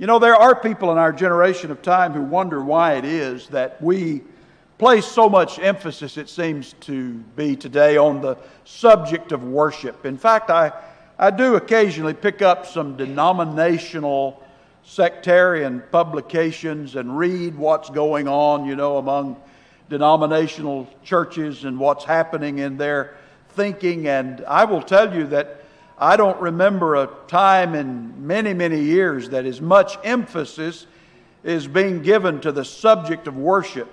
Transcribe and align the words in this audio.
You 0.00 0.06
know, 0.06 0.20
there 0.20 0.36
are 0.36 0.54
people 0.54 0.92
in 0.92 0.98
our 0.98 1.12
generation 1.12 1.72
of 1.72 1.82
time 1.82 2.12
who 2.12 2.22
wonder 2.22 2.62
why 2.62 2.94
it 2.94 3.04
is 3.04 3.48
that 3.48 3.82
we 3.82 4.22
place 4.78 5.04
so 5.04 5.28
much 5.28 5.58
emphasis, 5.58 6.16
it 6.16 6.28
seems 6.28 6.74
to 6.82 7.14
be 7.34 7.56
today, 7.56 7.96
on 7.96 8.20
the 8.20 8.36
subject 8.64 9.32
of 9.32 9.42
worship. 9.42 10.06
In 10.06 10.16
fact, 10.16 10.50
I, 10.50 10.70
I 11.18 11.32
do 11.32 11.56
occasionally 11.56 12.14
pick 12.14 12.42
up 12.42 12.64
some 12.64 12.96
denominational 12.96 14.40
sectarian 14.84 15.82
publications 15.90 16.94
and 16.94 17.18
read 17.18 17.56
what's 17.56 17.90
going 17.90 18.28
on, 18.28 18.66
you 18.66 18.76
know, 18.76 18.98
among 18.98 19.36
denominational 19.90 20.88
churches 21.02 21.64
and 21.64 21.76
what's 21.76 22.04
happening 22.04 22.60
in 22.60 22.76
their 22.76 23.16
thinking. 23.48 24.06
And 24.06 24.44
I 24.46 24.64
will 24.64 24.82
tell 24.82 25.12
you 25.12 25.26
that 25.26 25.57
I 26.00 26.16
don't 26.16 26.40
remember 26.40 26.94
a 26.94 27.10
time 27.26 27.74
in 27.74 28.26
many, 28.26 28.54
many 28.54 28.80
years 28.80 29.30
that 29.30 29.44
as 29.46 29.60
much 29.60 29.98
emphasis 30.04 30.86
is 31.42 31.66
being 31.66 32.02
given 32.02 32.40
to 32.42 32.52
the 32.52 32.64
subject 32.64 33.26
of 33.26 33.36
worship 33.36 33.88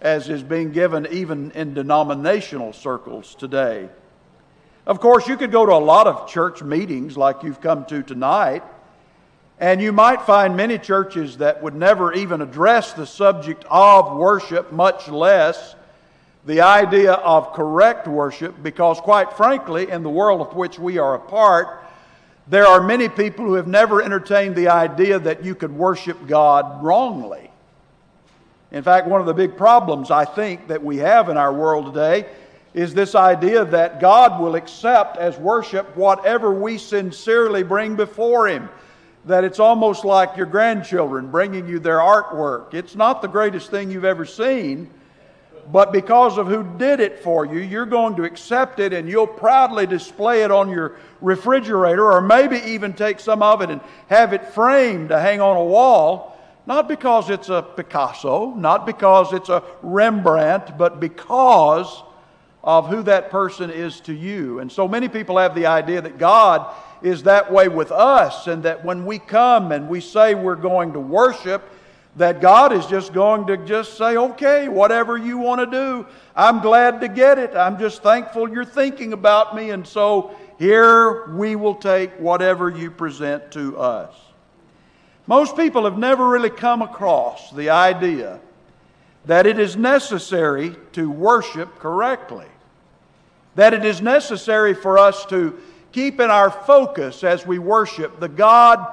as 0.00 0.28
is 0.28 0.42
being 0.42 0.72
given 0.72 1.06
even 1.10 1.50
in 1.52 1.74
denominational 1.74 2.72
circles 2.72 3.34
today. 3.34 3.88
Of 4.86 5.00
course, 5.00 5.26
you 5.26 5.36
could 5.36 5.50
go 5.50 5.66
to 5.66 5.72
a 5.72 5.82
lot 5.82 6.06
of 6.06 6.28
church 6.28 6.62
meetings 6.62 7.16
like 7.16 7.42
you've 7.42 7.60
come 7.60 7.86
to 7.86 8.02
tonight, 8.02 8.62
and 9.58 9.80
you 9.80 9.90
might 9.90 10.22
find 10.22 10.56
many 10.56 10.78
churches 10.78 11.38
that 11.38 11.60
would 11.62 11.74
never 11.74 12.12
even 12.12 12.40
address 12.40 12.92
the 12.92 13.06
subject 13.06 13.64
of 13.68 14.16
worship, 14.16 14.70
much 14.70 15.08
less 15.08 15.74
the 16.46 16.60
idea 16.60 17.12
of 17.12 17.52
correct 17.52 18.06
worship, 18.06 18.62
because 18.62 19.00
quite 19.00 19.32
frankly, 19.32 19.90
in 19.90 20.04
the 20.04 20.10
world 20.10 20.40
of 20.40 20.54
which 20.54 20.78
we 20.78 20.96
are 20.96 21.16
a 21.16 21.18
part, 21.18 21.82
there 22.46 22.66
are 22.66 22.80
many 22.80 23.08
people 23.08 23.44
who 23.44 23.54
have 23.54 23.66
never 23.66 24.00
entertained 24.00 24.54
the 24.54 24.68
idea 24.68 25.18
that 25.18 25.44
you 25.44 25.56
could 25.56 25.72
worship 25.72 26.28
God 26.28 26.84
wrongly. 26.84 27.50
In 28.70 28.84
fact, 28.84 29.08
one 29.08 29.20
of 29.20 29.26
the 29.26 29.34
big 29.34 29.56
problems 29.56 30.12
I 30.12 30.24
think 30.24 30.68
that 30.68 30.84
we 30.84 30.98
have 30.98 31.28
in 31.28 31.36
our 31.36 31.52
world 31.52 31.86
today 31.86 32.26
is 32.74 32.94
this 32.94 33.16
idea 33.16 33.64
that 33.64 34.00
God 34.00 34.40
will 34.40 34.54
accept 34.54 35.16
as 35.16 35.36
worship 35.38 35.96
whatever 35.96 36.52
we 36.52 36.78
sincerely 36.78 37.64
bring 37.64 37.96
before 37.96 38.46
Him. 38.46 38.68
That 39.24 39.42
it's 39.42 39.58
almost 39.58 40.04
like 40.04 40.36
your 40.36 40.46
grandchildren 40.46 41.30
bringing 41.32 41.66
you 41.66 41.80
their 41.80 41.98
artwork. 41.98 42.74
It's 42.74 42.94
not 42.94 43.22
the 43.22 43.28
greatest 43.28 43.70
thing 43.70 43.90
you've 43.90 44.04
ever 44.04 44.24
seen, 44.24 44.90
but 45.72 45.92
because 45.92 46.38
of 46.38 46.46
who 46.46 46.62
did 46.78 47.00
it 47.00 47.20
for 47.20 47.44
you, 47.44 47.58
you're 47.58 47.86
going 47.86 48.16
to 48.16 48.24
accept 48.24 48.78
it 48.78 48.92
and 48.92 49.08
you'll 49.08 49.26
proudly 49.26 49.86
display 49.86 50.42
it 50.42 50.50
on 50.50 50.70
your 50.70 50.96
refrigerator 51.20 52.12
or 52.12 52.20
maybe 52.20 52.58
even 52.58 52.92
take 52.92 53.20
some 53.20 53.42
of 53.42 53.62
it 53.62 53.70
and 53.70 53.80
have 54.08 54.32
it 54.32 54.46
framed 54.48 55.08
to 55.08 55.18
hang 55.18 55.40
on 55.40 55.56
a 55.56 55.64
wall. 55.64 56.32
Not 56.66 56.88
because 56.88 57.30
it's 57.30 57.48
a 57.48 57.62
Picasso, 57.62 58.52
not 58.54 58.86
because 58.86 59.32
it's 59.32 59.48
a 59.48 59.62
Rembrandt, 59.82 60.76
but 60.76 60.98
because 60.98 62.02
of 62.64 62.88
who 62.88 63.02
that 63.04 63.30
person 63.30 63.70
is 63.70 64.00
to 64.00 64.12
you. 64.12 64.58
And 64.58 64.70
so 64.70 64.88
many 64.88 65.08
people 65.08 65.38
have 65.38 65.54
the 65.54 65.66
idea 65.66 66.02
that 66.02 66.18
God 66.18 66.74
is 67.02 67.22
that 67.22 67.52
way 67.52 67.68
with 67.68 67.92
us, 67.92 68.48
and 68.48 68.64
that 68.64 68.84
when 68.84 69.06
we 69.06 69.20
come 69.20 69.70
and 69.70 69.88
we 69.88 70.00
say 70.00 70.34
we're 70.34 70.56
going 70.56 70.94
to 70.94 71.00
worship, 71.00 71.62
that 72.16 72.40
God 72.40 72.72
is 72.72 72.86
just 72.86 73.12
going 73.12 73.46
to 73.46 73.58
just 73.58 73.98
say, 73.98 74.16
okay, 74.16 74.68
whatever 74.68 75.18
you 75.18 75.36
want 75.36 75.60
to 75.60 75.66
do, 75.66 76.06
I'm 76.34 76.60
glad 76.60 77.00
to 77.02 77.08
get 77.08 77.38
it. 77.38 77.54
I'm 77.54 77.78
just 77.78 78.02
thankful 78.02 78.50
you're 78.50 78.64
thinking 78.64 79.12
about 79.12 79.54
me. 79.54 79.70
And 79.70 79.86
so 79.86 80.34
here 80.58 81.26
we 81.34 81.56
will 81.56 81.74
take 81.74 82.12
whatever 82.18 82.70
you 82.70 82.90
present 82.90 83.52
to 83.52 83.78
us. 83.78 84.14
Most 85.26 85.56
people 85.56 85.84
have 85.84 85.98
never 85.98 86.26
really 86.26 86.50
come 86.50 86.80
across 86.80 87.50
the 87.50 87.70
idea 87.70 88.40
that 89.26 89.46
it 89.46 89.58
is 89.58 89.76
necessary 89.76 90.74
to 90.92 91.10
worship 91.10 91.78
correctly, 91.78 92.46
that 93.56 93.74
it 93.74 93.84
is 93.84 94.00
necessary 94.00 94.72
for 94.72 94.98
us 94.98 95.26
to 95.26 95.58
keep 95.92 96.20
in 96.20 96.30
our 96.30 96.50
focus 96.50 97.24
as 97.24 97.46
we 97.46 97.58
worship 97.58 98.20
the 98.20 98.28
God 98.28 98.86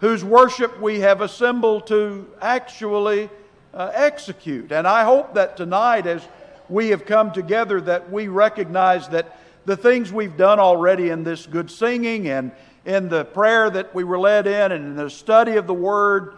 whose 0.00 0.24
worship 0.24 0.80
we 0.80 1.00
have 1.00 1.20
assembled 1.20 1.86
to 1.86 2.28
actually 2.40 3.30
uh, 3.72 3.90
execute. 3.94 4.72
And 4.72 4.86
I 4.86 5.04
hope 5.04 5.34
that 5.34 5.56
tonight, 5.56 6.06
as 6.06 6.26
we 6.68 6.88
have 6.88 7.04
come 7.04 7.32
together, 7.32 7.80
that 7.82 8.10
we 8.10 8.28
recognize 8.28 9.08
that 9.08 9.38
the 9.64 9.76
things 9.76 10.12
we've 10.12 10.36
done 10.36 10.60
already 10.60 11.10
in 11.10 11.24
this 11.24 11.46
good 11.46 11.70
singing 11.70 12.28
and 12.28 12.52
in 12.84 13.08
the 13.08 13.24
prayer 13.24 13.70
that 13.70 13.94
we 13.94 14.04
were 14.04 14.18
led 14.18 14.46
in 14.46 14.72
and 14.72 14.84
in 14.84 14.96
the 14.96 15.08
study 15.08 15.56
of 15.56 15.66
the 15.66 15.74
Word, 15.74 16.34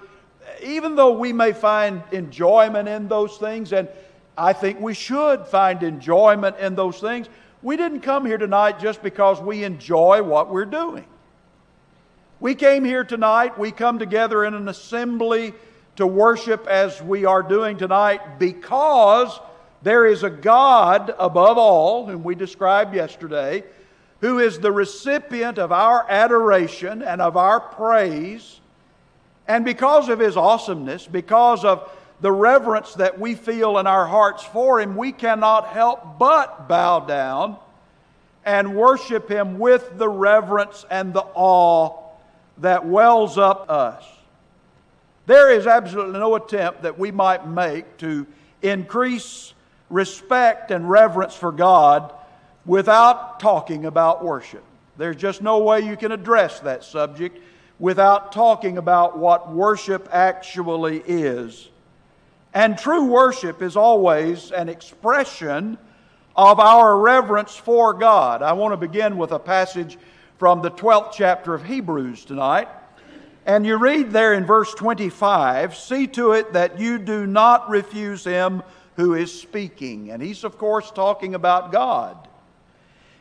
even 0.63 0.95
though 0.95 1.13
we 1.19 1.33
may 1.33 1.53
find 1.53 2.03
enjoyment 2.13 2.89
in 2.89 3.09
those 3.09 3.37
things, 3.37 3.73
and 3.73 3.89
I 4.39 4.53
think 4.53 4.81
we 4.81 4.95
should 4.95 5.47
find 5.47 5.83
enjoyment 5.83 6.59
in 6.59 6.75
those 6.75 7.01
things, 7.01 7.29
we 7.63 7.77
didn't 7.77 8.01
come 8.01 8.25
here 8.25 8.39
tonight 8.39 8.79
just 8.79 9.03
because 9.03 9.41
we 9.41 9.65
enjoy 9.65 10.23
what 10.23 10.51
we're 10.51 10.67
doing. 10.67 11.07
We 12.39 12.55
came 12.55 12.85
here 12.85 13.03
tonight, 13.03 13.59
we 13.59 13.73
come 13.73 13.99
together 13.99 14.45
in 14.45 14.53
an 14.53 14.69
assembly 14.69 15.55
to 15.97 16.07
worship 16.07 16.67
as 16.67 17.01
we 17.01 17.25
are 17.25 17.43
doing 17.43 17.79
tonight 17.79 18.39
because 18.39 19.41
there 19.81 20.05
is 20.05 20.23
a 20.23 20.29
God 20.29 21.15
above 21.19 21.57
all, 21.57 22.07
whom 22.07 22.23
we 22.23 22.35
described 22.35 22.95
yesterday, 22.95 23.65
who 24.21 24.39
is 24.39 24.59
the 24.59 24.71
recipient 24.71 25.57
of 25.57 25.73
our 25.73 26.05
adoration 26.11 27.01
and 27.01 27.23
of 27.23 27.39
our 27.39 27.59
praise. 27.59 28.61
And 29.49 29.65
because 29.65 30.11
of 30.11 30.19
his 30.19 30.37
awesomeness, 30.37 31.07
because 31.07 31.65
of 31.65 31.91
the 32.21 32.33
reverence 32.33 32.93
that 32.95 33.19
we 33.19 33.35
feel 33.35 33.79
in 33.79 33.87
our 33.87 34.07
hearts 34.07 34.43
for 34.43 34.79
him, 34.79 34.95
we 34.95 35.11
cannot 35.11 35.69
help 35.69 36.19
but 36.19 36.69
bow 36.69 37.01
down 37.01 37.57
and 38.45 38.77
worship 38.77 39.31
him 39.31 39.59
with 39.59 39.97
the 39.97 40.09
reverence 40.09 40.85
and 40.91 41.15
the 41.15 41.25
awe 41.35 42.06
that 42.59 42.87
wells 42.87 43.39
up 43.39 43.71
us. 43.71 44.05
There 45.27 45.51
is 45.51 45.67
absolutely 45.67 46.19
no 46.19 46.37
attempt 46.37 46.83
that 46.83 46.99
we 46.99 47.11
might 47.11 47.49
make 47.49 47.97
to 47.99 48.27
increase 48.63 49.55
respect 49.91 50.71
and 50.71 50.89
reverence 50.89 51.35
for 51.35 51.53
God 51.53 52.13
without 52.65 53.41
talking 53.41 53.85
about 53.87 54.25
worship. 54.25 54.63
There's 54.97 55.17
just 55.17 55.43
no 55.43 55.59
way 55.59 55.81
you 55.81 55.97
can 55.97 56.13
address 56.13 56.61
that 56.61 56.85
subject 56.85 57.39
without 57.79 58.33
talking 58.33 58.79
about 58.79 59.19
what 59.19 59.53
worship 59.53 60.09
actually 60.13 61.03
is. 61.07 61.69
And 62.55 62.79
true 62.79 63.05
worship 63.05 63.61
is 63.61 63.77
always 63.77 64.51
an 64.51 64.69
expression 64.69 65.77
of 66.35 66.59
our 66.59 66.99
reverence 66.99 67.55
for 67.55 67.93
God. 67.93 68.43
I 68.43 68.53
want 68.55 68.73
to 68.73 68.77
begin 68.77 69.19
with 69.19 69.33
a 69.33 69.39
passage 69.39 69.99
from 70.39 70.63
the 70.63 70.71
12th 70.71 71.13
chapter 71.13 71.55
of 71.55 71.65
Hebrews 71.65 72.25
tonight. 72.25 72.69
And 73.47 73.65
you 73.65 73.77
read 73.77 74.11
there 74.11 74.35
in 74.35 74.45
verse 74.45 74.75
25 74.75 75.77
see 75.77 76.07
to 76.09 76.33
it 76.33 76.53
that 76.53 76.81
you 76.81 76.99
do 76.99 77.27
not 77.27 77.71
refuse 77.71 78.25
him 78.25 78.63
who 78.97 79.15
is 79.15 79.33
speaking. 79.33 80.11
And 80.11 80.23
he's, 80.23 80.45
of 80.45 80.59
course, 80.59 80.91
talking 80.91 81.35
about 81.35 81.73
God. 81.73 82.29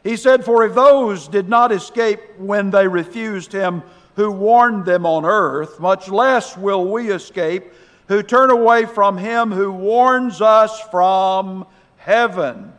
He 0.03 0.17
said, 0.17 0.43
For 0.43 0.65
if 0.65 0.73
those 0.73 1.27
did 1.27 1.47
not 1.47 1.71
escape 1.71 2.19
when 2.37 2.71
they 2.71 2.87
refused 2.87 3.51
him 3.51 3.83
who 4.15 4.31
warned 4.31 4.85
them 4.85 5.05
on 5.05 5.25
earth, 5.25 5.79
much 5.79 6.09
less 6.09 6.57
will 6.57 6.85
we 6.91 7.11
escape 7.11 7.65
who 8.07 8.21
turn 8.23 8.49
away 8.49 8.85
from 8.85 9.17
him 9.17 9.51
who 9.51 9.71
warns 9.71 10.41
us 10.41 10.79
from 10.91 11.65
heaven. 11.97 12.71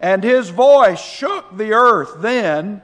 And 0.00 0.24
his 0.24 0.50
voice 0.50 1.00
shook 1.00 1.56
the 1.56 1.72
earth 1.72 2.16
then 2.18 2.82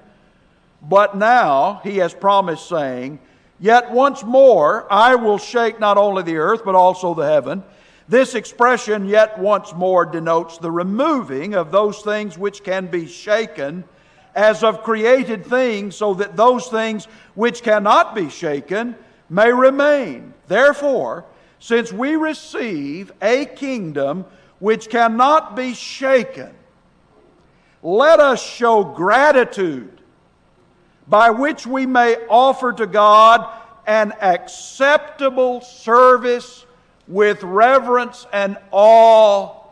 but 0.82 1.16
now 1.16 1.80
he 1.82 1.98
has 1.98 2.14
promised, 2.14 2.68
saying, 2.68 3.18
Yet 3.58 3.90
once 3.90 4.22
more 4.22 4.86
I 4.92 5.14
will 5.14 5.38
shake 5.38 5.80
not 5.80 5.96
only 5.96 6.22
the 6.22 6.36
earth, 6.36 6.62
but 6.64 6.74
also 6.74 7.14
the 7.14 7.26
heaven. 7.26 7.62
This 8.08 8.34
expression, 8.34 9.06
yet 9.06 9.38
once 9.38 9.72
more, 9.72 10.04
denotes 10.04 10.58
the 10.58 10.70
removing 10.70 11.54
of 11.54 11.72
those 11.72 12.00
things 12.02 12.38
which 12.38 12.62
can 12.62 12.86
be 12.86 13.06
shaken 13.06 13.84
as 14.34 14.62
of 14.62 14.82
created 14.82 15.46
things, 15.46 15.96
so 15.96 16.12
that 16.14 16.36
those 16.36 16.68
things 16.68 17.06
which 17.34 17.62
cannot 17.62 18.14
be 18.14 18.28
shaken 18.28 18.94
may 19.30 19.50
remain. 19.50 20.34
Therefore, 20.46 21.24
since 21.58 21.92
we 21.92 22.16
receive 22.16 23.12
a 23.22 23.46
kingdom 23.46 24.26
which 24.58 24.90
cannot 24.90 25.56
be 25.56 25.74
shaken, 25.74 26.54
let 27.82 28.20
us 28.20 28.42
show 28.42 28.84
gratitude 28.84 29.95
by 31.06 31.30
which 31.30 31.66
we 31.66 31.86
may 31.86 32.16
offer 32.28 32.72
to 32.72 32.86
God 32.86 33.48
an 33.86 34.12
acceptable 34.20 35.60
service 35.60 36.66
with 37.06 37.42
reverence 37.42 38.26
and 38.32 38.58
awe, 38.72 39.62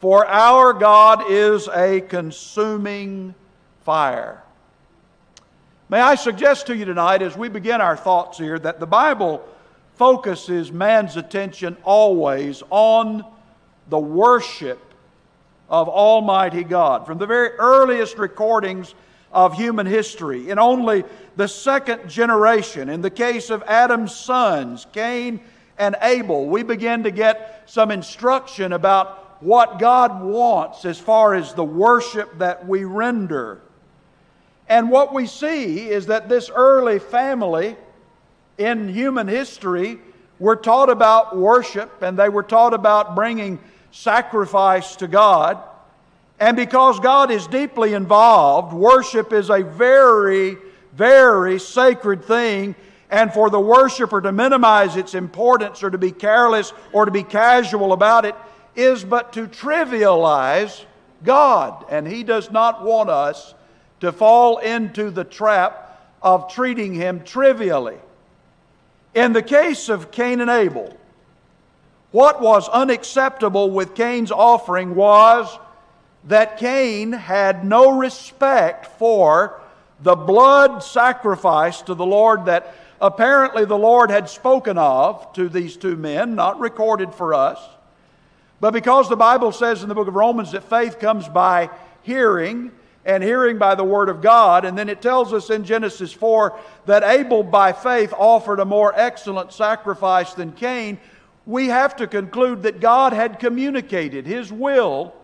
for 0.00 0.26
our 0.26 0.72
God 0.72 1.24
is 1.28 1.68
a 1.68 2.00
consuming 2.02 3.34
fire. 3.84 4.42
May 5.88 6.00
I 6.00 6.14
suggest 6.14 6.66
to 6.66 6.76
you 6.76 6.84
tonight, 6.84 7.22
as 7.22 7.36
we 7.36 7.48
begin 7.48 7.80
our 7.80 7.96
thoughts 7.96 8.38
here, 8.38 8.58
that 8.58 8.80
the 8.80 8.86
Bible 8.86 9.44
focuses 9.94 10.70
man's 10.70 11.16
attention 11.16 11.76
always 11.82 12.62
on 12.70 13.24
the 13.88 13.98
worship 13.98 14.80
of 15.68 15.88
Almighty 15.88 16.64
God. 16.64 17.06
From 17.06 17.18
the 17.18 17.26
very 17.26 17.50
earliest 17.58 18.18
recordings 18.18 18.94
of 19.32 19.54
human 19.54 19.86
history, 19.86 20.50
in 20.50 20.58
only 20.58 21.04
the 21.36 21.48
second 21.48 22.08
generation, 22.08 22.88
in 22.88 23.02
the 23.02 23.10
case 23.10 23.50
of 23.50 23.62
Adam's 23.66 24.14
sons, 24.14 24.86
Cain 24.92 25.40
and 25.78 25.96
Abel, 26.00 26.46
we 26.46 26.62
begin 26.62 27.02
to 27.02 27.10
get 27.10 27.64
some 27.66 27.90
instruction 27.90 28.72
about 28.72 29.42
what 29.42 29.78
God 29.78 30.22
wants 30.22 30.84
as 30.84 30.98
far 30.98 31.34
as 31.34 31.52
the 31.52 31.64
worship 31.64 32.38
that 32.38 32.66
we 32.66 32.84
render. 32.84 33.60
And 34.68 34.90
what 34.90 35.12
we 35.12 35.26
see 35.26 35.88
is 35.88 36.06
that 36.06 36.28
this 36.28 36.50
early 36.50 36.98
family 36.98 37.76
in 38.58 38.88
human 38.88 39.28
history 39.28 39.98
were 40.38 40.56
taught 40.56 40.90
about 40.90 41.36
worship 41.36 42.02
and 42.02 42.18
they 42.18 42.28
were 42.28 42.42
taught 42.42 42.74
about 42.74 43.14
bringing 43.14 43.58
sacrifice 43.90 44.96
to 44.96 45.08
God. 45.08 45.62
And 46.38 46.56
because 46.56 47.00
God 47.00 47.30
is 47.30 47.46
deeply 47.46 47.94
involved, 47.94 48.72
worship 48.74 49.32
is 49.32 49.50
a 49.50 49.62
very, 49.62 50.58
very 50.92 51.58
sacred 51.58 52.24
thing. 52.24 52.74
And 53.10 53.32
for 53.32 53.48
the 53.48 53.60
worshiper 53.60 54.20
to 54.20 54.32
minimize 54.32 54.96
its 54.96 55.14
importance 55.14 55.82
or 55.82 55.90
to 55.90 55.98
be 55.98 56.10
careless 56.10 56.72
or 56.92 57.04
to 57.04 57.10
be 57.10 57.22
casual 57.22 57.92
about 57.92 58.24
it 58.24 58.34
is 58.74 59.04
but 59.04 59.32
to 59.34 59.46
trivialize 59.46 60.84
God. 61.24 61.86
And 61.88 62.06
He 62.06 62.22
does 62.24 62.50
not 62.50 62.84
want 62.84 63.08
us 63.08 63.54
to 64.00 64.12
fall 64.12 64.58
into 64.58 65.10
the 65.10 65.24
trap 65.24 66.12
of 66.20 66.52
treating 66.52 66.92
Him 66.92 67.22
trivially. 67.24 67.96
In 69.14 69.32
the 69.32 69.42
case 69.42 69.88
of 69.88 70.10
Cain 70.10 70.42
and 70.42 70.50
Abel, 70.50 70.94
what 72.10 72.42
was 72.42 72.68
unacceptable 72.68 73.70
with 73.70 73.94
Cain's 73.94 74.30
offering 74.30 74.94
was 74.94 75.58
that 76.26 76.58
Cain 76.58 77.12
had 77.12 77.64
no 77.64 77.98
respect 77.98 78.86
for 78.98 79.60
the 80.00 80.16
blood 80.16 80.82
sacrifice 80.82 81.82
to 81.82 81.94
the 81.94 82.06
Lord 82.06 82.46
that 82.46 82.74
apparently 83.00 83.64
the 83.64 83.78
Lord 83.78 84.10
had 84.10 84.28
spoken 84.28 84.76
of 84.76 85.32
to 85.34 85.48
these 85.48 85.76
two 85.76 85.96
men, 85.96 86.34
not 86.34 86.60
recorded 86.60 87.14
for 87.14 87.32
us. 87.32 87.58
But 88.60 88.72
because 88.72 89.08
the 89.08 89.16
Bible 89.16 89.52
says 89.52 89.82
in 89.82 89.88
the 89.88 89.94
book 89.94 90.08
of 90.08 90.14
Romans 90.14 90.52
that 90.52 90.64
faith 90.64 90.98
comes 90.98 91.28
by 91.28 91.70
hearing, 92.02 92.72
and 93.06 93.22
hearing 93.22 93.56
by 93.56 93.76
the 93.76 93.84
word 93.84 94.08
of 94.08 94.20
God. 94.20 94.64
And 94.64 94.76
then 94.76 94.88
it 94.88 95.00
tells 95.00 95.32
us 95.32 95.48
in 95.48 95.64
Genesis 95.64 96.12
4 96.12 96.58
that 96.86 97.04
Abel, 97.04 97.44
by 97.44 97.72
faith, 97.72 98.12
offered 98.12 98.58
a 98.58 98.64
more 98.64 98.92
excellent 98.94 99.52
sacrifice 99.52 100.34
than 100.34 100.52
Cain. 100.52 100.98
We 101.46 101.68
have 101.68 101.94
to 101.96 102.08
conclude 102.08 102.64
that 102.64 102.80
God 102.80 103.12
had 103.12 103.38
communicated 103.38 104.26
his 104.26 104.52
will 104.52 105.14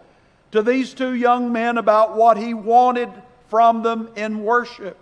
to 0.52 0.62
these 0.62 0.94
two 0.94 1.14
young 1.14 1.52
men 1.52 1.78
about 1.78 2.16
what 2.16 2.36
he 2.36 2.54
wanted 2.54 3.10
from 3.48 3.82
them 3.82 4.08
in 4.16 4.44
worship. 4.44 4.96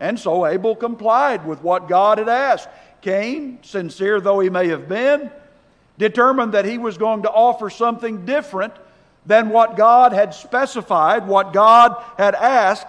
And 0.00 0.18
so 0.18 0.46
Abel 0.46 0.74
complied 0.74 1.46
with 1.46 1.62
what 1.62 1.88
God 1.88 2.18
had 2.18 2.28
asked. 2.28 2.68
Cain, 3.02 3.58
sincere 3.62 4.20
though 4.20 4.40
he 4.40 4.50
may 4.50 4.68
have 4.68 4.88
been, 4.88 5.30
determined 5.98 6.54
that 6.54 6.64
he 6.64 6.78
was 6.78 6.96
going 6.96 7.22
to 7.22 7.30
offer 7.30 7.68
something 7.68 8.24
different 8.24 8.72
than 9.26 9.50
what 9.50 9.76
God 9.76 10.12
had 10.12 10.34
specified, 10.34 11.26
what 11.26 11.52
God 11.52 12.02
had 12.16 12.34
asked. 12.34 12.86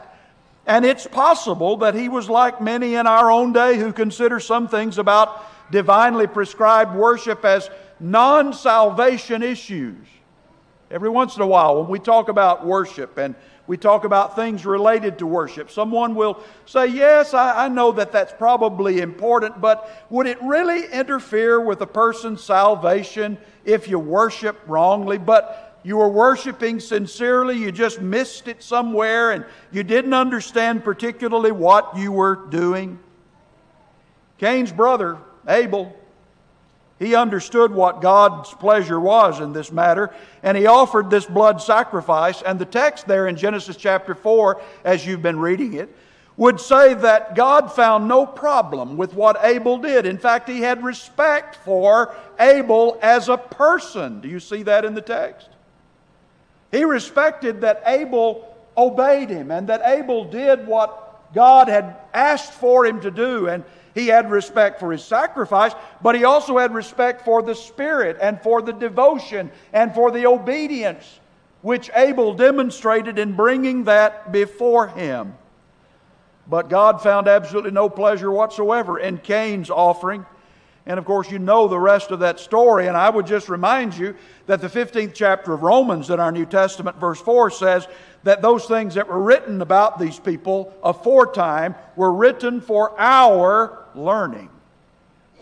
And 0.66 0.86
it's 0.86 1.08
possible 1.08 1.78
that 1.78 1.96
he 1.96 2.08
was 2.08 2.30
like 2.30 2.62
many 2.62 2.96
in 2.96 3.08
our 3.08 3.30
own 3.30 3.52
day 3.52 3.78
who 3.78 3.92
consider 3.92 4.40
some 4.40 4.68
things 4.68 4.98
about 4.98 5.72
divinely 5.72 6.28
prescribed 6.28 6.96
worship 6.96 7.44
as 7.44 7.70
non 8.00 8.54
salvation 8.54 9.44
issues. 9.44 10.08
Every 10.92 11.10
once 11.10 11.38
in 11.38 11.42
a 11.42 11.48
while, 11.48 11.82
when 11.82 11.90
we 11.90 12.00
talk 12.00 12.28
about 12.28 12.66
worship 12.66 13.18
and 13.18 13.34
we 13.66 13.78
talk 13.78 14.04
about 14.04 14.36
things 14.36 14.66
related 14.66 15.20
to 15.20 15.28
worship, 15.28 15.72
someone 15.72 16.16
will 16.16 16.44
say, 16.66 16.88
Yes, 16.88 17.34
I, 17.34 17.66
I, 17.66 17.68
know 17.70 17.94
that 17.94 18.12
that's 18.12 18.34
probably 18.34 19.00
important, 19.00 19.62
but 19.62 20.06
would 20.10 20.28
it 20.28 20.42
really 20.42 20.92
interfere 20.92 21.62
with 21.62 21.80
a 21.80 21.88
person's 21.88 22.44
salvation 22.44 23.38
if 23.64 23.88
you 23.88 24.00
worship 24.00 24.60
wrongly? 24.68 25.18
But 25.18 25.80
you 25.84 25.96
were 25.96 26.10
worshiping 26.10 26.82
sincerely, 26.82 27.58
you 27.58 27.72
just 27.72 28.02
missed 28.02 28.50
it 28.50 28.62
somewhere, 28.62 29.32
and 29.32 29.46
you 29.72 29.84
didn't 29.84 30.14
understand 30.14 30.84
particularly 30.84 31.54
what 31.54 31.98
you 31.98 32.12
were 32.12 32.36
doing. 32.36 33.00
Cain's 34.40 34.74
brother, 34.74 35.18
Abel, 35.48 35.96
he 37.02 37.16
understood 37.16 37.72
what 37.72 38.00
God's 38.00 38.54
pleasure 38.54 39.00
was 39.00 39.40
in 39.40 39.54
this 39.54 39.72
matter, 39.72 40.14
and 40.44 40.56
he 40.56 40.68
offered 40.68 41.10
this 41.10 41.26
blood 41.26 41.60
sacrifice. 41.60 42.44
And 42.44 42.60
the 42.60 42.66
text 42.66 43.08
there 43.08 43.28
in 43.28 43.36
Genesis 43.36 43.76
chapter 43.76 44.14
4, 44.14 44.62
as 44.84 45.04
you've 45.04 45.24
been 45.24 45.40
reading 45.40 45.74
it, 45.74 45.90
would 46.38 46.60
say 46.60 46.94
that 46.94 47.34
God 47.34 47.72
found 47.72 48.08
no 48.08 48.28
problem 48.28 48.98
with 48.98 49.16
what 49.16 49.44
Abel 49.44 49.80
did. 49.80 50.06
In 50.06 50.20
fact, 50.20 50.48
he 50.48 50.62
had 50.62 50.84
respect 50.84 51.56
for 51.56 52.16
Abel 52.40 53.00
as 53.02 53.30
a 53.30 53.38
person. 53.38 54.22
Do 54.22 54.30
you 54.30 54.40
see 54.40 54.62
that 54.64 54.86
in 54.86 54.94
the 54.94 55.02
text? 55.02 55.50
He 56.72 56.84
respected 56.84 57.62
that 57.62 57.82
Abel 57.88 58.56
obeyed 58.78 59.30
him 59.32 59.50
and 59.50 59.68
that 59.70 59.82
Abel 59.86 60.26
did 60.26 60.68
what 60.68 61.01
God 61.34 61.68
had 61.68 61.96
asked 62.14 62.54
for 62.54 62.86
him 62.86 63.02
to 63.02 63.12
do. 63.12 63.48
And 63.48 63.64
he 63.94 64.08
had 64.08 64.32
respect 64.32 64.80
for 64.80 64.92
his 64.92 65.04
sacrifice, 65.04 65.74
but 66.02 66.16
he 66.16 66.24
also 66.24 66.58
had 66.58 66.74
respect 66.74 67.26
for 67.26 67.42
the 67.42 67.56
spirit 67.56 68.18
and 68.22 68.42
for 68.42 68.62
the 68.62 68.72
devotion 68.72 69.52
and 69.74 69.94
for 69.94 70.12
the 70.12 70.28
obedience 70.28 71.20
which 71.62 71.92
Abel 71.96 72.34
demonstrated 72.34 73.20
in 73.20 73.36
bringing 73.36 73.84
that 73.86 74.32
before 74.32 74.88
him. 74.88 75.36
But 76.48 76.70
God 76.70 77.02
found 77.02 77.28
absolutely 77.28 77.72
no 77.72 77.90
pleasure 77.90 78.32
whatsoever 78.32 79.00
in 79.00 79.20
Cain's 79.20 79.70
offering. 79.70 80.26
And 80.88 80.98
of 80.98 81.06
course, 81.06 81.30
you 81.30 81.38
know 81.38 81.68
the 81.68 81.80
rest 81.80 82.10
of 82.10 82.20
that 82.20 82.40
story. 82.40 82.88
And 82.88 82.98
I 82.98 83.10
would 83.10 83.28
just 83.28 83.48
remind 83.48 83.96
you 83.96 84.16
that 84.48 84.60
the 84.60 84.68
15th 84.68 85.14
chapter 85.14 85.54
of 85.54 85.62
Romans 85.62 86.10
in 86.10 86.20
our 86.20 86.32
New 86.32 86.46
Testament, 86.46 86.98
verse 86.98 87.22
4, 87.22 87.52
says 87.52 87.88
that 88.24 88.42
those 88.42 88.66
things 88.66 88.96
that 88.96 89.08
were 89.08 89.22
written 89.22 89.62
about 89.62 90.00
these 90.00 90.20
people 90.20 90.74
aforetime 90.84 91.76
were 91.96 92.14
written 92.14 92.62
for 92.62 93.00
our 93.00 93.86
learning. 93.96 94.50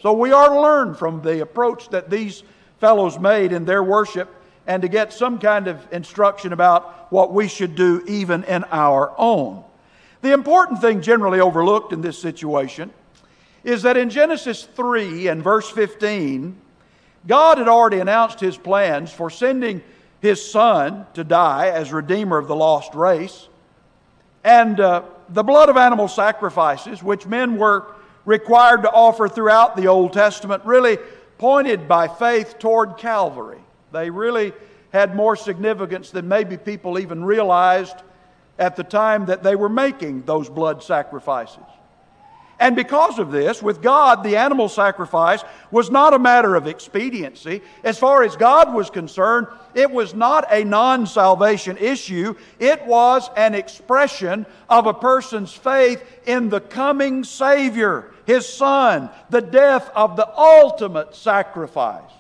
So 0.02 0.14
we 0.14 0.32
are 0.32 0.50
to 0.50 0.62
learn 0.62 0.96
from 0.96 1.22
the 1.22 1.42
approach 1.42 1.90
that 1.90 2.10
these 2.10 2.44
fellows 2.80 3.20
made 3.20 3.52
in 3.52 3.66
their 3.66 3.84
worship 3.84 4.34
and 4.66 4.82
to 4.82 4.88
get 4.88 5.12
some 5.12 5.40
kind 5.40 5.68
of 5.68 5.86
instruction 5.92 6.54
about 6.54 7.12
what 7.12 7.34
we 7.34 7.48
should 7.48 7.76
do 7.76 8.04
even 8.08 8.44
in 8.46 8.64
our 8.66 9.14
own. 9.18 9.64
The 10.22 10.32
important 10.32 10.80
thing 10.80 11.02
generally 11.02 11.40
overlooked 11.40 11.92
in 11.92 12.02
this 12.02 12.20
situation 12.20 12.92
is 13.64 13.82
that 13.82 13.98
in 13.98 14.10
Genesis 14.10 14.64
3 14.76 15.28
and 15.28 15.44
verse 15.44 15.70
15, 15.70 16.56
God 17.28 17.58
had 17.58 17.68
already 17.68 18.00
announced 18.00 18.40
his 18.40 18.58
plans 18.58 19.12
for 19.12 19.30
sending 19.30 19.82
his 20.22 20.52
son 20.52 21.06
to 21.14 21.24
die 21.24 21.70
as 21.70 21.94
redeemer 21.94 22.38
of 22.38 22.48
the 22.48 22.56
lost 22.56 22.94
race. 22.94 23.48
And 24.44 24.80
uh, 24.80 25.04
the 25.30 25.44
blood 25.44 25.70
of 25.70 25.78
animal 25.78 26.08
sacrifices, 26.08 27.04
which 27.04 27.26
men 27.26 27.58
were 27.58 27.86
required 28.26 28.84
to 28.84 28.92
offer 28.92 29.28
throughout 29.28 29.76
the 29.76 29.88
Old 29.88 30.14
Testament, 30.14 30.64
really 30.66 30.98
pointed 31.38 31.88
by 31.88 32.08
faith 32.08 32.60
toward 32.60 32.98
Calvary. 32.98 33.60
They 33.92 34.10
really 34.10 34.54
had 34.92 35.16
more 35.16 35.36
significance 35.36 36.12
than 36.12 36.28
maybe 36.28 36.58
people 36.58 37.00
even 37.00 37.24
realized 37.24 37.96
at 38.58 38.76
the 38.76 38.84
time 38.84 39.28
that 39.28 39.42
they 39.44 39.56
were 39.56 39.70
making 39.70 40.24
those 40.24 40.50
blood 40.50 40.84
sacrifices. 40.84 41.64
And 42.60 42.76
because 42.76 43.20
of 43.20 43.32
this, 43.32 43.64
with 43.64 43.82
God, 43.82 44.22
the 44.22 44.36
animal 44.36 44.68
sacrifice 44.68 45.44
was 45.72 45.90
not 45.90 46.14
a 46.14 46.20
matter 46.20 46.56
of 46.56 46.68
expediency. 46.68 47.62
As 47.86 47.98
far 47.98 48.24
as 48.24 48.36
God 48.36 48.74
was 48.74 48.90
concerned, 48.90 49.48
it 49.74 49.90
was 49.90 50.14
not 50.14 50.46
a 50.52 50.66
non 50.66 51.08
salvation 51.08 51.78
issue, 51.78 52.36
it 52.60 52.86
was 52.86 53.30
an 53.38 53.56
expression 53.56 54.46
of 54.70 54.88
a 54.88 54.94
person's 54.94 55.54
faith 55.54 56.04
in 56.26 56.50
the 56.50 56.60
coming 56.60 57.24
Savior, 57.24 58.12
His 58.26 58.48
Son, 58.48 59.10
the 59.30 59.42
death 59.42 59.90
of 59.96 60.18
the 60.18 60.28
ultimate 60.38 61.16
sacrifice 61.16 62.12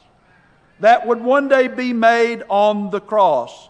that 0.79 1.05
would 1.05 1.19
one 1.19 1.49
day 1.49 1.67
be 1.67 1.91
made 1.91 2.43
on 2.47 2.89
the 2.89 3.01
cross. 3.01 3.67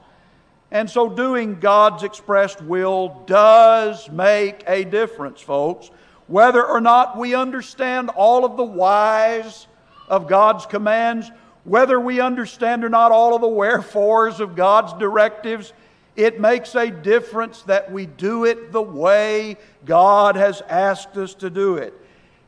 And 0.70 0.88
so, 0.88 1.10
doing 1.10 1.60
God's 1.60 2.04
expressed 2.04 2.62
will 2.62 3.24
does 3.26 4.08
make 4.12 4.64
a 4.68 4.84
difference, 4.84 5.42
folks 5.42 5.90
whether 6.30 6.64
or 6.64 6.80
not 6.80 7.18
we 7.18 7.34
understand 7.34 8.10
all 8.12 8.46
of 8.46 8.56
the 8.56 8.64
whys 8.64 9.68
of 10.08 10.28
God's 10.28 10.68
commands, 10.68 11.32
whether 11.64 12.00
we 12.00 12.22
understand 12.22 12.84
or 12.84 12.90
not 12.90 13.12
all 13.12 13.34
of 13.34 13.42
the 13.42 13.48
wherefores 13.48 14.40
of 14.40 14.56
God's 14.56 14.94
directives, 14.94 15.74
It 16.16 16.40
makes 16.40 16.76
a 16.76 16.92
difference 16.92 17.64
that 17.64 17.92
we 17.92 18.06
do 18.06 18.46
it 18.46 18.72
the 18.72 18.82
way 18.82 19.58
God 19.86 20.36
has 20.36 20.62
asked 20.68 21.18
us 21.18 21.34
to 21.36 21.50
do 21.50 21.78
it. 21.78 21.94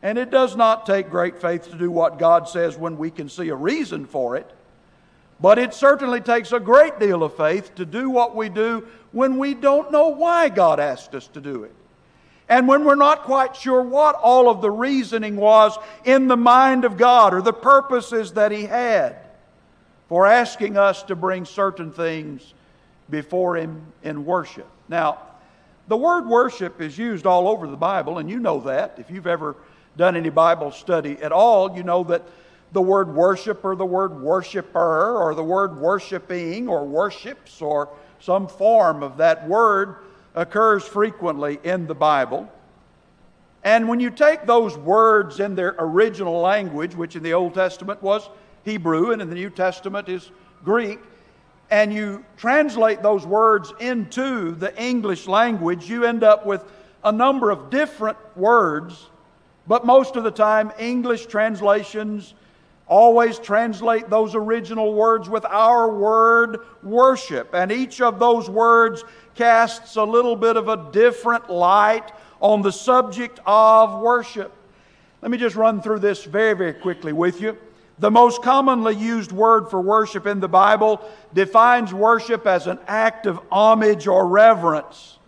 And 0.03 0.17
it 0.17 0.29
does 0.29 0.55
not 0.55 0.85
take 0.85 1.09
great 1.09 1.41
faith 1.41 1.71
to 1.71 1.77
do 1.77 1.89
what 1.89 2.19
God 2.19 2.49
says 2.49 2.77
when 2.77 2.97
we 2.97 3.09
can 3.09 3.29
see 3.29 3.49
a 3.49 3.55
reason 3.55 4.05
for 4.05 4.35
it. 4.35 4.49
But 5.39 5.57
it 5.57 5.73
certainly 5.73 6.21
takes 6.21 6.51
a 6.51 6.59
great 6.59 6.99
deal 6.99 7.23
of 7.23 7.35
faith 7.35 7.73
to 7.75 7.85
do 7.85 8.09
what 8.09 8.35
we 8.35 8.49
do 8.49 8.87
when 9.11 9.37
we 9.37 9.53
don't 9.53 9.91
know 9.91 10.09
why 10.09 10.49
God 10.49 10.79
asked 10.79 11.15
us 11.15 11.27
to 11.29 11.41
do 11.41 11.63
it. 11.63 11.73
And 12.51 12.67
when 12.67 12.83
we're 12.83 12.95
not 12.95 13.23
quite 13.23 13.55
sure 13.55 13.81
what 13.81 14.13
all 14.15 14.49
of 14.49 14.61
the 14.61 14.69
reasoning 14.69 15.37
was 15.37 15.77
in 16.03 16.27
the 16.27 16.35
mind 16.35 16.83
of 16.83 16.97
God 16.97 17.33
or 17.33 17.41
the 17.41 17.53
purposes 17.53 18.33
that 18.33 18.51
He 18.51 18.63
had 18.63 19.15
for 20.09 20.27
asking 20.27 20.75
us 20.75 21.01
to 21.03 21.15
bring 21.15 21.45
certain 21.45 21.93
things 21.93 22.53
before 23.09 23.55
Him 23.55 23.93
in 24.03 24.25
worship. 24.25 24.67
Now, 24.89 25.19
the 25.87 25.95
word 25.95 26.27
worship 26.27 26.81
is 26.81 26.97
used 26.97 27.25
all 27.25 27.47
over 27.47 27.67
the 27.67 27.77
Bible, 27.77 28.17
and 28.17 28.29
you 28.29 28.37
know 28.37 28.59
that. 28.59 28.95
If 28.97 29.09
you've 29.09 29.27
ever 29.27 29.55
done 29.95 30.17
any 30.17 30.29
Bible 30.29 30.71
study 30.71 31.17
at 31.21 31.31
all, 31.31 31.73
you 31.73 31.83
know 31.83 32.03
that 32.03 32.21
the 32.73 32.81
word 32.81 33.15
worship 33.15 33.63
or 33.63 33.77
the 33.77 33.85
word 33.85 34.19
worshiper 34.19 35.17
or 35.17 35.35
the 35.35 35.43
word 35.43 35.77
worshiping 35.77 36.67
or 36.67 36.83
worships 36.83 37.61
or 37.61 37.87
some 38.19 38.45
form 38.45 39.03
of 39.03 39.15
that 39.17 39.47
word 39.47 39.95
occurs 40.35 40.83
frequently 40.83 41.59
in 41.63 41.87
the 41.87 41.95
Bible. 41.95 42.51
And 43.63 43.87
when 43.87 43.99
you 43.99 44.09
take 44.09 44.45
those 44.45 44.77
words 44.77 45.39
in 45.39 45.55
their 45.55 45.75
original 45.77 46.39
language, 46.39 46.95
which 46.95 47.15
in 47.15 47.23
the 47.23 47.33
Old 47.33 47.53
Testament 47.53 48.01
was 48.01 48.29
Hebrew 48.63 49.11
and 49.11 49.21
in 49.21 49.29
the 49.29 49.35
New 49.35 49.49
Testament 49.49 50.09
is 50.09 50.31
Greek, 50.63 50.99
and 51.69 51.93
you 51.93 52.25
translate 52.37 53.01
those 53.01 53.25
words 53.25 53.73
into 53.79 54.51
the 54.51 54.75
English 54.81 55.27
language, 55.27 55.89
you 55.89 56.05
end 56.05 56.23
up 56.23 56.45
with 56.45 56.65
a 57.03 57.11
number 57.11 57.49
of 57.49 57.69
different 57.69 58.17
words 58.35 59.07
but 59.67 59.85
most 59.85 60.15
of 60.15 60.23
the 60.23 60.31
time, 60.31 60.71
English 60.79 61.27
translations 61.27 62.33
always 62.87 63.39
translate 63.39 64.09
those 64.09 64.35
original 64.35 64.93
words 64.93 65.29
with 65.29 65.45
our 65.45 65.89
word 65.89 66.57
worship. 66.83 67.53
And 67.53 67.71
each 67.71 68.01
of 68.01 68.19
those 68.19 68.49
words 68.49 69.03
casts 69.35 69.95
a 69.95 70.03
little 70.03 70.35
bit 70.35 70.57
of 70.57 70.67
a 70.67 70.91
different 70.91 71.49
light 71.49 72.11
on 72.39 72.61
the 72.61 72.71
subject 72.71 73.39
of 73.45 73.99
worship. 74.01 74.51
Let 75.21 75.31
me 75.31 75.37
just 75.37 75.55
run 75.55 75.81
through 75.81 75.99
this 75.99 76.23
very, 76.23 76.53
very 76.53 76.73
quickly 76.73 77.13
with 77.13 77.41
you. 77.41 77.57
The 77.99 78.09
most 78.09 78.41
commonly 78.41 78.95
used 78.95 79.31
word 79.31 79.69
for 79.69 79.79
worship 79.79 80.25
in 80.25 80.39
the 80.39 80.47
Bible 80.47 81.07
defines 81.33 81.93
worship 81.93 82.47
as 82.47 82.65
an 82.65 82.79
act 82.87 83.27
of 83.27 83.39
homage 83.51 84.07
or 84.07 84.27
reverence 84.27 85.19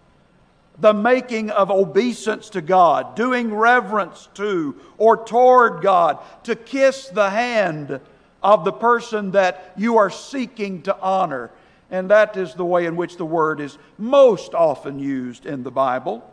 the 0.80 0.94
making 0.94 1.52
of 1.52 1.70
obeisance 1.70 2.50
to 2.50 2.62
God, 2.62 3.16
doing 3.16 3.54
reverence 3.54 4.28
to 4.36 4.76
or 4.98 5.24
toward 5.24 5.82
God, 5.82 6.20
to 6.44 6.56
kiss 6.56 7.10
the 7.10 7.30
hand 7.30 8.00
of 8.42 8.66
the 8.66 8.72
person 8.72 9.32
that 9.32 9.74
you 9.78 9.98
are 9.98 10.10
seeking 10.10 10.82
to 10.84 11.00
honor. 11.00 11.52
And 11.94 12.10
that 12.10 12.36
is 12.38 12.56
the 12.56 12.66
way 12.66 12.88
in 12.88 12.96
which 12.96 13.18
the 13.18 13.26
word 13.26 13.62
is 13.62 13.78
most 14.00 14.56
often 14.56 14.98
used 14.98 15.46
in 15.46 15.62
the 15.62 15.70
Bible. 15.70 16.28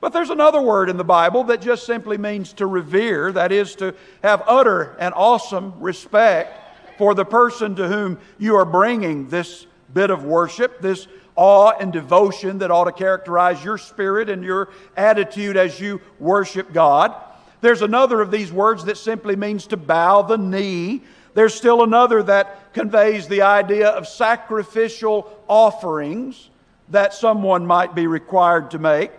But 0.00 0.12
there's 0.12 0.30
another 0.30 0.62
word 0.62 0.88
in 0.88 0.96
the 0.96 1.02
Bible 1.02 1.42
that 1.44 1.60
just 1.60 1.84
simply 1.84 2.16
means 2.16 2.52
to 2.52 2.68
revere, 2.68 3.32
that 3.32 3.50
is, 3.50 3.74
to 3.74 3.96
have 4.22 4.44
utter 4.46 4.96
and 5.00 5.12
awesome 5.14 5.74
respect 5.80 6.56
for 6.98 7.16
the 7.16 7.24
person 7.24 7.74
to 7.74 7.88
whom 7.88 8.20
you 8.38 8.54
are 8.54 8.64
bringing 8.64 9.28
this 9.28 9.66
bit 9.92 10.10
of 10.10 10.22
worship, 10.22 10.80
this 10.80 11.08
awe 11.34 11.72
and 11.80 11.92
devotion 11.92 12.58
that 12.58 12.70
ought 12.70 12.84
to 12.84 12.92
characterize 12.92 13.64
your 13.64 13.76
spirit 13.76 14.30
and 14.30 14.44
your 14.44 14.68
attitude 14.96 15.56
as 15.56 15.80
you 15.80 16.00
worship 16.20 16.72
God. 16.72 17.12
There's 17.60 17.82
another 17.82 18.20
of 18.20 18.30
these 18.30 18.52
words 18.52 18.84
that 18.84 18.98
simply 18.98 19.34
means 19.34 19.66
to 19.66 19.76
bow 19.76 20.22
the 20.22 20.38
knee. 20.38 21.02
There's 21.34 21.54
still 21.54 21.82
another 21.82 22.22
that 22.24 22.72
conveys 22.72 23.28
the 23.28 23.42
idea 23.42 23.88
of 23.88 24.08
sacrificial 24.08 25.30
offerings 25.48 26.50
that 26.88 27.14
someone 27.14 27.66
might 27.66 27.94
be 27.94 28.06
required 28.06 28.72
to 28.72 28.78
make. 28.78 29.12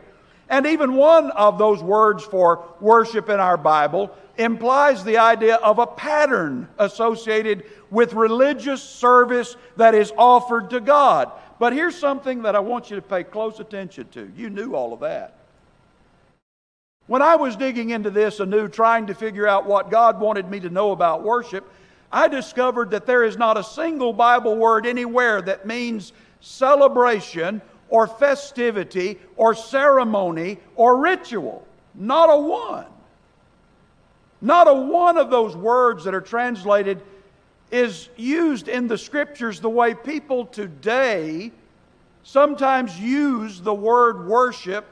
And 0.49 0.65
even 0.67 0.95
one 0.95 1.31
of 1.31 1.57
those 1.57 1.81
words 1.81 2.25
for 2.25 2.65
worship 2.81 3.29
in 3.29 3.39
our 3.39 3.55
Bible 3.55 4.15
implies 4.37 5.03
the 5.03 5.17
idea 5.17 5.55
of 5.55 5.79
a 5.79 5.87
pattern 5.87 6.67
associated 6.77 7.63
with 7.89 8.13
religious 8.13 8.83
service 8.83 9.55
that 9.77 9.95
is 9.95 10.11
offered 10.17 10.69
to 10.71 10.81
God. 10.81 11.31
But 11.59 11.73
here's 11.73 11.97
something 11.97 12.41
that 12.41 12.55
I 12.55 12.59
want 12.59 12.89
you 12.89 12.97
to 12.97 13.01
pay 13.01 13.23
close 13.23 13.59
attention 13.59 14.09
to. 14.09 14.31
You 14.35 14.49
knew 14.49 14.75
all 14.75 14.93
of 14.93 14.99
that. 15.01 15.35
When 17.07 17.21
I 17.21 17.35
was 17.35 17.55
digging 17.55 17.89
into 17.91 18.09
this 18.09 18.39
anew, 18.39 18.67
trying 18.67 19.07
to 19.07 19.13
figure 19.13 19.47
out 19.47 19.65
what 19.65 19.89
God 19.91 20.19
wanted 20.19 20.49
me 20.49 20.59
to 20.61 20.69
know 20.69 20.91
about 20.91 21.23
worship, 21.23 21.69
I 22.11 22.27
discovered 22.27 22.91
that 22.91 23.05
there 23.05 23.23
is 23.23 23.37
not 23.37 23.57
a 23.57 23.63
single 23.63 24.13
Bible 24.13 24.55
word 24.55 24.85
anywhere 24.85 25.41
that 25.43 25.65
means 25.65 26.11
celebration 26.41 27.61
or 27.89 28.07
festivity 28.07 29.19
or 29.35 29.53
ceremony 29.55 30.57
or 30.75 30.97
ritual. 30.97 31.65
Not 31.95 32.29
a 32.29 32.37
one. 32.37 32.85
Not 34.41 34.67
a 34.67 34.73
one 34.73 35.17
of 35.17 35.29
those 35.29 35.55
words 35.55 36.03
that 36.05 36.15
are 36.15 36.21
translated 36.21 37.01
is 37.69 38.09
used 38.17 38.67
in 38.67 38.87
the 38.87 38.97
scriptures 38.97 39.59
the 39.59 39.69
way 39.69 39.93
people 39.93 40.45
today 40.45 41.51
sometimes 42.23 42.99
use 42.99 43.61
the 43.61 43.73
word 43.73 44.27
worship 44.27 44.85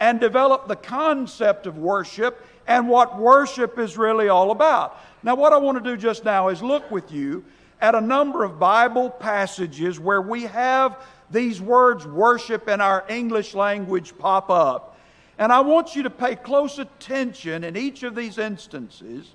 and 0.00 0.18
develop 0.18 0.66
the 0.66 0.76
concept 0.76 1.66
of 1.66 1.78
worship 1.78 2.44
and 2.66 2.88
what 2.88 3.18
worship 3.18 3.78
is 3.78 3.98
really 3.98 4.28
all 4.28 4.50
about. 4.50 4.98
Now, 5.22 5.36
what 5.36 5.52
I 5.52 5.58
want 5.58 5.82
to 5.82 5.90
do 5.90 5.96
just 5.96 6.24
now 6.24 6.48
is 6.48 6.62
look 6.62 6.90
with 6.90 7.12
you 7.12 7.44
at 7.80 7.94
a 7.94 8.00
number 8.00 8.44
of 8.44 8.58
Bible 8.58 9.10
passages 9.10 10.00
where 10.00 10.22
we 10.22 10.42
have 10.42 10.96
these 11.30 11.60
words 11.60 12.06
worship 12.06 12.68
in 12.68 12.80
our 12.80 13.04
English 13.08 13.54
language 13.54 14.16
pop 14.18 14.50
up. 14.50 14.98
And 15.38 15.52
I 15.52 15.60
want 15.60 15.96
you 15.96 16.02
to 16.04 16.10
pay 16.10 16.36
close 16.36 16.78
attention 16.78 17.64
in 17.64 17.76
each 17.76 18.02
of 18.02 18.14
these 18.14 18.38
instances 18.38 19.34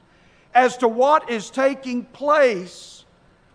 as 0.54 0.78
to 0.78 0.88
what 0.88 1.30
is 1.30 1.50
taking 1.50 2.04
place 2.04 3.06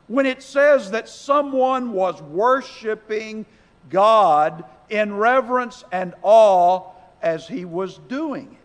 when 0.08 0.26
it 0.26 0.42
says 0.42 0.90
that 0.90 1.08
someone 1.08 1.92
was 1.92 2.20
worshiping 2.20 3.46
God 3.88 4.64
in 4.90 5.14
reverence 5.14 5.84
and 5.92 6.14
awe 6.22 6.90
as 7.22 7.46
he 7.46 7.64
was 7.64 7.98
doing 8.08 8.48
it. 8.52 8.58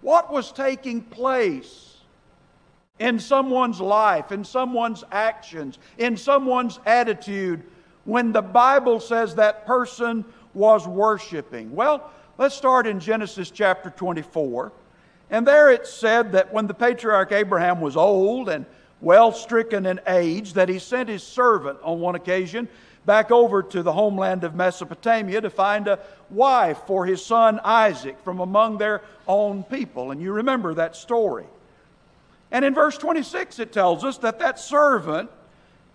What 0.00 0.32
was 0.32 0.52
taking 0.52 1.00
place 1.02 1.97
in 2.98 3.18
someone's 3.18 3.80
life, 3.80 4.32
in 4.32 4.44
someone's 4.44 5.04
actions, 5.12 5.78
in 5.98 6.16
someone's 6.16 6.80
attitude 6.86 7.62
when 8.04 8.32
the 8.32 8.42
Bible 8.42 9.00
says 9.00 9.34
that 9.34 9.66
person 9.66 10.24
was 10.54 10.86
worshiping? 10.86 11.74
Well, 11.74 12.10
let's 12.38 12.54
start 12.54 12.86
in 12.86 13.00
Genesis 13.00 13.50
chapter 13.50 13.90
24. 13.90 14.72
And 15.30 15.46
there 15.46 15.70
it 15.70 15.86
said 15.86 16.32
that 16.32 16.52
when 16.52 16.66
the 16.66 16.74
patriarch 16.74 17.32
Abraham 17.32 17.80
was 17.80 17.96
old 17.96 18.48
and 18.48 18.64
well 19.00 19.30
stricken 19.32 19.86
in 19.86 20.00
age, 20.06 20.54
that 20.54 20.68
he 20.68 20.78
sent 20.78 21.08
his 21.08 21.22
servant 21.22 21.78
on 21.82 22.00
one 22.00 22.14
occasion 22.14 22.68
back 23.04 23.30
over 23.30 23.62
to 23.62 23.82
the 23.82 23.92
homeland 23.92 24.44
of 24.44 24.54
Mesopotamia 24.54 25.40
to 25.40 25.50
find 25.50 25.86
a 25.86 25.98
wife 26.30 26.78
for 26.86 27.06
his 27.06 27.24
son 27.24 27.60
Isaac 27.64 28.18
from 28.22 28.40
among 28.40 28.78
their 28.78 29.02
own 29.26 29.62
people. 29.64 30.10
And 30.10 30.20
you 30.20 30.32
remember 30.32 30.74
that 30.74 30.96
story. 30.96 31.46
And 32.50 32.64
in 32.64 32.74
verse 32.74 32.96
26, 32.98 33.58
it 33.58 33.72
tells 33.72 34.04
us 34.04 34.18
that 34.18 34.38
that 34.38 34.58
servant, 34.58 35.30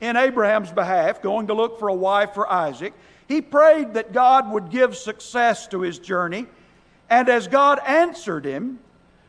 in 0.01 0.17
Abraham's 0.17 0.71
behalf, 0.71 1.21
going 1.21 1.47
to 1.47 1.53
look 1.53 1.79
for 1.79 1.87
a 1.87 1.93
wife 1.93 2.33
for 2.33 2.51
Isaac, 2.51 2.93
he 3.27 3.41
prayed 3.41 3.93
that 3.93 4.13
God 4.13 4.51
would 4.51 4.69
give 4.69 4.95
success 4.95 5.67
to 5.67 5.81
his 5.81 5.97
journey. 5.97 6.45
And 7.09 7.29
as 7.29 7.47
God 7.47 7.79
answered 7.85 8.45
him, 8.45 8.79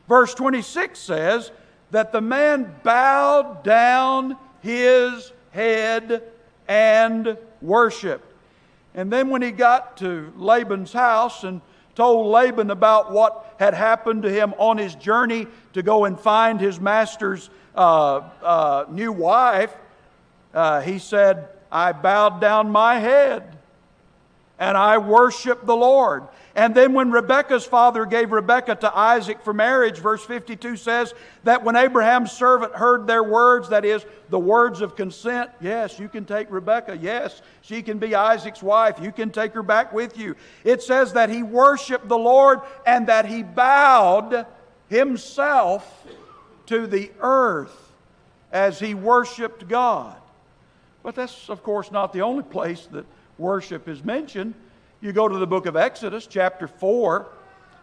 Verse 0.07 0.33
26 0.35 0.99
says 0.99 1.51
that 1.91 2.11
the 2.11 2.21
man 2.21 2.75
bowed 2.83 3.63
down 3.63 4.37
his 4.61 5.31
head 5.51 6.23
and 6.67 7.37
worshiped. 7.61 8.33
And 8.93 9.11
then 9.11 9.29
when 9.29 9.41
he 9.41 9.51
got 9.51 9.97
to 9.97 10.31
Laban's 10.37 10.93
house 10.93 11.43
and 11.43 11.61
told 11.95 12.27
Laban 12.27 12.71
about 12.71 13.11
what 13.11 13.55
had 13.57 13.73
happened 13.73 14.23
to 14.23 14.29
him 14.29 14.53
on 14.57 14.77
his 14.77 14.95
journey 14.95 15.47
to 15.73 15.81
go 15.81 16.05
and 16.05 16.19
find 16.19 16.59
his 16.59 16.79
master's 16.79 17.49
uh, 17.75 18.21
uh, 18.43 18.85
new 18.89 19.11
wife, 19.11 19.75
uh, 20.53 20.81
he 20.81 20.99
said, 20.99 21.49
I 21.71 21.91
bowed 21.91 22.39
down 22.39 22.69
my 22.69 22.99
head. 22.99 23.54
And 24.59 24.77
I 24.77 24.97
worship 24.97 25.65
the 25.65 25.75
Lord. 25.75 26.23
And 26.55 26.73
then 26.73 26.93
when 26.93 27.11
Rebekah's 27.11 27.65
father 27.65 28.05
gave 28.05 28.31
Rebekah 28.31 28.75
to 28.75 28.97
Isaac 28.97 29.41
for 29.41 29.53
marriage, 29.53 29.99
verse 29.99 30.23
52 30.23 30.77
says 30.77 31.13
that 31.43 31.63
when 31.65 31.75
Abraham's 31.75 32.31
servant 32.31 32.73
heard 32.73 33.07
their 33.07 33.23
words, 33.23 33.69
that 33.69 33.83
is, 33.83 34.05
the 34.29 34.39
words 34.39 34.79
of 34.79 34.95
consent, 34.95 35.51
yes, 35.59 35.99
you 35.99 36.07
can 36.07 36.23
take 36.23 36.49
Rebekah. 36.49 36.97
Yes, 37.01 37.41
she 37.61 37.81
can 37.81 37.97
be 37.97 38.15
Isaac's 38.15 38.63
wife. 38.63 38.99
You 39.01 39.11
can 39.11 39.31
take 39.31 39.51
her 39.53 39.63
back 39.63 39.91
with 39.91 40.17
you. 40.17 40.35
It 40.63 40.81
says 40.81 41.11
that 41.13 41.29
he 41.29 41.43
worshiped 41.43 42.07
the 42.07 42.17
Lord 42.17 42.61
and 42.85 43.07
that 43.07 43.25
he 43.25 43.43
bowed 43.43 44.45
himself 44.89 46.07
to 46.67 46.87
the 46.87 47.11
earth 47.19 47.91
as 48.53 48.79
he 48.79 48.93
worshiped 48.93 49.67
God. 49.67 50.15
But 51.03 51.15
that's, 51.15 51.49
of 51.49 51.61
course, 51.63 51.91
not 51.91 52.13
the 52.13 52.21
only 52.21 52.43
place 52.43 52.87
that 52.91 53.05
worship 53.37 53.87
is 53.87 54.03
mentioned. 54.03 54.53
You 55.01 55.11
go 55.11 55.27
to 55.27 55.37
the 55.37 55.47
book 55.47 55.65
of 55.65 55.75
Exodus, 55.75 56.27
chapter 56.27 56.67
4, 56.67 57.27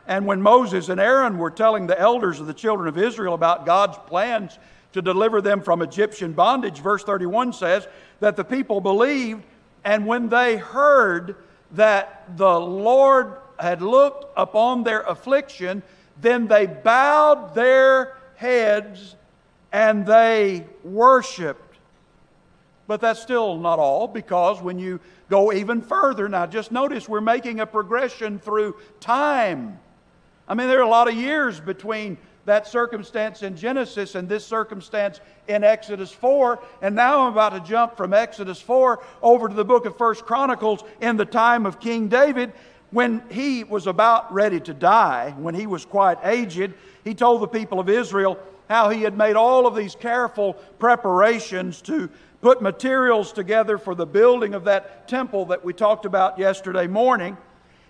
and 0.07 0.27
when 0.27 0.43
Moses 0.43 0.89
and 0.89 1.01
Aaron 1.01 1.39
were 1.39 1.51
telling 1.51 1.87
the 1.87 1.99
elders 1.99 2.41
of 2.41 2.47
the 2.47 2.55
children 2.55 2.89
of 2.89 2.99
Israel 2.99 3.35
about 3.35 3.67
God's 3.67 3.99
plans 4.07 4.59
to 4.93 5.03
deliver 5.03 5.41
them 5.41 5.63
from 5.63 5.83
Egyptian 5.83 6.33
bondage, 6.33 6.81
verse 6.81 7.05
31 7.05 7.53
says 7.53 7.87
that 8.21 8.37
the 8.37 8.45
people 8.45 8.81
believed, 8.81 9.43
and 9.85 10.07
when 10.07 10.29
they 10.29 10.57
heard 10.57 11.37
that 11.73 12.37
the 12.37 12.61
Lord 12.61 13.37
had 13.59 13.81
looked 13.81 14.27
upon 14.37 14.83
their 14.83 15.03
affliction, 15.03 15.83
then 16.21 16.49
they 16.49 16.67
bowed 16.67 17.55
their 17.55 18.17
heads 18.35 19.15
and 19.73 20.05
they 20.05 20.67
worshiped 20.83 21.73
but 22.87 23.01
that's 23.01 23.23
still 23.23 23.57
not 23.57 23.79
all 23.79 24.07
because 24.07 24.61
when 24.61 24.79
you 24.79 25.01
go 25.33 25.51
even 25.51 25.81
further, 25.81 26.29
now 26.29 26.45
just 26.45 26.71
notice 26.71 27.09
we're 27.09 27.23
making 27.23 27.61
a 27.61 27.67
progression 27.67 28.39
through 28.39 28.77
time. 29.01 29.81
I 30.47 30.53
mean, 30.53 30.69
there 30.69 30.79
are 30.79 30.83
a 30.83 30.89
lot 30.89 31.09
of 31.09 31.15
years 31.15 31.59
between 31.59 32.19
that 32.45 32.67
circumstance 32.67 33.43
in 33.43 33.57
Genesis 33.57 34.15
and 34.15 34.29
this 34.29 34.47
circumstance 34.47 35.21
in 35.49 35.65
Exodus 35.65 36.13
4. 36.13 36.63
And 36.83 36.95
now 36.95 37.23
I'm 37.23 37.33
about 37.33 37.55
to 37.55 37.61
jump 37.61 37.97
from 37.97 38.13
Exodus 38.13 38.61
4 38.61 39.03
over 39.23 39.49
to 39.49 39.55
the 39.55 39.65
book 39.65 39.87
of 39.87 39.97
First 39.97 40.27
Chronicles 40.27 40.85
in 41.01 41.17
the 41.17 41.25
time 41.25 41.65
of 41.65 41.81
King 41.81 42.09
David. 42.09 42.53
When 42.91 43.23
he 43.31 43.65
was 43.65 43.87
about 43.87 44.31
ready 44.35 44.61
to 44.61 44.75
die, 44.75 45.35
when 45.39 45.55
he 45.55 45.67
was 45.67 45.87
quite 45.87 46.19
aged, 46.25 46.75
he 47.05 47.15
told 47.15 47.41
the 47.41 47.49
people 47.49 47.81
of 47.81 47.89
Israel 47.89 48.39
how 48.69 48.91
he 48.91 49.01
had 49.01 49.17
made 49.17 49.37
all 49.37 49.67
of 49.67 49.75
these 49.75 49.95
careful 49.95 50.53
preparations 50.79 51.81
to 51.83 52.11
put 52.43 52.61
materials 52.61 53.33
together 53.33 53.79
for 53.79 53.95
the 53.95 54.05
building 54.05 54.53
of 54.53 54.65
that 54.65 55.09
temple 55.09 55.47
that 55.47 55.65
we 55.65 55.73
talked 55.73 56.05
about 56.05 56.39
yesterday 56.39 56.89
morning. 56.89 57.39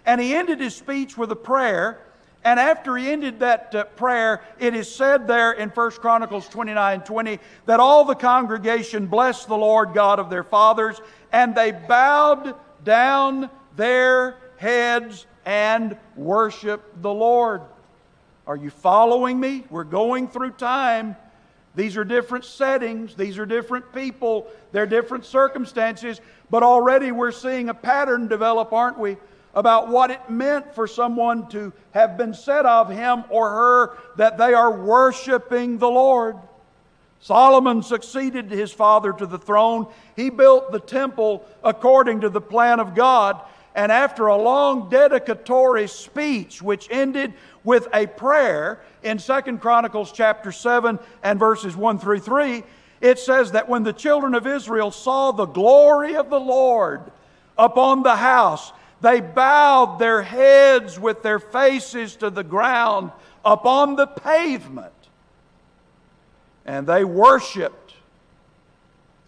And 0.07 0.21
he 0.21 0.35
ended 0.35 0.61
his 0.61 0.77
speech 0.77 1.17
with 1.17 1.33
a 1.33 1.37
prayer. 1.37 1.99
And 2.45 2.61
after 2.61 2.97
he 2.97 3.11
ended 3.11 3.41
that 3.41 3.75
uh, 3.75 3.85
prayer, 3.85 4.43
it 4.59 4.75
is 4.75 4.95
said 4.95 5.27
there 5.27 5.53
in 5.53 5.71
1 5.71 5.91
Chronicles 5.93 6.49
29 6.49 7.01
20 7.01 7.39
that 7.67 7.81
all 7.81 8.05
the 8.05 8.15
congregation 8.15 9.07
blessed 9.07 9.49
the 9.49 9.57
Lord 9.57 9.95
God 9.95 10.19
of 10.19 10.29
their 10.29 10.43
fathers, 10.43 11.01
and 11.33 11.55
they 11.55 11.71
bowed 11.73 12.55
down 12.85 13.49
their 13.77 14.37
heads 14.57 15.25
and 15.47 15.97
worshiped 16.17 17.01
the 17.01 17.13
Lord. 17.13 17.63
Are 18.47 18.57
you 18.57 18.71
following 18.71 19.39
me? 19.39 19.65
We're 19.71 19.85
going 19.85 20.27
through 20.29 20.53
time 20.53 21.17
these 21.75 21.97
are 21.97 22.05
different 22.05 22.45
settings, 22.45 23.15
these 23.15 23.39
are 23.39 23.47
different 23.47 23.93
people, 23.95 24.47
they're 24.73 24.87
different 24.87 25.25
circumstances, 25.25 26.21
but 26.51 26.63
already 26.63 27.13
we're 27.13 27.33
seeing 27.33 27.71
a 27.71 27.75
pattern 27.75 28.29
develop, 28.29 28.73
aren't 28.73 28.99
we? 28.99 29.17
About 29.55 29.89
what 29.89 30.11
it 30.11 30.31
meant 30.31 30.75
for 30.75 30.87
someone 30.87 31.49
to 31.51 31.73
have 31.93 32.17
been 32.17 32.35
said 32.35 32.67
of 32.67 32.89
him 32.89 33.25
or 33.29 33.49
her 33.51 33.99
that 34.17 34.39
they 34.39 34.55
are 34.55 34.73
worshiping 34.73 35.79
the 35.79 35.89
Lord. 35.89 36.37
Solomon 37.21 37.83
succeeded 37.83 38.51
his 38.51 38.73
father 38.73 39.13
to 39.13 39.27
the 39.27 39.39
throne. 39.39 39.87
He 40.17 40.29
built 40.29 40.73
the 40.73 40.81
temple 40.81 41.47
according 41.63 42.23
to 42.23 42.29
the 42.29 42.41
plan 42.41 42.81
of 42.81 42.95
God. 42.95 43.41
And 43.75 43.93
after 43.93 44.27
a 44.27 44.37
long 44.37 44.91
dedicatory 44.91 45.87
speech, 45.87 46.61
which 46.61 46.89
ended 46.91 47.33
with 47.65 47.89
a 47.95 48.07
prayer 48.07 48.81
in 49.03 49.19
Second 49.19 49.61
Chronicles 49.61 50.13
chapter 50.13 50.53
7 50.53 50.99
and 51.23 51.39
verses 51.39 51.77
1 51.77 51.99
through 51.99 52.21
3, 52.21 52.63
it 53.01 53.19
says 53.19 53.53
that 53.53 53.69
when 53.69 53.83
the 53.83 53.93
children 53.93 54.35
of 54.35 54.47
Israel 54.47 54.91
saw 54.91 55.33
the 55.33 55.47
glory 55.47 56.17
of 56.17 56.31
the 56.31 56.41
Lord 56.41 57.11
upon 57.59 58.03
the 58.03 58.17
house, 58.17 58.73
they 59.01 59.21
bowed 59.21 59.99
their 59.99 60.23
heads 60.23 60.99
with 60.99 61.23
their 61.23 61.41
faces 61.41 62.17
to 62.17 62.31
the 62.31 62.45
ground 62.45 63.11
upon 63.45 63.97
the 63.97 64.07
pavement. 64.07 64.93
And 66.65 66.87
they 66.87 67.05
worshiped 67.05 67.83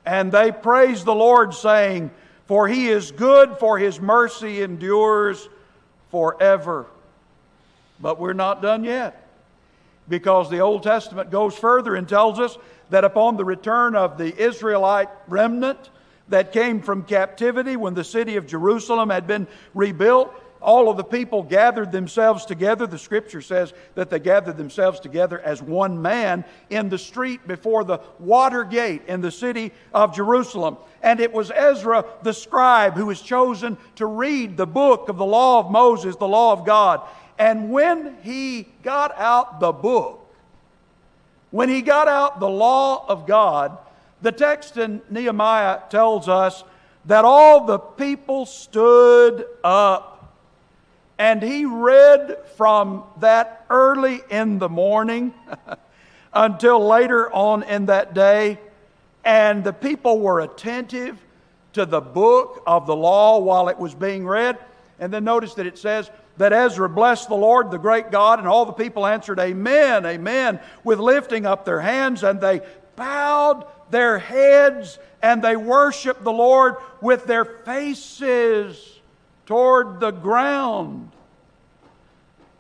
and 0.07 0.31
they 0.31 0.53
praised 0.53 1.05
the 1.05 1.15
Lord, 1.15 1.55
saying, 1.55 2.11
For 2.47 2.69
he 2.69 2.89
is 2.89 3.11
good, 3.11 3.57
for 3.59 3.79
his 3.79 4.01
mercy 4.01 4.63
endures 4.63 5.49
forever. 6.11 6.87
But 8.05 8.21
we're 8.21 8.35
not 8.35 8.61
done 8.61 8.85
yet 8.85 9.27
because 10.11 10.51
the 10.51 10.59
Old 10.59 10.83
Testament 10.83 11.31
goes 11.31 11.57
further 11.57 11.95
and 11.95 12.07
tells 12.07 12.39
us 12.39 12.59
that 12.91 13.03
upon 13.03 13.39
the 13.39 13.47
return 13.47 13.97
of 13.97 14.19
the 14.19 14.39
Israelite 14.39 15.09
remnant 15.27 15.89
that 16.29 16.53
came 16.53 16.83
from 16.83 17.05
captivity 17.05 17.77
when 17.77 17.95
the 17.95 18.05
city 18.05 18.37
of 18.37 18.47
Jerusalem 18.47 19.09
had 19.09 19.27
been 19.27 19.47
rebuilt, 19.73 20.35
all 20.61 20.91
of 20.91 20.99
the 20.99 21.05
people 21.05 21.43
gathered 21.43 21.93
themselves 21.93 22.45
together. 22.45 22.87
The 22.87 22.99
scripture 22.99 23.41
says 23.41 23.73
that 23.95 24.11
they 24.11 24.19
gathered 24.19 24.59
themselves 24.59 25.01
together 25.01 25.41
as 25.41 25.63
one 25.63 26.03
man 26.03 26.45
in 26.69 26.91
the 26.91 26.99
street 26.99 27.49
before 27.49 27.85
the 27.85 28.01
water 28.19 28.65
gate 28.65 29.01
in 29.07 29.23
the 29.23 29.31
city 29.31 29.73
of 29.95 30.15
Jerusalem. 30.15 30.77
And 31.03 31.21
it 31.21 31.33
was 31.33 31.51
Ezra 31.51 32.05
the 32.23 32.35
scribe 32.35 32.97
who 32.97 33.07
was 33.07 33.23
chosen 33.23 33.79
to 33.97 34.05
read 34.05 34.59
the 34.59 34.67
book 34.67 35.09
of 35.09 35.17
the 35.17 35.25
law 35.25 35.61
of 35.61 35.71
Moses, 35.71 36.17
the 36.17 36.29
law 36.29 36.53
of 36.53 36.67
God. 36.67 37.01
And 37.39 37.71
when 37.71 38.17
he 38.23 38.69
got 38.83 39.17
out 39.19 39.61
the 39.61 39.73
book, 39.73 40.21
when 41.51 41.69
he 41.69 41.83
got 41.83 42.09
out 42.09 42.41
the 42.41 42.49
law 42.49 43.05
of 43.09 43.27
God, 43.27 43.79
the 44.23 44.33
text 44.33 44.77
in 44.77 45.03
Nehemiah 45.11 45.81
tells 45.91 46.29
us 46.29 46.65
that 47.05 47.25
all 47.25 47.67
the 47.67 47.79
people 47.79 48.47
stood 48.47 49.45
up. 49.63 50.35
And 51.19 51.43
he 51.43 51.65
read 51.65 52.39
from 52.57 53.05
that 53.21 53.67
early 53.71 54.21
in 54.31 54.59
the 54.59 54.69
morning 54.69 55.33
until 56.33 56.85
later 56.85 57.33
on 57.33 57.63
in 57.63 57.87
that 57.87 58.15
day. 58.15 58.59
And 59.25 59.63
the 59.63 59.73
people 59.73 60.19
were 60.19 60.41
attentive 60.41 61.23
to 61.75 61.87
the 61.87 62.01
book 62.01 62.63
of 62.67 62.87
the 62.87 62.97
law 62.97 63.39
while 63.39 63.69
it 63.69 63.79
was 63.79 63.95
being 63.95 64.27
read. 64.27 64.59
And 64.99 65.13
then 65.13 65.25
notice 65.25 65.55
that 65.55 65.67
it 65.67 65.79
says, 65.79 66.11
that 66.37 66.53
Ezra 66.53 66.89
blessed 66.89 67.29
the 67.29 67.37
Lord, 67.37 67.71
the 67.71 67.79
great 67.79 68.11
God, 68.11 68.39
and 68.39 68.49
all 68.49 68.67
the 68.67 68.73
people 68.73 69.07
answered, 69.07 69.39
Amen, 69.39 70.05
Amen, 70.05 70.61
with 70.83 70.99
lifting 70.99 71.47
up 71.47 71.65
their 71.65 71.81
hands, 71.81 72.23
and 72.23 72.41
they 72.41 72.61
bowed 72.97 73.67
their 73.91 74.19
heads 74.19 74.99
and 75.23 75.43
they 75.43 75.57
worshiped 75.57 76.23
the 76.23 76.33
Lord 76.33 76.77
with 77.01 77.27
their 77.27 77.45
faces 77.45 79.01
toward 79.47 80.01
the 80.01 80.11
ground. 80.11 81.11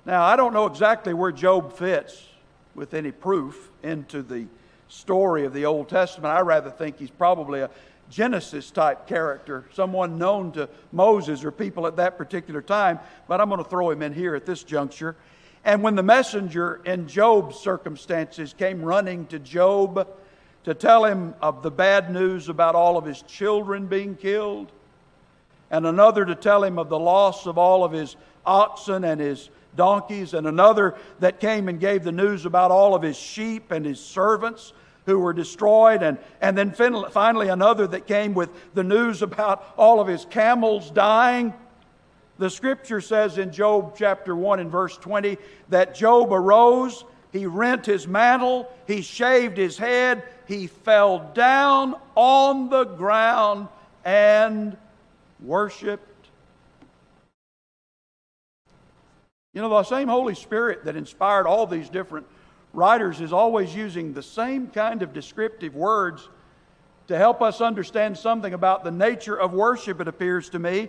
Now, 0.07 0.23
I 0.23 0.37
don't 0.37 0.53
know 0.53 0.67
exactly 0.67 1.15
where 1.15 1.33
Job 1.33 1.73
fits 1.73 2.27
with 2.75 2.95
any 2.95 3.11
proof 3.11 3.71
into 3.83 4.23
the 4.23 4.47
story 4.89 5.45
of 5.45 5.53
the 5.53 5.67
Old 5.67 5.89
Testament. 5.89 6.33
I 6.35 6.41
rather 6.41 6.71
think 6.71 6.99
he's 6.99 7.11
probably 7.11 7.61
a 7.61 7.71
Genesis 8.11 8.71
type 8.71 9.07
character, 9.07 9.64
someone 9.73 10.19
known 10.19 10.53
to 10.53 10.69
Moses 10.93 11.45
or 11.45 11.51
people 11.51 11.87
at 11.87 11.97
that 11.97 12.19
particular 12.19 12.62
time, 12.62 12.99
but 13.29 13.40
I'm 13.40 13.49
going 13.49 13.62
to 13.62 13.69
throw 13.69 13.90
him 13.90 14.03
in 14.03 14.12
here 14.12 14.35
at 14.35 14.47
this 14.47 14.62
juncture. 14.62 15.17
And 15.64 15.83
when 15.83 15.95
the 15.95 16.03
messenger 16.03 16.81
in 16.85 17.09
Job's 17.09 17.57
circumstances 17.59 18.55
came 18.57 18.83
running 18.83 19.27
to 19.27 19.38
Job 19.38 20.07
to 20.64 20.75
tell 20.75 21.05
him 21.05 21.35
of 21.40 21.62
the 21.62 21.71
bad 21.71 22.12
news 22.12 22.49
about 22.49 22.75
all 22.75 22.97
of 22.97 23.05
his 23.05 23.23
children 23.23 23.87
being 23.87 24.17
killed, 24.17 24.71
and 25.71 25.87
another 25.87 26.25
to 26.25 26.35
tell 26.35 26.62
him 26.62 26.79
of 26.79 26.88
the 26.88 26.99
loss 26.99 27.47
of 27.47 27.59
all 27.59 27.85
of 27.85 27.93
his 27.93 28.17
oxen 28.45 29.05
and 29.05 29.21
his 29.21 29.51
donkeys, 29.75 30.35
and 30.35 30.47
another 30.47 30.95
that 31.21 31.40
came 31.40 31.69
and 31.69 31.81
gave 31.81 32.05
the 32.05 32.12
news 32.12 32.47
about 32.47 32.71
all 32.71 32.95
of 32.95 33.03
his 33.03 33.17
sheep 33.17 33.71
and 33.71 33.85
his 33.85 33.99
servants 33.99 34.73
who 35.07 35.19
were 35.19 35.33
destroyed, 35.33 36.03
and, 36.03 36.19
and 36.40 36.57
then 36.57 36.73
finally 36.73 37.49
another 37.49 37.87
that 37.87 38.07
came 38.07 38.35
with 38.35 38.51
the 38.75 38.85
news 38.85 39.23
about 39.23 39.75
all 39.77 40.01
of 40.01 40.09
his 40.09 40.25
camels 40.27 40.90
dying. 40.90 41.53
The 42.38 42.51
scripture 42.51 43.01
says 43.01 43.38
in 43.38 43.53
Job 43.53 43.95
chapter 43.97 44.35
1 44.35 44.61
and 44.61 44.71
verse 44.71 44.97
20 44.97 45.37
that 45.69 45.95
Job 45.95 46.33
arose, 46.33 47.05
he 47.33 47.47
rent 47.47 47.87
his 47.87 48.09
mantle, 48.09 48.73
he 48.87 49.03
shaved 49.03 49.57
his 49.57 49.79
head, 49.79 50.23
he 50.49 50.67
fell 50.67 51.31
down 51.35 51.95
on 52.14 52.71
the 52.71 52.85
ground 52.85 53.69
and 54.05 54.77
worshiped 55.40 56.09
You 59.55 59.62
know, 59.62 59.69
the 59.69 59.85
same 59.85 60.09
Holy 60.09 60.35
Spirit 60.35 60.85
that 60.85 60.97
inspired 60.97 61.47
all 61.47 61.67
these 61.67 61.88
different 61.88 62.27
writers 62.75 63.21
is 63.21 63.33
always 63.33 63.75
using 63.75 64.13
the 64.13 64.23
same 64.23 64.69
kind 64.69 65.03
of 65.03 65.13
descriptive 65.13 65.75
words 65.75 66.29
to 67.07 67.17
help 67.17 67.43
us 67.43 67.61
understand 67.61 68.17
something 68.17 68.55
about 68.55 68.85
the 68.85 68.91
nature 68.91 69.39
of 69.39 69.53
worship, 69.53 70.01
it 70.01 70.09
appears 70.09 70.49
to 70.51 70.59
me. 70.59 70.89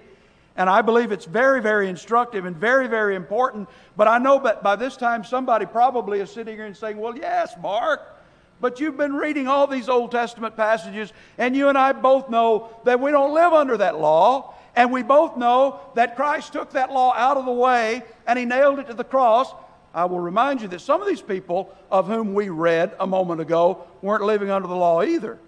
And 0.58 0.70
I 0.70 0.82
believe 0.82 1.12
it's 1.12 1.26
very, 1.26 1.62
very 1.62 1.90
instructive 1.90 2.46
and 2.46 2.56
very, 2.56 2.88
very 2.88 3.16
important. 3.16 3.68
But 3.98 4.08
I 4.08 4.18
know 4.18 4.42
that 4.44 4.64
by 4.64 4.78
this 4.78 4.96
time 4.96 5.26
somebody 5.26 5.66
probably 5.66 6.22
is 6.22 6.32
sitting 6.32 6.56
here 6.56 6.66
and 6.66 6.78
saying, 6.78 6.98
Well, 6.98 7.18
yes, 7.18 7.54
Mark, 7.62 8.02
but 8.62 8.80
you've 8.80 8.96
been 8.96 9.14
reading 9.14 9.50
all 9.50 9.68
these 9.68 9.90
Old 9.90 10.12
Testament 10.12 10.56
passages, 10.56 11.12
and 11.38 11.56
you 11.56 11.68
and 11.68 11.78
I 11.78 11.92
both 11.92 12.30
know 12.30 12.70
that 12.86 13.02
we 13.02 13.12
don't 13.12 13.34
live 13.34 13.52
under 13.52 13.78
that 13.78 14.00
law. 14.00 14.54
And 14.78 14.92
we 14.92 15.04
both 15.04 15.38
know 15.38 15.80
that 15.96 16.16
Christ 16.16 16.52
took 16.52 16.72
that 16.72 16.92
law 16.92 17.14
out 17.14 17.38
of 17.38 17.46
the 17.46 17.52
way 17.52 18.04
and 18.28 18.38
he 18.38 18.44
nailed 18.44 18.80
it 18.80 18.88
to 18.88 18.94
the 18.94 19.06
cross. 19.06 19.54
I 19.96 20.04
will 20.06 20.20
remind 20.20 20.62
you 20.62 20.68
that 20.68 20.82
some 20.82 21.02
of 21.02 21.08
these 21.08 21.22
people 21.22 21.74
of 21.90 22.08
whom 22.08 22.34
we 22.34 22.50
read 22.50 22.94
a 23.00 23.08
moment 23.08 23.40
ago 23.40 23.88
weren't 24.02 24.24
living 24.24 24.50
under 24.52 24.68
the 24.68 24.76
law 24.76 25.02
either. 25.02 25.40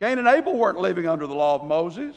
Cain 0.00 0.18
and 0.20 0.28
Abel 0.28 0.56
weren't 0.56 0.78
living 0.78 1.08
under 1.08 1.26
the 1.26 1.34
law 1.34 1.56
of 1.56 1.64
Moses. 1.64 2.14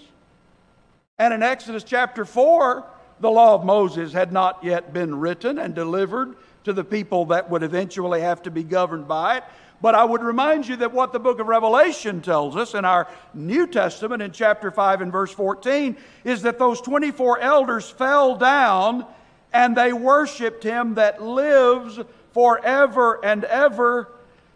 And 1.18 1.34
in 1.34 1.42
Exodus 1.42 1.84
chapter 1.84 2.26
4, 2.26 2.86
the 3.20 3.32
law 3.32 3.56
of 3.56 3.66
Moses 3.66 4.14
had 4.14 4.32
not 4.32 4.64
yet 4.64 4.94
been 4.94 5.20
written 5.20 5.58
and 5.58 5.74
delivered 5.74 6.36
to 6.66 6.74
the 6.74 6.84
people 6.84 7.26
that 7.26 7.50
would 7.50 7.64
eventually 7.64 8.22
have 8.22 8.44
to 8.44 8.52
be 8.52 8.64
governed 8.64 9.08
by 9.08 9.38
it. 9.38 9.44
But 9.82 9.96
I 9.96 10.06
would 10.06 10.22
remind 10.22 10.68
you 10.68 10.76
that 10.78 10.94
what 10.94 11.12
the 11.12 11.20
book 11.20 11.40
of 11.40 11.48
Revelation 11.48 12.22
tells 12.22 12.56
us 12.56 12.76
in 12.76 12.86
our 12.86 13.08
New 13.34 13.66
Testament 13.66 14.22
in 14.22 14.32
chapter 14.32 14.70
5 14.70 15.02
and 15.02 15.12
verse 15.12 15.32
14 15.32 15.98
is 16.24 16.44
that 16.44 16.60
those 16.60 16.80
24 16.82 17.40
elders 17.40 17.90
fell 17.90 18.36
down 18.36 19.08
and 19.54 19.78
they 19.78 19.94
worshiped 19.94 20.64
him 20.64 20.96
that 20.96 21.22
lives 21.22 22.00
forever 22.34 23.24
and 23.24 23.46
ever. 23.46 24.10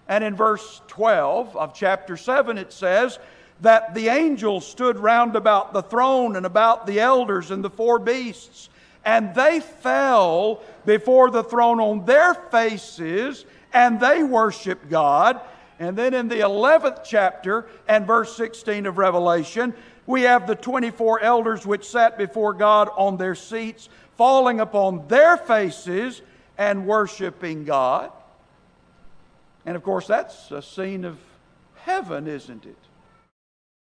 And 0.07 0.23
in 0.23 0.35
verse 0.35 0.81
12 0.87 1.55
of 1.55 1.73
chapter 1.73 2.17
7, 2.17 2.57
it 2.57 2.73
says 2.73 3.19
that 3.61 3.93
the 3.93 4.09
angels 4.09 4.67
stood 4.67 4.97
round 4.97 5.35
about 5.35 5.73
the 5.73 5.83
throne 5.83 6.35
and 6.35 6.45
about 6.45 6.87
the 6.87 6.99
elders 6.99 7.51
and 7.51 7.63
the 7.63 7.69
four 7.69 7.99
beasts, 7.99 8.69
and 9.05 9.33
they 9.35 9.59
fell 9.59 10.61
before 10.85 11.29
the 11.29 11.43
throne 11.43 11.79
on 11.79 12.05
their 12.05 12.33
faces 12.33 13.45
and 13.73 13.99
they 13.99 14.23
worshiped 14.23 14.89
God. 14.89 15.39
And 15.79 15.95
then 15.95 16.13
in 16.13 16.27
the 16.27 16.37
11th 16.39 17.03
chapter 17.05 17.67
and 17.87 18.07
verse 18.07 18.35
16 18.35 18.85
of 18.85 18.97
Revelation, 18.97 19.73
we 20.07 20.23
have 20.23 20.47
the 20.47 20.55
24 20.55 21.21
elders 21.21 21.65
which 21.65 21.87
sat 21.87 22.17
before 22.17 22.53
God 22.53 22.89
on 22.95 23.17
their 23.17 23.35
seats 23.35 23.89
falling 24.17 24.59
upon 24.59 25.07
their 25.07 25.37
faces 25.37 26.21
and 26.57 26.87
worshiping 26.87 27.63
God. 27.63 28.11
And 29.65 29.75
of 29.75 29.83
course, 29.83 30.07
that's 30.07 30.51
a 30.51 30.61
scene 30.61 31.05
of 31.05 31.19
heaven, 31.75 32.27
isn't 32.27 32.65
it? 32.65 32.77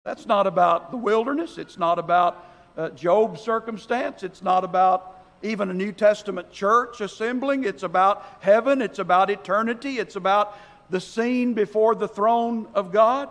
That's 0.03 0.25
not 0.25 0.47
about 0.47 0.91
the 0.91 0.97
wilderness. 0.97 1.57
It's 1.57 1.77
not 1.77 1.99
about 1.99 2.45
uh, 2.77 2.89
Job's 2.89 3.41
circumstance. 3.41 4.23
It's 4.23 4.41
not 4.41 4.63
about 4.63 5.19
even 5.41 5.69
a 5.69 5.73
New 5.73 5.91
Testament 5.91 6.51
church 6.51 7.01
assembling. 7.01 7.63
It's 7.63 7.83
about 7.83 8.25
heaven. 8.39 8.81
It's 8.81 8.99
about 8.99 9.29
eternity. 9.29 9.99
It's 9.99 10.15
about 10.15 10.57
the 10.89 11.01
scene 11.01 11.53
before 11.53 11.95
the 11.95 12.07
throne 12.07 12.67
of 12.73 12.91
God. 12.91 13.29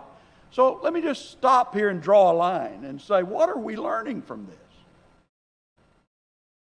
So 0.51 0.79
let 0.83 0.93
me 0.93 1.01
just 1.01 1.31
stop 1.31 1.73
here 1.73 1.89
and 1.89 2.01
draw 2.01 2.31
a 2.31 2.33
line 2.33 2.83
and 2.85 3.01
say, 3.01 3.23
what 3.23 3.49
are 3.49 3.57
we 3.57 3.75
learning 3.75 4.21
from 4.21 4.45
this? 4.45 4.64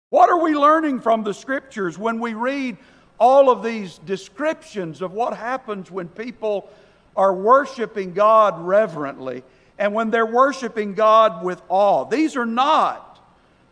What 0.09 0.29
are 0.29 0.39
we 0.41 0.55
learning 0.55 1.01
from 1.01 1.23
the 1.23 1.33
scriptures 1.33 1.97
when 1.97 2.19
we 2.19 2.33
read 2.33 2.77
all 3.19 3.49
of 3.49 3.63
these 3.63 3.97
descriptions 3.99 5.01
of 5.01 5.13
what 5.13 5.35
happens 5.35 5.89
when 5.89 6.07
people 6.09 6.69
are 7.15 7.33
worshiping 7.33 8.13
God 8.13 8.59
reverently 8.59 9.43
and 9.79 9.93
when 9.93 10.11
they're 10.11 10.25
worshiping 10.25 10.93
God 10.93 11.43
with 11.43 11.61
awe? 11.69 12.05
These 12.05 12.35
are 12.35 12.45
not 12.45 13.19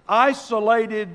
isolated, 0.08 1.10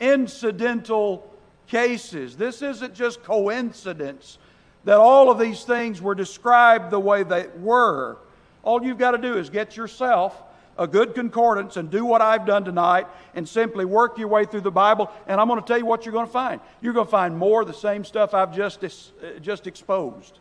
incidental 0.00 1.32
cases. 1.66 2.36
This 2.36 2.60
isn't 2.62 2.94
just 2.94 3.22
coincidence 3.22 4.38
that 4.84 4.98
all 4.98 5.30
of 5.30 5.38
these 5.38 5.64
things 5.64 6.00
were 6.00 6.14
described 6.14 6.90
the 6.90 7.00
way 7.00 7.22
they 7.22 7.46
were. 7.58 8.18
All 8.62 8.82
you've 8.84 8.98
got 8.98 9.12
to 9.12 9.18
do 9.18 9.38
is 9.38 9.50
get 9.50 9.76
yourself 9.76 10.42
a 10.78 10.86
good 10.86 11.14
concordance 11.14 11.76
and 11.76 11.90
do 11.90 12.04
what 12.04 12.22
I've 12.22 12.46
done 12.46 12.64
tonight 12.64 13.06
and 13.34 13.48
simply 13.48 13.84
work 13.84 14.18
your 14.18 14.28
way 14.28 14.44
through 14.44 14.60
the 14.62 14.70
Bible. 14.70 15.10
And 15.26 15.40
I'm 15.40 15.48
going 15.48 15.60
to 15.60 15.66
tell 15.66 15.78
you 15.78 15.86
what 15.86 16.06
you're 16.06 16.12
going 16.12 16.26
to 16.26 16.32
find. 16.32 16.60
You're 16.80 16.92
going 16.92 17.06
to 17.06 17.10
find 17.10 17.36
more 17.36 17.62
of 17.62 17.66
the 17.66 17.74
same 17.74 18.04
stuff 18.04 18.32
I've 18.32 18.54
just, 18.54 18.84
uh, 18.84 19.38
just 19.40 19.66
exposed. 19.66 20.38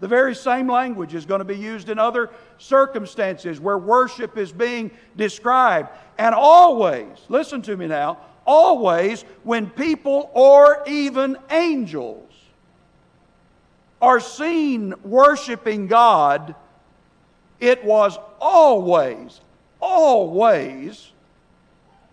The 0.00 0.08
very 0.08 0.34
same 0.34 0.68
language 0.68 1.14
is 1.14 1.26
going 1.26 1.40
to 1.40 1.44
be 1.44 1.56
used 1.56 1.88
in 1.88 1.98
other 1.98 2.30
circumstances 2.58 3.58
where 3.58 3.78
worship 3.78 4.36
is 4.36 4.52
being 4.52 4.90
described. 5.16 5.88
And 6.18 6.34
always, 6.34 7.08
listen 7.28 7.62
to 7.62 7.76
me 7.76 7.86
now, 7.86 8.18
always 8.46 9.22
when 9.42 9.68
people 9.70 10.30
or 10.34 10.82
even 10.86 11.36
angels 11.50 12.24
are 14.00 14.20
seen 14.20 14.94
worshiping 15.02 15.88
God, 15.88 16.54
it 17.60 17.84
was 17.84 18.18
always, 18.40 19.40
always 19.80 21.12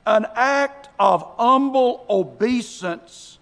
an 0.05 0.25
act 0.35 0.89
of 0.99 1.27
humble 1.37 2.05
obeisance 2.09 3.39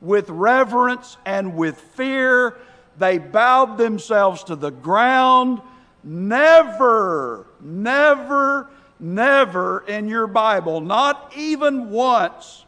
with 0.00 0.28
reverence 0.30 1.16
and 1.24 1.54
with 1.54 1.78
fear. 1.78 2.56
They 2.98 3.18
bowed 3.18 3.78
themselves 3.78 4.44
to 4.44 4.56
the 4.56 4.70
ground. 4.70 5.60
Never, 6.04 7.46
never, 7.60 8.68
never 8.98 9.84
in 9.86 10.08
your 10.08 10.26
Bible, 10.26 10.80
not 10.80 11.32
even 11.36 11.90
once, 11.90 12.64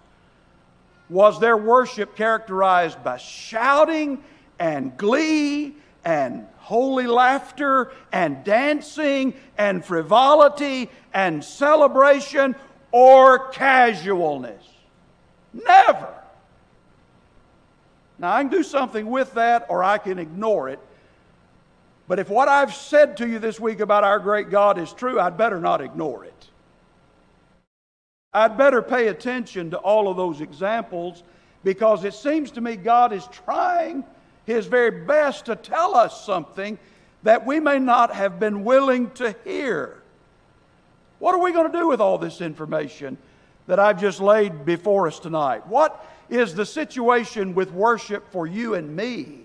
was 1.09 1.40
their 1.40 1.57
worship 1.57 2.16
characterized 2.16 3.03
by 3.03 3.16
shouting 3.18 4.22
and 4.59 4.96
glee 4.96 5.74
and 6.05 6.46
holy 6.64 7.07
laughter 7.07 7.92
and 8.11 8.42
dancing 8.42 9.35
and 9.59 9.85
frivolity 9.85 10.90
and 11.12 11.44
celebration 11.44 12.57
or 12.90 13.50
casualness. 13.50 14.64
Never. 15.53 16.09
Now, 18.18 18.33
I 18.33 18.40
can 18.40 18.50
do 18.50 18.62
something 18.62 19.11
with 19.11 19.35
that 19.35 19.66
or 19.68 19.85
I 19.85 19.98
can 19.98 20.18
ignore 20.18 20.70
it. 20.70 20.81
But 22.09 22.18
if 22.18 22.31
what 22.31 22.48
I've 22.48 22.74
said 22.74 23.18
to 23.18 23.29
you 23.29 23.38
this 23.38 23.61
week 23.61 23.81
about 23.81 24.03
our 24.03 24.18
great 24.18 24.48
God 24.48 24.79
is 24.79 24.90
true, 24.94 25.20
I'd 25.20 25.37
better 25.37 25.61
not 25.61 25.83
ignore 25.83 26.24
it. 26.24 26.48
I'd 28.33 28.57
better 28.57 28.81
pay 28.81 29.09
attention 29.09 29.70
to 29.72 29.77
all 29.77 30.09
of 30.09 30.16
those 30.16 30.40
examples 30.40 31.24
because 31.62 32.05
it 32.05 32.14
seems 32.14 32.50
to 32.53 32.62
me 32.62 32.77
God 32.77 33.12
is 33.12 33.27
trying 33.27 34.03
his 34.46 34.66
very 34.66 34.90
best 35.04 35.46
to 35.46 35.57
tell 35.57 35.94
us 35.94 36.24
something 36.24 36.78
that 37.22 37.46
we 37.46 37.61
may 37.61 37.78
not 37.78 38.14
have 38.14 38.38
been 38.38 38.64
willing 38.64 39.11
to 39.12 39.35
hear. 39.44 40.00
What 41.18 41.35
are 41.35 41.40
we 41.40 41.52
going 41.52 41.70
to 41.72 41.78
do 41.78 41.88
with 41.88 42.00
all 42.00 42.18
this 42.18 42.40
information 42.40 43.16
that 43.66 43.80
I've 43.80 44.00
just 44.00 44.20
laid 44.20 44.66
before 44.66 45.07
us 45.07 45.18
tonight? 45.18 45.66
What 45.66 46.04
is 46.28 46.54
the 46.54 46.66
situation 46.66 47.54
with 47.54 47.72
worship 47.72 48.30
for 48.30 48.46
you 48.46 48.74
and 48.74 48.94
me? 48.94 49.40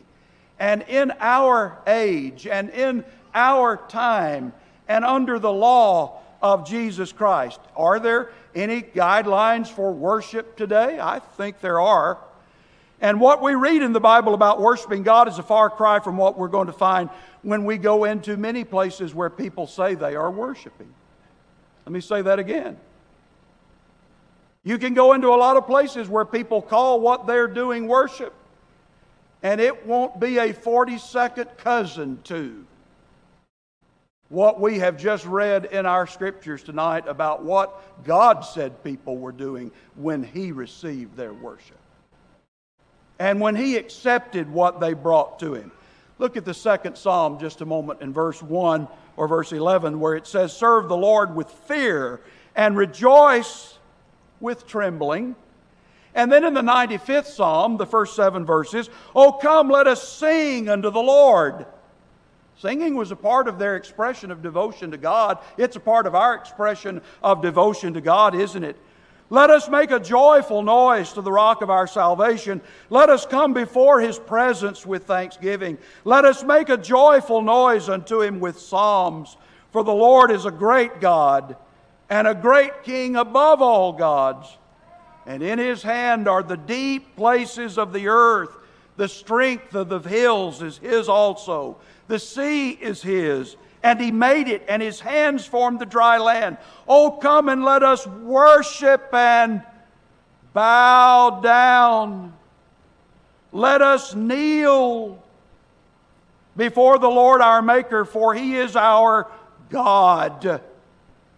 And 0.59 0.81
in 0.89 1.13
our 1.19 1.79
age 1.87 2.47
and 2.47 2.69
in 2.71 3.05
our 3.33 3.77
time 3.87 4.51
and 4.89 5.05
under 5.05 5.39
the 5.39 5.51
law 5.51 6.19
of 6.41 6.67
Jesus 6.67 7.13
Christ, 7.13 7.61
are 7.77 7.99
there 7.99 8.31
any 8.53 8.81
guidelines 8.81 9.67
for 9.67 9.93
worship 9.93 10.57
today? 10.57 10.99
I 10.99 11.19
think 11.19 11.61
there 11.61 11.79
are. 11.79 12.17
And 13.01 13.21
what 13.21 13.41
we 13.41 13.55
read 13.55 13.81
in 13.81 13.93
the 13.93 13.99
Bible 13.99 14.33
about 14.33 14.59
worshiping 14.59 15.03
God 15.03 15.27
is 15.29 15.39
a 15.39 15.43
far 15.43 15.69
cry 15.69 15.99
from 15.99 16.17
what 16.17 16.37
we're 16.37 16.49
going 16.49 16.67
to 16.67 16.73
find 16.73 17.09
when 17.43 17.63
we 17.63 17.77
go 17.77 18.03
into 18.03 18.35
many 18.35 18.65
places 18.65 19.15
where 19.15 19.29
people 19.29 19.67
say 19.67 19.95
they 19.95 20.15
are 20.15 20.29
worshiping. 20.29 20.93
Let 21.85 21.93
me 21.93 22.01
say 22.01 22.21
that 22.21 22.39
again. 22.39 22.77
You 24.63 24.77
can 24.77 24.93
go 24.93 25.13
into 25.13 25.29
a 25.29 25.35
lot 25.37 25.55
of 25.55 25.65
places 25.65 26.09
where 26.09 26.25
people 26.25 26.61
call 26.61 26.99
what 26.99 27.25
they're 27.25 27.47
doing 27.47 27.87
worship, 27.87 28.33
and 29.41 29.61
it 29.61 29.87
won't 29.87 30.19
be 30.19 30.37
a 30.37 30.53
40 30.53 30.97
second 30.97 31.49
cousin 31.57 32.19
to 32.25 32.65
what 34.27 34.59
we 34.59 34.79
have 34.79 34.97
just 34.97 35.25
read 35.25 35.65
in 35.65 35.85
our 35.85 36.05
scriptures 36.05 36.61
tonight 36.61 37.07
about 37.07 37.43
what 37.43 38.03
God 38.03 38.41
said 38.41 38.83
people 38.83 39.17
were 39.17 39.31
doing 39.31 39.71
when 39.95 40.21
He 40.21 40.51
received 40.51 41.15
their 41.15 41.33
worship 41.33 41.78
and 43.19 43.41
when 43.41 43.55
he 43.55 43.75
accepted 43.75 44.49
what 44.49 44.79
they 44.79 44.93
brought 44.93 45.39
to 45.39 45.53
him. 45.53 45.71
Look 46.17 46.37
at 46.37 46.45
the 46.45 46.53
second 46.53 46.97
psalm 46.97 47.39
just 47.39 47.61
a 47.61 47.65
moment 47.65 48.01
in 48.01 48.13
verse 48.13 48.41
1 48.41 48.87
or 49.17 49.27
verse 49.27 49.51
11, 49.51 49.99
where 49.99 50.15
it 50.15 50.25
says, 50.25 50.55
Serve 50.55 50.87
the 50.87 50.97
Lord 50.97 51.35
with 51.35 51.49
fear 51.49 52.21
and 52.55 52.75
rejoice 52.75 53.77
with 54.39 54.65
trembling. 54.65 55.35
And 56.15 56.31
then 56.31 56.43
in 56.43 56.53
the 56.53 56.61
95th 56.61 57.27
Psalm, 57.27 57.77
the 57.77 57.85
first 57.85 58.15
seven 58.15 58.45
verses, 58.45 58.89
Oh, 59.15 59.33
come, 59.33 59.69
let 59.69 59.87
us 59.87 60.07
sing 60.07 60.67
unto 60.67 60.89
the 60.89 61.01
Lord. 61.01 61.65
Singing 62.57 62.95
was 62.95 63.11
a 63.11 63.15
part 63.15 63.47
of 63.47 63.57
their 63.57 63.77
expression 63.77 64.31
of 64.31 64.41
devotion 64.41 64.91
to 64.91 64.97
God. 64.97 65.37
It's 65.57 65.77
a 65.77 65.79
part 65.79 66.07
of 66.07 66.15
our 66.15 66.35
expression 66.35 67.01
of 67.23 67.41
devotion 67.41 67.93
to 67.93 68.01
God, 68.01 68.35
isn't 68.35 68.63
it? 68.63 68.75
Let 69.31 69.51
us 69.51 69.69
make 69.69 69.91
a 69.91 69.99
joyful 69.99 70.63
noise 70.63 71.13
to 71.13 71.21
the 71.21 71.31
rock 71.31 71.61
of 71.61 71.69
our 71.69 71.85
salvation. 71.85 72.61
Let 72.89 73.09
us 73.09 73.27
come 73.27 73.53
before 73.53 74.01
his 74.01 74.17
presence 74.17 74.85
with 74.85 75.05
thanksgiving. 75.05 75.77
Let 76.03 76.25
us 76.25 76.43
make 76.43 76.69
a 76.69 76.77
joyful 76.77 77.43
noise 77.43 77.89
unto 77.89 78.21
him 78.21 78.39
with 78.39 78.59
psalms. 78.59 79.37
For 79.71 79.83
the 79.83 79.93
Lord 79.93 80.31
is 80.31 80.45
a 80.45 80.51
great 80.51 80.99
God 80.99 81.55
and 82.09 82.27
a 82.27 82.33
great 82.33 82.83
King 82.83 83.15
above 83.15 83.61
all 83.61 83.93
gods. 83.93 84.57
And 85.27 85.43
in 85.43 85.59
his 85.59 85.83
hand 85.83 86.27
are 86.27 86.41
the 86.41 86.57
deep 86.57 87.15
places 87.15 87.77
of 87.77 87.93
the 87.93 88.07
earth. 88.07 88.57
The 88.97 89.07
strength 89.07 89.75
of 89.75 89.89
the 89.89 89.99
hills 89.99 90.63
is 90.63 90.79
his 90.79 91.07
also. 91.07 91.77
The 92.07 92.17
sea 92.17 92.71
is 92.71 93.03
his 93.03 93.55
and 93.81 93.99
he 93.99 94.11
made 94.11 94.47
it, 94.47 94.63
and 94.67 94.81
his 94.81 94.99
hands 94.99 95.45
formed 95.45 95.79
the 95.79 95.85
dry 95.85 96.17
land. 96.17 96.57
Oh, 96.87 97.11
come 97.11 97.49
and 97.49 97.63
let 97.63 97.83
us 97.83 98.05
worship 98.05 99.13
and 99.13 99.63
bow 100.53 101.39
down. 101.41 102.33
Let 103.51 103.81
us 103.81 104.13
kneel 104.13 105.23
before 106.57 106.99
the 106.99 107.09
Lord 107.09 107.41
our 107.41 107.61
Maker, 107.61 108.05
for 108.05 108.33
he 108.33 108.57
is 108.57 108.75
our 108.75 109.31
God. 109.69 110.61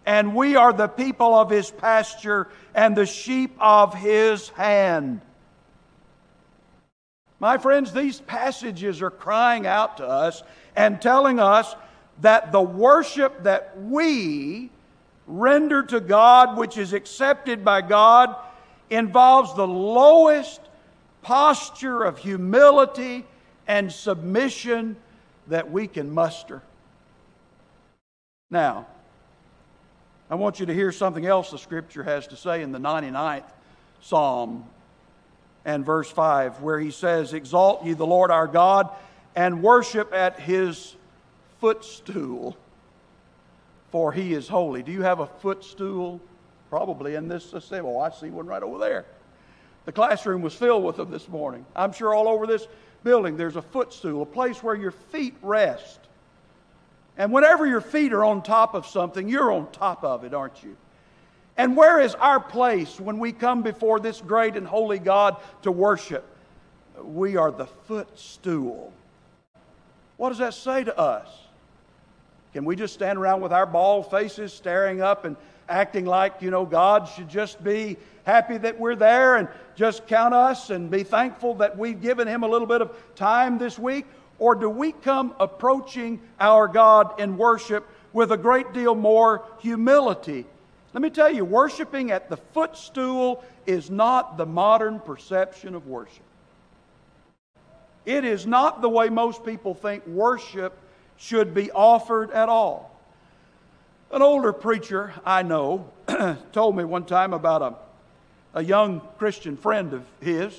And 0.04 0.34
we 0.34 0.56
are 0.56 0.72
the 0.72 0.88
people 0.88 1.34
of 1.34 1.48
his 1.48 1.70
pasture 1.70 2.48
and 2.74 2.96
the 2.96 3.06
sheep 3.06 3.54
of 3.60 3.94
his 3.94 4.48
hand. 4.50 5.20
My 7.38 7.58
friends, 7.58 7.92
these 7.92 8.20
passages 8.20 9.00
are 9.00 9.10
crying 9.10 9.66
out 9.66 9.98
to 9.98 10.06
us 10.06 10.42
and 10.74 11.00
telling 11.00 11.38
us 11.38 11.74
that 12.20 12.52
the 12.52 12.60
worship 12.60 13.42
that 13.44 13.80
we 13.82 14.70
render 15.26 15.82
to 15.82 16.00
God, 16.00 16.56
which 16.56 16.76
is 16.76 16.92
accepted 16.92 17.64
by 17.64 17.80
God, 17.80 18.36
involves 18.90 19.54
the 19.54 19.66
lowest 19.66 20.60
posture 21.22 22.02
of 22.02 22.18
humility 22.18 23.24
and 23.66 23.90
submission 23.90 24.96
that 25.48 25.70
we 25.70 25.86
can 25.86 26.12
muster. 26.12 26.62
Now, 28.50 28.86
I 30.28 30.34
want 30.34 30.60
you 30.60 30.66
to 30.66 30.74
hear 30.74 30.92
something 30.92 31.26
else 31.26 31.50
the 31.50 31.58
scripture 31.58 32.02
has 32.02 32.26
to 32.28 32.36
say 32.36 32.62
in 32.62 32.72
the 32.72 32.78
99th 32.78 33.50
Psalm 34.00 34.64
and 35.64 35.86
verse 35.86 36.10
5, 36.10 36.60
where 36.60 36.78
he 36.80 36.90
says, 36.90 37.32
Exalt 37.32 37.84
ye 37.84 37.92
the 37.92 38.06
Lord 38.06 38.30
our 38.30 38.48
God 38.48 38.90
and 39.36 39.62
worship 39.62 40.12
at 40.12 40.40
his 40.40 40.96
footstool, 41.62 42.56
for 43.92 44.10
he 44.10 44.34
is 44.34 44.48
holy. 44.48 44.82
Do 44.82 44.90
you 44.90 45.02
have 45.02 45.20
a 45.20 45.28
footstool? 45.28 46.20
Probably 46.68 47.14
in 47.14 47.28
this 47.28 47.52
assembly. 47.52 47.92
Oh, 47.94 48.00
I 48.00 48.10
see 48.10 48.30
one 48.30 48.48
right 48.48 48.64
over 48.64 48.78
there. 48.78 49.04
The 49.84 49.92
classroom 49.92 50.42
was 50.42 50.54
filled 50.54 50.82
with 50.82 50.96
them 50.96 51.12
this 51.12 51.28
morning. 51.28 51.64
I'm 51.76 51.92
sure 51.92 52.14
all 52.14 52.26
over 52.26 52.48
this 52.48 52.66
building 53.04 53.36
there's 53.36 53.54
a 53.54 53.62
footstool, 53.62 54.22
a 54.22 54.26
place 54.26 54.60
where 54.60 54.74
your 54.74 54.90
feet 54.90 55.36
rest. 55.40 56.00
And 57.16 57.30
whenever 57.30 57.64
your 57.64 57.80
feet 57.80 58.12
are 58.12 58.24
on 58.24 58.42
top 58.42 58.74
of 58.74 58.84
something, 58.84 59.28
you're 59.28 59.52
on 59.52 59.70
top 59.70 60.02
of 60.02 60.24
it, 60.24 60.34
aren't 60.34 60.64
you? 60.64 60.76
And 61.56 61.76
where 61.76 62.00
is 62.00 62.16
our 62.16 62.40
place 62.40 62.98
when 62.98 63.20
we 63.20 63.30
come 63.30 63.62
before 63.62 64.00
this 64.00 64.20
great 64.20 64.56
and 64.56 64.66
holy 64.66 64.98
God 64.98 65.36
to 65.62 65.70
worship? 65.70 66.26
We 67.00 67.36
are 67.36 67.52
the 67.52 67.66
footstool. 67.66 68.92
What 70.16 70.30
does 70.30 70.38
that 70.38 70.54
say 70.54 70.82
to 70.82 70.98
us? 70.98 71.28
Can 72.52 72.64
we 72.64 72.76
just 72.76 72.92
stand 72.92 73.18
around 73.18 73.40
with 73.40 73.52
our 73.52 73.66
bald 73.66 74.10
faces 74.10 74.52
staring 74.52 75.00
up 75.00 75.24
and 75.24 75.36
acting 75.68 76.04
like, 76.04 76.42
you 76.42 76.50
know, 76.50 76.66
God 76.66 77.08
should 77.08 77.28
just 77.28 77.62
be 77.64 77.96
happy 78.24 78.58
that 78.58 78.78
we're 78.78 78.94
there 78.94 79.36
and 79.36 79.48
just 79.74 80.06
count 80.06 80.34
us 80.34 80.70
and 80.70 80.90
be 80.90 81.02
thankful 81.02 81.54
that 81.56 81.78
we've 81.78 82.00
given 82.00 82.28
Him 82.28 82.42
a 82.42 82.48
little 82.48 82.66
bit 82.66 82.82
of 82.82 82.94
time 83.14 83.58
this 83.58 83.78
week? 83.78 84.04
Or 84.38 84.54
do 84.54 84.68
we 84.68 84.92
come 84.92 85.34
approaching 85.40 86.20
our 86.38 86.68
God 86.68 87.20
in 87.20 87.38
worship 87.38 87.88
with 88.12 88.32
a 88.32 88.36
great 88.36 88.72
deal 88.72 88.94
more 88.94 89.44
humility? 89.60 90.46
Let 90.92 91.00
me 91.00 91.10
tell 91.10 91.32
you, 91.32 91.44
worshiping 91.44 92.10
at 92.10 92.28
the 92.28 92.36
footstool 92.36 93.42
is 93.66 93.90
not 93.90 94.36
the 94.36 94.44
modern 94.44 95.00
perception 95.00 95.74
of 95.74 95.86
worship. 95.86 96.24
It 98.04 98.24
is 98.24 98.46
not 98.46 98.82
the 98.82 98.88
way 98.88 99.08
most 99.08 99.44
people 99.44 99.74
think 99.74 100.06
worship 100.06 100.76
should 101.22 101.54
be 101.54 101.70
offered 101.70 102.32
at 102.32 102.48
all. 102.48 102.90
An 104.10 104.22
older 104.22 104.52
preacher 104.52 105.14
I 105.24 105.44
know 105.44 105.88
told 106.52 106.76
me 106.76 106.82
one 106.82 107.04
time 107.04 107.32
about 107.32 107.62
a, 107.62 108.58
a 108.58 108.64
young 108.64 109.00
Christian 109.18 109.56
friend 109.56 109.92
of 109.92 110.04
his, 110.20 110.52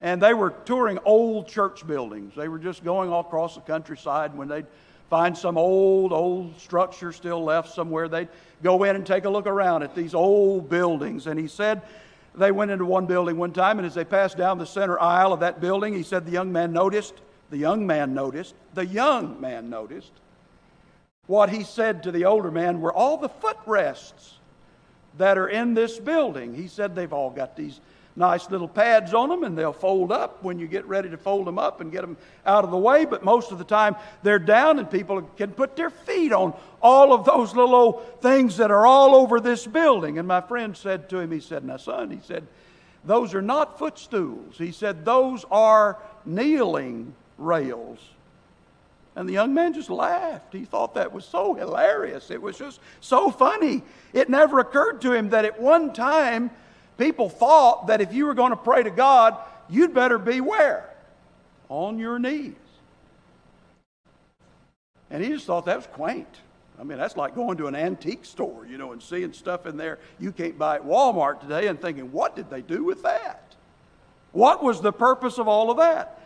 and 0.00 0.22
they 0.22 0.32
were 0.32 0.50
touring 0.64 0.98
old 1.04 1.48
church 1.48 1.86
buildings. 1.86 2.32
They 2.34 2.48
were 2.48 2.58
just 2.58 2.82
going 2.82 3.10
all 3.10 3.20
across 3.20 3.54
the 3.54 3.60
countryside. 3.60 4.34
When 4.34 4.48
they'd 4.48 4.66
find 5.10 5.36
some 5.36 5.58
old, 5.58 6.14
old 6.14 6.58
structure 6.58 7.12
still 7.12 7.44
left 7.44 7.74
somewhere, 7.74 8.08
they'd 8.08 8.28
go 8.62 8.84
in 8.84 8.96
and 8.96 9.06
take 9.06 9.26
a 9.26 9.30
look 9.30 9.46
around 9.46 9.82
at 9.82 9.94
these 9.94 10.14
old 10.14 10.70
buildings. 10.70 11.26
And 11.26 11.38
he 11.38 11.46
said 11.46 11.82
they 12.34 12.52
went 12.52 12.70
into 12.70 12.86
one 12.86 13.04
building 13.04 13.36
one 13.36 13.52
time, 13.52 13.78
and 13.78 13.86
as 13.86 13.94
they 13.94 14.04
passed 14.04 14.38
down 14.38 14.56
the 14.56 14.66
center 14.66 14.98
aisle 14.98 15.34
of 15.34 15.40
that 15.40 15.60
building, 15.60 15.92
he 15.92 16.02
said 16.02 16.24
the 16.24 16.32
young 16.32 16.50
man 16.50 16.72
noticed 16.72 17.14
the 17.52 17.58
young 17.58 17.86
man 17.86 18.14
noticed, 18.14 18.54
the 18.72 18.86
young 18.86 19.38
man 19.38 19.68
noticed, 19.68 20.10
what 21.26 21.50
he 21.50 21.64
said 21.64 22.02
to 22.04 22.10
the 22.10 22.24
older 22.24 22.50
man 22.50 22.80
were 22.80 22.94
all 22.94 23.18
the 23.18 23.28
footrests 23.28 24.38
that 25.18 25.36
are 25.36 25.48
in 25.48 25.74
this 25.74 25.98
building. 25.98 26.54
He 26.54 26.66
said 26.66 26.94
they've 26.94 27.12
all 27.12 27.28
got 27.28 27.54
these 27.54 27.78
nice 28.16 28.48
little 28.48 28.68
pads 28.68 29.12
on 29.12 29.28
them 29.28 29.44
and 29.44 29.56
they'll 29.56 29.74
fold 29.74 30.10
up 30.10 30.42
when 30.42 30.58
you 30.58 30.66
get 30.66 30.86
ready 30.86 31.10
to 31.10 31.18
fold 31.18 31.46
them 31.46 31.58
up 31.58 31.82
and 31.82 31.92
get 31.92 32.00
them 32.00 32.16
out 32.46 32.64
of 32.64 32.70
the 32.70 32.78
way. 32.78 33.04
But 33.04 33.22
most 33.22 33.52
of 33.52 33.58
the 33.58 33.64
time 33.64 33.96
they're 34.22 34.38
down 34.38 34.78
and 34.78 34.90
people 34.90 35.20
can 35.36 35.50
put 35.50 35.76
their 35.76 35.90
feet 35.90 36.32
on 36.32 36.54
all 36.80 37.12
of 37.12 37.26
those 37.26 37.54
little 37.54 37.74
old 37.74 38.22
things 38.22 38.56
that 38.56 38.70
are 38.70 38.86
all 38.86 39.14
over 39.14 39.40
this 39.40 39.66
building. 39.66 40.18
And 40.18 40.26
my 40.26 40.40
friend 40.40 40.74
said 40.74 41.10
to 41.10 41.18
him, 41.18 41.30
he 41.30 41.40
said, 41.40 41.64
Now, 41.64 41.76
son, 41.76 42.10
he 42.10 42.20
said, 42.24 42.46
those 43.04 43.34
are 43.34 43.42
not 43.42 43.78
footstools. 43.78 44.56
He 44.56 44.72
said, 44.72 45.04
those 45.04 45.44
are 45.50 45.98
kneeling 46.24 47.14
rails. 47.42 47.98
And 49.14 49.28
the 49.28 49.34
young 49.34 49.52
man 49.52 49.74
just 49.74 49.90
laughed. 49.90 50.54
He 50.54 50.64
thought 50.64 50.94
that 50.94 51.12
was 51.12 51.24
so 51.24 51.52
hilarious. 51.54 52.30
It 52.30 52.40
was 52.40 52.56
just 52.56 52.80
so 53.00 53.30
funny. 53.30 53.82
It 54.12 54.30
never 54.30 54.58
occurred 54.58 55.02
to 55.02 55.12
him 55.12 55.30
that 55.30 55.44
at 55.44 55.60
one 55.60 55.92
time 55.92 56.50
people 56.96 57.28
thought 57.28 57.88
that 57.88 58.00
if 58.00 58.14
you 58.14 58.24
were 58.24 58.34
going 58.34 58.50
to 58.50 58.56
pray 58.56 58.82
to 58.82 58.90
God, 58.90 59.36
you'd 59.68 59.92
better 59.92 60.18
be 60.18 60.40
where? 60.40 60.88
On 61.68 61.98
your 61.98 62.18
knees. 62.18 62.54
And 65.10 65.22
he 65.22 65.28
just 65.28 65.44
thought 65.44 65.66
that 65.66 65.76
was 65.76 65.86
quaint. 65.88 66.40
I 66.80 66.84
mean, 66.84 66.96
that's 66.96 67.16
like 67.16 67.34
going 67.34 67.58
to 67.58 67.66
an 67.66 67.74
antique 67.74 68.24
store, 68.24 68.66
you 68.66 68.78
know, 68.78 68.92
and 68.92 69.02
seeing 69.02 69.34
stuff 69.34 69.66
in 69.66 69.76
there 69.76 69.98
you 70.18 70.32
can't 70.32 70.58
buy 70.58 70.76
at 70.76 70.84
Walmart 70.84 71.40
today 71.40 71.66
and 71.66 71.78
thinking, 71.80 72.10
what 72.12 72.34
did 72.34 72.48
they 72.48 72.62
do 72.62 72.82
with 72.82 73.02
that? 73.02 73.54
What 74.32 74.62
was 74.64 74.80
the 74.80 74.92
purpose 74.92 75.36
of 75.36 75.48
all 75.48 75.70
of 75.70 75.76
that? 75.76 76.21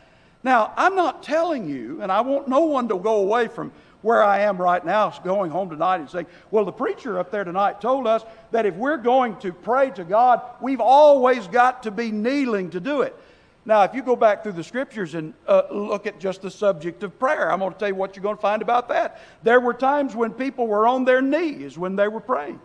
Now, 0.46 0.72
I'm 0.76 0.94
not 0.94 1.24
telling 1.24 1.68
you, 1.68 2.00
and 2.02 2.12
I 2.12 2.20
want 2.20 2.46
no 2.46 2.60
one 2.60 2.86
to 2.90 2.98
go 3.00 3.16
away 3.16 3.48
from 3.48 3.72
where 4.02 4.22
I 4.22 4.42
am 4.42 4.58
right 4.58 4.86
now, 4.86 5.10
going 5.24 5.50
home 5.50 5.68
tonight 5.68 5.96
and 5.96 6.08
saying, 6.08 6.26
well, 6.52 6.64
the 6.64 6.70
preacher 6.70 7.18
up 7.18 7.32
there 7.32 7.42
tonight 7.42 7.80
told 7.80 8.06
us 8.06 8.22
that 8.52 8.64
if 8.64 8.76
we're 8.76 8.96
going 8.96 9.36
to 9.38 9.52
pray 9.52 9.90
to 9.90 10.04
God, 10.04 10.40
we've 10.60 10.80
always 10.80 11.48
got 11.48 11.82
to 11.82 11.90
be 11.90 12.12
kneeling 12.12 12.70
to 12.70 12.78
do 12.78 13.02
it. 13.02 13.16
Now, 13.64 13.82
if 13.82 13.92
you 13.92 14.04
go 14.04 14.14
back 14.14 14.44
through 14.44 14.52
the 14.52 14.62
scriptures 14.62 15.16
and 15.16 15.34
uh, 15.48 15.62
look 15.72 16.06
at 16.06 16.20
just 16.20 16.42
the 16.42 16.50
subject 16.52 17.02
of 17.02 17.18
prayer, 17.18 17.50
I'm 17.50 17.58
going 17.58 17.72
to 17.72 17.78
tell 17.80 17.88
you 17.88 17.96
what 17.96 18.14
you're 18.14 18.22
going 18.22 18.36
to 18.36 18.40
find 18.40 18.62
about 18.62 18.86
that. 18.90 19.20
There 19.42 19.58
were 19.58 19.74
times 19.74 20.14
when 20.14 20.30
people 20.30 20.68
were 20.68 20.86
on 20.86 21.04
their 21.04 21.20
knees 21.20 21.76
when 21.76 21.96
they 21.96 22.06
were 22.06 22.20
praying. 22.20 22.60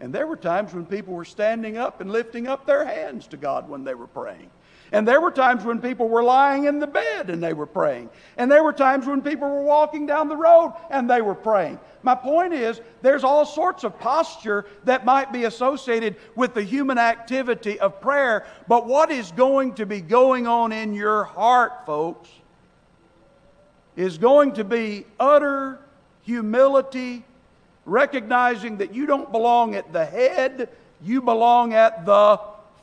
And 0.00 0.14
there 0.14 0.26
were 0.26 0.38
times 0.38 0.72
when 0.72 0.86
people 0.86 1.12
were 1.12 1.26
standing 1.26 1.76
up 1.76 2.00
and 2.00 2.10
lifting 2.10 2.48
up 2.48 2.64
their 2.64 2.86
hands 2.86 3.26
to 3.26 3.36
God 3.36 3.68
when 3.68 3.84
they 3.84 3.92
were 3.92 4.06
praying. 4.06 4.48
And 4.92 5.08
there 5.08 5.22
were 5.22 5.30
times 5.30 5.64
when 5.64 5.80
people 5.80 6.08
were 6.08 6.22
lying 6.22 6.64
in 6.64 6.78
the 6.78 6.86
bed 6.86 7.30
and 7.30 7.42
they 7.42 7.54
were 7.54 7.66
praying. 7.66 8.10
And 8.36 8.50
there 8.50 8.62
were 8.62 8.74
times 8.74 9.06
when 9.06 9.22
people 9.22 9.48
were 9.48 9.62
walking 9.62 10.04
down 10.04 10.28
the 10.28 10.36
road 10.36 10.74
and 10.90 11.08
they 11.08 11.22
were 11.22 11.34
praying. 11.34 11.80
My 12.02 12.14
point 12.14 12.52
is, 12.52 12.80
there's 13.00 13.24
all 13.24 13.46
sorts 13.46 13.84
of 13.84 13.98
posture 13.98 14.66
that 14.84 15.06
might 15.06 15.32
be 15.32 15.44
associated 15.44 16.16
with 16.36 16.52
the 16.52 16.62
human 16.62 16.98
activity 16.98 17.80
of 17.80 18.02
prayer. 18.02 18.44
But 18.68 18.86
what 18.86 19.10
is 19.10 19.32
going 19.32 19.74
to 19.74 19.86
be 19.86 20.02
going 20.02 20.46
on 20.46 20.72
in 20.72 20.92
your 20.92 21.24
heart, 21.24 21.86
folks, 21.86 22.28
is 23.96 24.18
going 24.18 24.52
to 24.54 24.64
be 24.64 25.06
utter 25.18 25.78
humility, 26.22 27.24
recognizing 27.86 28.76
that 28.76 28.94
you 28.94 29.06
don't 29.06 29.32
belong 29.32 29.74
at 29.74 29.92
the 29.92 30.04
head, 30.04 30.68
You 31.04 31.20
belong 31.20 31.72
at 31.72 32.06
the 32.06 32.38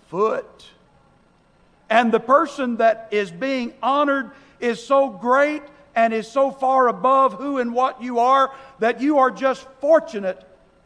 foot. 0.07 0.65
And 1.89 2.11
the 2.11 2.19
person 2.19 2.77
that 2.77 3.09
is 3.11 3.31
being 3.31 3.73
honored 3.81 4.31
is 4.59 4.83
so 4.85 5.09
great 5.09 5.63
and 5.95 6.13
is 6.13 6.27
so 6.27 6.51
far 6.51 6.87
above 6.87 7.33
who 7.33 7.57
and 7.57 7.73
what 7.73 8.01
you 8.01 8.19
are 8.19 8.53
that 8.79 9.01
you 9.01 9.17
are 9.17 9.31
just 9.31 9.67
fortunate. 9.81 10.41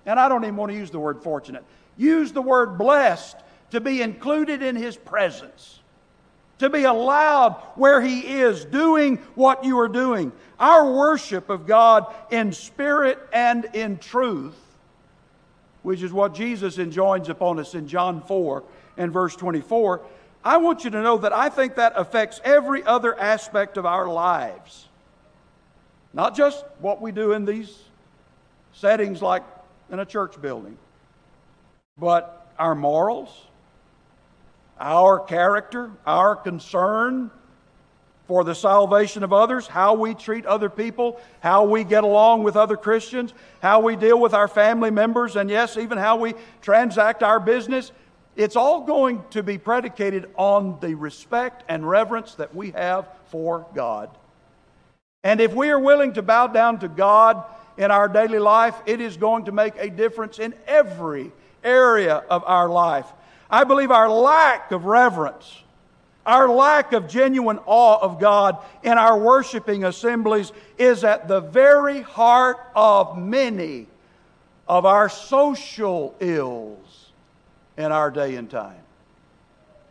And 0.06 0.20
I 0.20 0.30
don't 0.30 0.44
even 0.44 0.56
want 0.56 0.72
to 0.72 0.78
use 0.78 0.92
the 0.92 1.00
word 1.00 1.22
fortunate. 1.22 1.64
Use 1.98 2.32
the 2.32 2.42
word 2.42 2.78
blessed 2.78 3.38
to 3.72 3.82
be 3.82 4.02
included 4.02 4.62
in 4.62 4.76
his 4.76 4.96
presence, 4.96 5.80
to 6.60 6.70
be 6.70 6.84
allowed 6.84 7.54
where 7.76 8.02
he 8.02 8.20
is 8.22 8.66
doing 8.66 9.18
what 9.36 9.64
you 9.66 9.80
are 9.80 9.88
doing. 9.88 10.32
Our 10.60 10.92
worship 10.94 11.50
of 11.50 11.68
God 11.68 12.14
in 12.32 12.54
spirit 12.54 13.20
and 13.34 13.66
in 13.74 13.98
truth, 13.98 14.56
which 15.82 16.02
is 16.02 16.14
what 16.14 16.34
Jesus 16.34 16.78
enjoins 16.78 17.30
upon 17.30 17.60
us 17.60 17.76
in 17.76 17.88
John 17.88 18.22
4 18.22 18.64
and 18.98 19.12
verse 19.12 19.36
24. 19.36 20.02
I 20.44 20.58
want 20.58 20.84
you 20.84 20.90
to 20.90 21.02
know 21.02 21.18
that 21.18 21.32
I 21.32 21.50
think 21.50 21.76
that 21.76 21.94
affects 21.96 22.42
every 22.44 22.84
other 22.84 23.18
aspect 23.18 23.78
of 23.78 23.86
our 23.86 24.08
lives. 24.08 24.88
Not 26.14 26.36
just 26.36 26.64
what 26.80 27.02
we 27.02 27.12
do 27.12 27.32
in 27.32 27.46
these 27.46 27.76
settings 28.74 29.22
like 29.22 29.44
in 29.92 30.00
a 30.00 30.06
church 30.06 30.40
building, 30.42 30.78
but 31.98 32.52
our 32.60 32.76
morals, 32.76 33.30
our 34.80 35.20
character, 35.20 35.92
our 36.06 36.36
concern 36.36 37.32
for 38.28 38.44
the 38.44 38.56
salvation 38.56 39.24
of 39.24 39.34
others, 39.34 39.68
how 39.68 39.94
we 39.94 40.14
treat 40.14 40.46
other 40.46 40.70
people, 40.70 41.20
how 41.40 41.66
we 41.66 41.84
get 41.84 42.04
along 42.04 42.44
with 42.44 42.56
other 42.56 42.78
Christians, 42.78 43.34
how 43.62 43.82
we 43.82 43.96
deal 43.96 44.20
with 44.20 44.34
our 44.34 44.48
family 44.48 44.92
members, 44.92 45.36
and 45.36 45.50
yes, 45.50 45.78
even 45.78 45.98
how 45.98 46.18
we 46.18 46.34
transact 46.62 47.22
our 47.22 47.40
business. 47.40 47.92
It's 48.36 48.56
all 48.56 48.82
going 48.82 49.24
to 49.32 49.44
be 49.44 49.58
predicated 49.58 50.30
on 50.36 50.80
the 50.82 50.96
respect 50.96 51.64
and 51.68 51.88
reverence 51.88 52.36
that 52.36 52.56
we 52.56 52.72
have 52.72 53.08
for 53.28 53.68
God. 53.76 54.10
And 55.24 55.40
if 55.40 55.54
we 55.54 55.70
are 55.70 55.80
willing 55.80 56.14
to 56.14 56.22
bow 56.22 56.48
down 56.48 56.80
to 56.80 56.88
God 56.88 57.44
in 57.78 57.92
our 57.92 58.08
daily 58.08 58.40
life, 58.40 58.76
it 58.86 59.02
is 59.02 59.18
going 59.18 59.46
to 59.46 59.52
make 59.52 59.76
a 59.78 59.90
difference 59.90 60.40
in 60.40 60.54
every 60.68 61.32
area 61.64 62.24
of 62.30 62.44
our 62.46 62.68
life. 62.70 63.06
I 63.50 63.64
believe 63.64 63.92
our 63.92 64.10
lack 64.10 64.72
of 64.72 64.86
reverence, 64.86 65.62
our 66.26 66.50
lack 66.50 66.92
of 66.92 67.08
genuine 67.08 67.60
awe 67.66 68.00
of 68.02 68.20
God 68.20 68.58
in 68.82 68.98
our 68.98 69.18
worshiping 69.18 69.86
assemblies 69.86 70.52
is 70.80 71.04
at 71.04 71.28
the 71.28 71.40
very 71.40 72.02
heart 72.02 72.58
of 72.76 73.18
many 73.18 73.88
of 74.68 74.86
our 74.86 75.08
social 75.08 76.16
ills 76.20 76.93
in 77.78 77.92
our 77.92 78.12
day 78.12 78.36
and 78.36 78.50
time. 78.50 78.82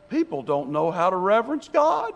People 0.09 0.43
don't 0.43 0.71
know 0.71 0.91
how 0.91 1.11
to 1.11 1.17
reverence 1.17 1.69
God. 1.69 2.13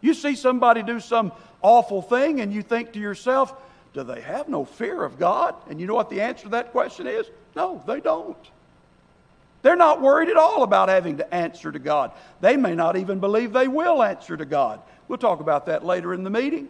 You 0.00 0.14
see 0.14 0.34
somebody 0.34 0.82
do 0.82 1.00
some 1.00 1.32
awful 1.60 2.02
thing 2.02 2.40
and 2.40 2.52
you 2.52 2.62
think 2.62 2.92
to 2.92 2.98
yourself, 2.98 3.54
do 3.94 4.02
they 4.02 4.20
have 4.20 4.48
no 4.48 4.64
fear 4.64 5.04
of 5.04 5.18
God? 5.18 5.54
And 5.68 5.80
you 5.80 5.86
know 5.86 5.94
what 5.94 6.10
the 6.10 6.20
answer 6.20 6.44
to 6.44 6.48
that 6.50 6.72
question 6.72 7.06
is? 7.06 7.26
No, 7.54 7.82
they 7.86 8.00
don't. 8.00 8.36
They're 9.62 9.76
not 9.76 10.00
worried 10.00 10.28
at 10.28 10.36
all 10.36 10.62
about 10.62 10.88
having 10.88 11.18
to 11.18 11.34
answer 11.34 11.70
to 11.70 11.78
God. 11.78 12.10
They 12.40 12.56
may 12.56 12.74
not 12.74 12.96
even 12.96 13.20
believe 13.20 13.52
they 13.52 13.68
will 13.68 14.02
answer 14.02 14.36
to 14.36 14.44
God. 14.44 14.80
We'll 15.06 15.18
talk 15.18 15.40
about 15.40 15.66
that 15.66 15.84
later 15.84 16.14
in 16.14 16.24
the 16.24 16.30
meeting. 16.30 16.68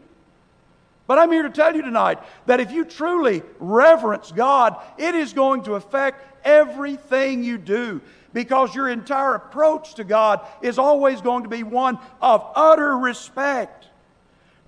But 1.06 1.18
I'm 1.18 1.32
here 1.32 1.42
to 1.42 1.50
tell 1.50 1.74
you 1.74 1.82
tonight 1.82 2.18
that 2.46 2.60
if 2.60 2.70
you 2.70 2.84
truly 2.84 3.42
reverence 3.58 4.32
God, 4.32 4.76
it 4.98 5.14
is 5.14 5.32
going 5.32 5.64
to 5.64 5.74
affect 5.74 6.24
everything 6.44 7.42
you 7.42 7.58
do 7.58 8.00
because 8.32 8.74
your 8.74 8.88
entire 8.88 9.34
approach 9.34 9.94
to 9.94 10.04
God 10.04 10.40
is 10.62 10.78
always 10.78 11.20
going 11.20 11.42
to 11.42 11.48
be 11.48 11.62
one 11.62 11.98
of 12.20 12.46
utter 12.54 12.96
respect. 12.96 13.86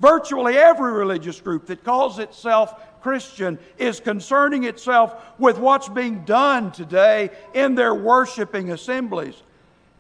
Virtually 0.01 0.57
every 0.59 0.93
religious 0.93 1.41
group 1.41 1.67
that 1.67 1.85
calls 1.85 2.19
itself 2.19 3.01
Christian 3.01 3.59
is 3.79 4.01
concerning 4.01 4.65
itself 4.65 5.15
with 5.39 5.59
what's 5.59 5.89
being 5.89 6.25
done 6.25 6.73
today 6.73 7.31
in 7.53 7.75
their 7.75 7.95
worshiping 7.95 8.71
assemblies. 8.71 9.43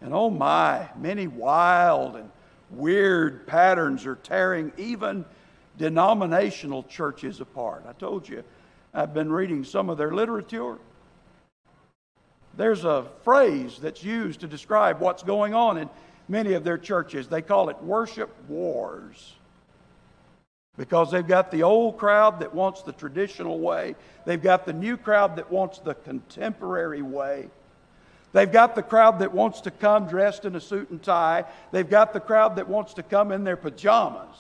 And 0.00 0.12
oh 0.12 0.30
my, 0.30 0.88
many 0.98 1.26
wild 1.26 2.16
and 2.16 2.30
weird 2.70 3.46
patterns 3.46 4.04
are 4.06 4.16
tearing 4.16 4.72
even 4.76 5.24
denominational 5.78 6.82
churches 6.84 7.40
apart. 7.40 7.84
I 7.88 7.92
told 7.92 8.28
you, 8.28 8.44
I've 8.92 9.12
been 9.12 9.32
reading 9.32 9.64
some 9.64 9.90
of 9.90 9.98
their 9.98 10.12
literature. 10.12 10.78
There's 12.56 12.84
a 12.84 13.06
phrase 13.24 13.78
that's 13.80 14.04
used 14.04 14.40
to 14.40 14.46
describe 14.46 15.00
what's 15.00 15.22
going 15.22 15.54
on 15.54 15.78
in 15.78 15.90
many 16.28 16.52
of 16.52 16.62
their 16.62 16.78
churches. 16.78 17.26
They 17.26 17.42
call 17.42 17.68
it 17.68 17.82
worship 17.82 18.30
wars. 18.48 19.34
Because 20.76 21.10
they've 21.10 21.26
got 21.26 21.50
the 21.50 21.62
old 21.62 21.98
crowd 21.98 22.40
that 22.40 22.54
wants 22.54 22.82
the 22.82 22.92
traditional 22.92 23.60
way, 23.60 23.94
they've 24.24 24.42
got 24.42 24.66
the 24.66 24.72
new 24.72 24.96
crowd 24.96 25.36
that 25.36 25.50
wants 25.50 25.78
the 25.78 25.94
contemporary 25.94 27.02
way. 27.02 27.48
They've 28.32 28.50
got 28.50 28.74
the 28.74 28.82
crowd 28.82 29.20
that 29.20 29.32
wants 29.32 29.60
to 29.62 29.70
come 29.70 30.08
dressed 30.08 30.44
in 30.44 30.56
a 30.56 30.60
suit 30.60 30.90
and 30.90 31.00
tie. 31.00 31.44
They've 31.70 31.88
got 31.88 32.12
the 32.12 32.18
crowd 32.18 32.56
that 32.56 32.68
wants 32.68 32.94
to 32.94 33.04
come 33.04 33.30
in 33.30 33.44
their 33.44 33.56
pajamas. 33.56 34.36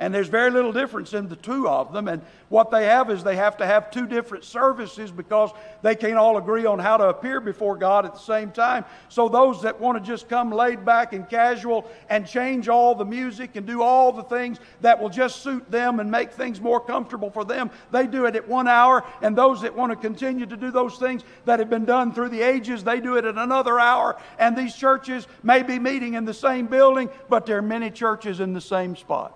And 0.00 0.14
there's 0.14 0.28
very 0.28 0.52
little 0.52 0.72
difference 0.72 1.12
in 1.12 1.28
the 1.28 1.34
two 1.34 1.68
of 1.68 1.92
them. 1.92 2.06
And 2.06 2.22
what 2.50 2.70
they 2.70 2.84
have 2.84 3.10
is 3.10 3.24
they 3.24 3.34
have 3.34 3.56
to 3.56 3.66
have 3.66 3.90
two 3.90 4.06
different 4.06 4.44
services 4.44 5.10
because 5.10 5.50
they 5.82 5.96
can't 5.96 6.14
all 6.14 6.36
agree 6.36 6.66
on 6.66 6.78
how 6.78 6.96
to 6.96 7.08
appear 7.08 7.40
before 7.40 7.76
God 7.76 8.06
at 8.06 8.14
the 8.14 8.20
same 8.20 8.52
time. 8.52 8.84
So 9.08 9.28
those 9.28 9.60
that 9.62 9.80
want 9.80 9.98
to 9.98 10.08
just 10.08 10.28
come 10.28 10.52
laid 10.52 10.84
back 10.84 11.14
and 11.14 11.28
casual 11.28 11.90
and 12.08 12.28
change 12.28 12.68
all 12.68 12.94
the 12.94 13.04
music 13.04 13.56
and 13.56 13.66
do 13.66 13.82
all 13.82 14.12
the 14.12 14.22
things 14.22 14.60
that 14.82 15.00
will 15.02 15.08
just 15.08 15.42
suit 15.42 15.68
them 15.68 15.98
and 15.98 16.08
make 16.08 16.30
things 16.30 16.60
more 16.60 16.78
comfortable 16.80 17.30
for 17.30 17.44
them, 17.44 17.68
they 17.90 18.06
do 18.06 18.26
it 18.26 18.36
at 18.36 18.46
one 18.46 18.68
hour. 18.68 19.04
And 19.20 19.36
those 19.36 19.62
that 19.62 19.74
want 19.74 19.90
to 19.90 19.96
continue 19.96 20.46
to 20.46 20.56
do 20.56 20.70
those 20.70 20.96
things 20.96 21.24
that 21.44 21.58
have 21.58 21.70
been 21.70 21.84
done 21.84 22.14
through 22.14 22.28
the 22.28 22.42
ages, 22.42 22.84
they 22.84 23.00
do 23.00 23.16
it 23.16 23.24
at 23.24 23.36
another 23.36 23.80
hour. 23.80 24.16
And 24.38 24.56
these 24.56 24.76
churches 24.76 25.26
may 25.42 25.64
be 25.64 25.80
meeting 25.80 26.14
in 26.14 26.24
the 26.24 26.34
same 26.34 26.68
building, 26.68 27.10
but 27.28 27.46
there 27.46 27.58
are 27.58 27.62
many 27.62 27.90
churches 27.90 28.38
in 28.38 28.52
the 28.52 28.60
same 28.60 28.94
spot. 28.94 29.34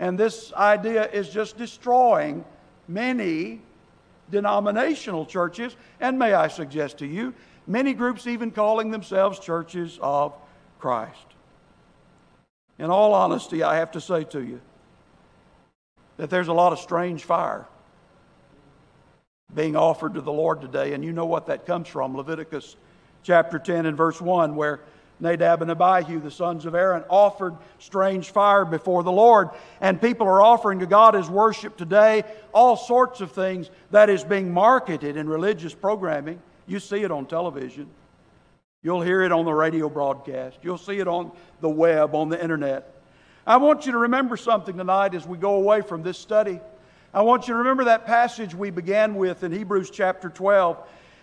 And 0.00 0.18
this 0.18 0.52
idea 0.54 1.08
is 1.10 1.28
just 1.28 1.58
destroying 1.58 2.44
many 2.88 3.60
denominational 4.30 5.26
churches, 5.26 5.76
and 6.00 6.18
may 6.18 6.32
I 6.32 6.48
suggest 6.48 6.98
to 6.98 7.06
you, 7.06 7.34
many 7.66 7.92
groups 7.92 8.26
even 8.26 8.50
calling 8.50 8.90
themselves 8.90 9.38
churches 9.38 9.98
of 10.00 10.34
Christ. 10.78 11.26
In 12.78 12.90
all 12.90 13.12
honesty, 13.12 13.62
I 13.62 13.76
have 13.76 13.90
to 13.92 14.00
say 14.00 14.24
to 14.24 14.42
you 14.42 14.62
that 16.16 16.30
there's 16.30 16.48
a 16.48 16.52
lot 16.52 16.72
of 16.72 16.78
strange 16.78 17.24
fire 17.24 17.66
being 19.54 19.76
offered 19.76 20.14
to 20.14 20.22
the 20.22 20.32
Lord 20.32 20.62
today, 20.62 20.94
and 20.94 21.04
you 21.04 21.12
know 21.12 21.26
what 21.26 21.46
that 21.46 21.66
comes 21.66 21.88
from. 21.88 22.16
Leviticus 22.16 22.76
chapter 23.22 23.58
10 23.58 23.84
and 23.84 23.96
verse 23.96 24.18
1, 24.18 24.56
where 24.56 24.80
Nadab 25.20 25.62
and 25.62 25.70
Abihu, 25.70 26.20
the 26.20 26.30
sons 26.30 26.66
of 26.66 26.74
Aaron, 26.74 27.04
offered 27.08 27.56
strange 27.78 28.30
fire 28.30 28.64
before 28.64 29.02
the 29.02 29.12
Lord. 29.12 29.50
And 29.80 30.00
people 30.00 30.26
are 30.26 30.42
offering 30.42 30.78
to 30.80 30.86
God 30.86 31.14
as 31.14 31.28
worship 31.28 31.76
today 31.76 32.24
all 32.52 32.76
sorts 32.76 33.20
of 33.20 33.32
things 33.32 33.70
that 33.90 34.08
is 34.10 34.24
being 34.24 34.52
marketed 34.52 35.16
in 35.16 35.28
religious 35.28 35.74
programming. 35.74 36.40
You 36.66 36.80
see 36.80 37.02
it 37.02 37.10
on 37.10 37.26
television. 37.26 37.88
You'll 38.82 39.02
hear 39.02 39.22
it 39.22 39.32
on 39.32 39.44
the 39.44 39.52
radio 39.52 39.88
broadcast. 39.88 40.58
You'll 40.62 40.78
see 40.78 40.98
it 40.98 41.08
on 41.08 41.32
the 41.60 41.68
web, 41.68 42.14
on 42.14 42.30
the 42.30 42.42
internet. 42.42 42.94
I 43.46 43.58
want 43.58 43.84
you 43.84 43.92
to 43.92 43.98
remember 43.98 44.36
something 44.36 44.76
tonight 44.76 45.14
as 45.14 45.26
we 45.26 45.36
go 45.36 45.56
away 45.56 45.82
from 45.82 46.02
this 46.02 46.18
study. 46.18 46.60
I 47.12 47.22
want 47.22 47.48
you 47.48 47.54
to 47.54 47.58
remember 47.58 47.84
that 47.84 48.06
passage 48.06 48.54
we 48.54 48.70
began 48.70 49.16
with 49.16 49.42
in 49.42 49.50
Hebrews 49.50 49.90
chapter 49.90 50.28
12 50.28 50.78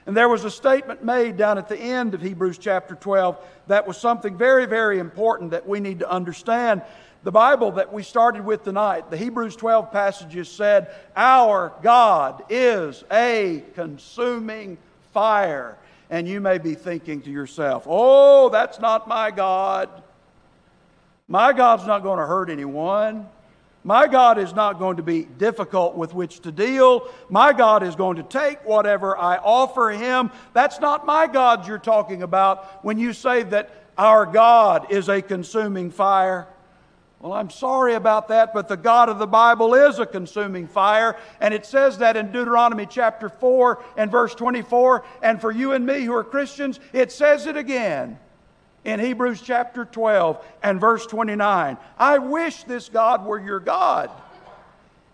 and 0.07 0.15
there 0.15 0.29
was 0.29 0.45
a 0.45 0.49
statement 0.49 1.03
made 1.03 1.35
down 1.35 1.57
at 1.57 1.67
the 1.67 1.77
end 1.77 2.13
of 2.13 2.21
Hebrews 2.21 2.57
chapter 2.57 2.95
12 2.95 3.37
that 3.67 3.85
was 3.85 3.97
something 3.97 4.37
very, 4.37 4.65
very 4.65 4.99
important 4.99 5.51
that 5.51 5.67
we 5.67 5.81
need 5.81 5.99
to 5.99 6.09
understand. 6.09 6.81
The 7.23 7.31
Bible 7.31 7.73
that 7.73 7.91
we 7.91 8.03
started 8.03 8.45
with 8.45 8.63
tonight, 8.63 9.11
the 9.11 9.17
Hebrews 9.17 9.57
12 9.57 9.91
passages 9.91 10.47
said, 10.47 10.95
Our 11.13 11.73
God 11.83 12.45
is 12.47 13.03
a 13.11 13.61
consuming 13.75 14.77
fire. 15.11 15.77
And 16.09 16.25
you 16.25 16.39
may 16.39 16.57
be 16.57 16.73
thinking 16.73 17.21
to 17.23 17.29
yourself, 17.29 17.83
Oh, 17.85 18.47
that's 18.47 18.79
not 18.79 19.09
my 19.09 19.29
God. 19.29 19.89
My 21.27 21.51
God's 21.51 21.85
not 21.85 22.01
going 22.01 22.19
to 22.19 22.25
hurt 22.25 22.49
anyone. 22.49 23.27
My 23.87 24.05
God 24.05 24.37
is 24.37 24.53
not 24.53 24.79
going 24.79 24.97
to 24.97 25.01
be 25.01 25.23
difficult 25.23 25.95
with 25.95 26.13
which 26.13 26.41
to 26.41 26.51
deal. 26.51 27.07
My 27.29 27.53
God 27.53 27.83
is 27.83 27.95
going 27.95 28.17
to 28.17 28.23
take 28.23 28.65
whatever 28.65 29.17
I 29.17 29.37
offer 29.37 29.91
him. 29.91 30.29
That's 30.51 30.81
not 30.81 31.05
my 31.05 31.25
God 31.25 31.65
you're 31.65 31.77
talking 31.77 32.21
about 32.21 32.83
when 32.83 32.99
you 32.99 33.13
say 33.13 33.43
that 33.43 33.69
our 33.97 34.25
God 34.25 34.91
is 34.91 35.07
a 35.07 35.21
consuming 35.21 35.89
fire. 35.89 36.49
Well, 37.21 37.31
I'm 37.31 37.49
sorry 37.49 37.93
about 37.93 38.27
that, 38.27 38.53
but 38.53 38.67
the 38.67 38.75
God 38.75 39.07
of 39.07 39.19
the 39.19 39.25
Bible 39.25 39.73
is 39.73 39.99
a 39.99 40.05
consuming 40.05 40.67
fire. 40.67 41.15
And 41.39 41.53
it 41.53 41.65
says 41.65 41.99
that 41.99 42.17
in 42.17 42.33
Deuteronomy 42.33 42.87
chapter 42.87 43.29
4 43.29 43.81
and 43.95 44.11
verse 44.11 44.35
24. 44.35 45.05
And 45.21 45.39
for 45.39 45.49
you 45.49 45.71
and 45.71 45.85
me 45.85 46.01
who 46.01 46.13
are 46.13 46.25
Christians, 46.25 46.81
it 46.91 47.09
says 47.09 47.45
it 47.45 47.55
again 47.55 48.19
in 48.87 49.01
Hebrews 49.01 49.41
chapter 49.41 49.83
12 49.83 50.43
and 50.63 50.79
verse 50.79 51.05
29. 51.05 51.77
I 51.99 52.17
wish 52.19 52.63
this 52.63 52.87
God 52.87 53.25
were 53.25 53.37
your 53.39 53.59
God. 53.59 54.09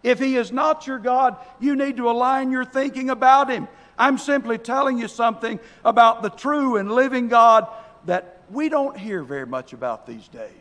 If 0.03 0.19
he 0.19 0.37
is 0.37 0.51
not 0.51 0.85
your 0.85 0.99
God, 0.99 1.37
you 1.59 1.75
need 1.75 1.97
to 1.97 2.09
align 2.09 2.51
your 2.51 2.65
thinking 2.65 3.09
about 3.09 3.49
him. 3.49 3.67
I'm 3.97 4.19
simply 4.19 4.59
telling 4.59 4.99
you 4.99 5.07
something 5.07 5.59
about 5.83 6.21
the 6.21 6.29
true 6.29 6.77
and 6.77 6.91
living 6.91 7.29
God 7.29 7.67
that 8.05 8.41
we 8.51 8.69
don't 8.69 8.95
hear 8.95 9.23
very 9.23 9.47
much 9.47 9.73
about 9.73 10.05
these 10.05 10.27
days. 10.27 10.51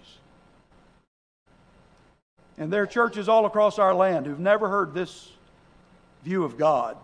And 2.56 2.72
there 2.72 2.82
are 2.82 2.86
churches 2.86 3.28
all 3.28 3.44
across 3.44 3.78
our 3.78 3.94
land 3.94 4.24
who've 4.24 4.40
never 4.40 4.70
heard 4.70 4.94
this 4.94 5.30
view 6.24 6.44
of 6.44 6.56
God. 6.56 6.96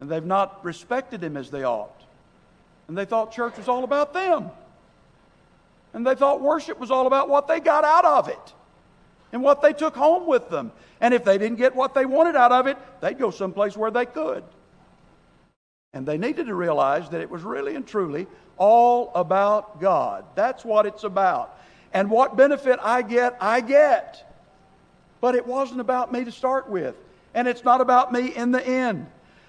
And 0.00 0.10
they've 0.10 0.22
not 0.22 0.62
respected 0.62 1.24
Him 1.24 1.38
as 1.38 1.50
they 1.50 1.64
ought. 1.64 1.95
And 2.88 2.96
they 2.96 3.04
thought 3.04 3.32
church 3.32 3.56
was 3.56 3.68
all 3.68 3.84
about 3.84 4.12
them. 4.12 4.50
And 5.92 6.06
they 6.06 6.14
thought 6.14 6.40
worship 6.40 6.78
was 6.78 6.90
all 6.90 7.06
about 7.06 7.28
what 7.28 7.48
they 7.48 7.58
got 7.58 7.84
out 7.84 8.04
of 8.04 8.28
it 8.28 8.52
and 9.32 9.42
what 9.42 9.62
they 9.62 9.72
took 9.72 9.96
home 9.96 10.26
with 10.26 10.48
them. 10.50 10.72
And 11.00 11.12
if 11.12 11.24
they 11.24 11.38
didn't 11.38 11.58
get 11.58 11.74
what 11.74 11.94
they 11.94 12.06
wanted 12.06 12.36
out 12.36 12.52
of 12.52 12.66
it, 12.66 12.76
they'd 13.00 13.18
go 13.18 13.30
someplace 13.30 13.76
where 13.76 13.90
they 13.90 14.06
could. 14.06 14.44
And 15.92 16.06
they 16.06 16.18
needed 16.18 16.46
to 16.46 16.54
realize 16.54 17.08
that 17.10 17.20
it 17.20 17.30
was 17.30 17.42
really 17.42 17.74
and 17.74 17.86
truly 17.86 18.26
all 18.58 19.10
about 19.14 19.80
God. 19.80 20.24
That's 20.34 20.64
what 20.64 20.86
it's 20.86 21.04
about. 21.04 21.58
And 21.92 22.10
what 22.10 22.36
benefit 22.36 22.78
I 22.82 23.02
get, 23.02 23.36
I 23.40 23.60
get. 23.60 24.22
But 25.20 25.34
it 25.34 25.46
wasn't 25.46 25.80
about 25.80 26.12
me 26.12 26.24
to 26.24 26.32
start 26.32 26.68
with. 26.68 26.94
And 27.34 27.48
it's 27.48 27.64
not 27.64 27.80
about 27.80 28.12
me 28.12 28.34
in 28.34 28.52
the 28.52 28.66
end. 28.66 29.06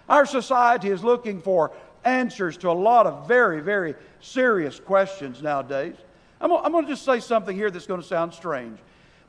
Our 0.07 0.25
society 0.25 0.89
is 0.89 1.03
looking 1.03 1.41
for 1.41 1.71
answers 2.07 2.57
to 2.57 2.69
a 2.69 2.73
lot 2.73 3.05
of 3.05 3.27
very, 3.27 3.61
very 3.61 3.95
serious 4.21 4.79
questions 4.79 5.41
nowadays. 5.41 5.95
I'm, 6.39 6.51
I'm 6.51 6.71
going 6.71 6.85
to 6.85 6.91
just 6.91 7.05
say 7.05 7.19
something 7.19 7.55
here 7.55 7.69
that's 7.69 7.87
going 7.87 8.01
to 8.01 8.07
sound 8.07 8.33
strange. 8.33 8.79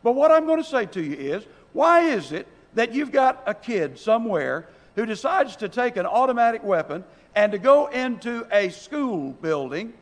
But 0.03 0.13
what 0.13 0.31
I'm 0.31 0.47
going 0.47 0.63
to 0.63 0.69
say 0.69 0.87
to 0.87 1.03
you 1.03 1.17
is 1.17 1.45
why 1.73 2.01
is 2.01 2.33
it 2.33 2.47
that 2.75 2.95
you've 2.95 3.13
got 3.13 3.43
a 3.47 3.55
kid 3.55 3.99
somewhere 3.99 4.69
who 4.95 5.07
decides 5.07 5.57
to 5.57 5.69
take 5.69 5.97
an 5.97 6.07
automatic 6.07 6.63
weapon 6.63 7.05
and 7.35 7.53
to 7.53 7.59
go 7.59 7.87
into 7.87 8.47
a 8.53 8.69
school 8.71 9.33
building 9.33 9.93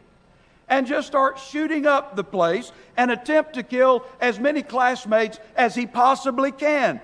and 0.68 0.86
just 0.86 1.06
start 1.06 1.38
shooting 1.38 1.86
up 1.86 2.16
the 2.16 2.24
place 2.24 2.72
and 2.96 3.10
attempt 3.10 3.54
to 3.54 3.62
kill 3.62 4.04
as 4.20 4.38
many 4.38 4.62
classmates 4.62 5.38
as 5.54 5.74
he 5.74 5.86
possibly 5.86 6.50
can. 6.50 7.00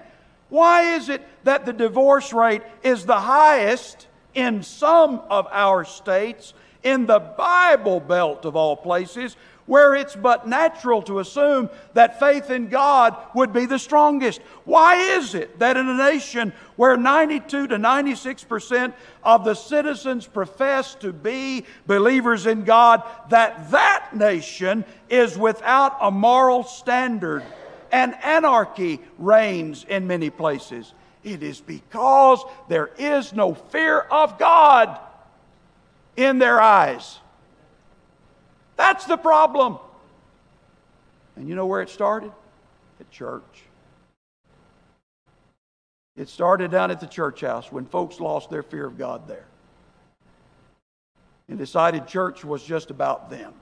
Why 0.49 0.95
is 0.97 1.09
it 1.09 1.27
that 1.45 1.65
the 1.65 1.73
divorce 1.73 2.33
rate 2.33 2.63
is 2.83 3.07
the 3.07 3.21
highest 3.21 4.09
in 4.35 4.63
some 4.63 5.21
of 5.29 5.47
our 5.51 5.85
states, 5.85 6.55
in 6.83 7.07
the 7.07 7.19
Bible 7.19 8.01
Belt 8.01 8.45
of 8.45 8.57
all 8.57 8.77
places, 8.77 9.37
where 9.67 9.95
it's 9.95 10.17
but 10.17 10.49
natural 10.49 11.03
to 11.03 11.21
assume 11.21 11.71
that 11.95 12.19
faith 12.19 12.51
in 12.51 12.69
God 12.69 13.17
would 13.35 13.53
be 13.53 13.67
the 13.67 13.79
strongest. 13.79 14.41
Why 14.65 14.97
is 14.97 15.35
it 15.35 15.59
that 15.61 15.77
in 15.77 15.89
a 15.89 15.97
nation 15.97 16.53
where 16.77 16.97
92 16.97 17.69
to 17.69 17.79
96 17.79 18.45
percent 18.45 18.95
of 19.23 19.45
the 19.45 19.55
citizens 19.55 20.27
profess 20.27 20.95
to 20.97 21.13
be 21.13 21.65
believers 21.87 22.47
in 22.47 22.65
God, 22.65 23.03
that 23.31 23.71
that 23.71 24.11
nation 24.15 24.85
is 25.09 25.39
without 25.39 25.97
a 26.01 26.11
moral 26.11 26.65
standard 26.65 27.45
and 27.93 28.15
anarchy 28.25 29.01
reigns 29.19 29.85
in 29.89 30.07
many 30.07 30.31
places? 30.31 30.93
It 31.25 31.43
is 31.43 31.61
because 31.61 32.45
there 32.69 32.91
is 32.99 33.33
no 33.33 33.55
fear 33.55 34.01
of 34.01 34.39
God 34.39 34.99
in 36.17 36.39
their 36.39 36.61
eyes. 36.61 37.19
That's 38.77 39.05
the 39.05 39.17
problem. 39.17 39.79
And 41.37 41.49
you 41.49 41.55
know 41.55 41.67
where 41.67 41.81
it 41.81 41.89
started? 41.89 42.33
At 43.01 43.11
church. 43.11 43.63
It 46.17 46.29
started 46.29 46.71
down 46.71 46.91
at 46.91 47.01
the 47.01 47.07
church 47.07 47.41
house 47.41 47.73
when 47.73 47.87
folks 47.87 48.21
lost 48.21 48.51
their 48.51 48.63
fear 48.63 48.87
of 48.87 48.99
God 48.99 49.27
there 49.29 49.47
and 51.53 51.59
decided 51.59 52.07
church 52.07 52.45
was 52.45 52.63
just 52.63 52.91
about 52.91 53.29
them. 53.29 53.53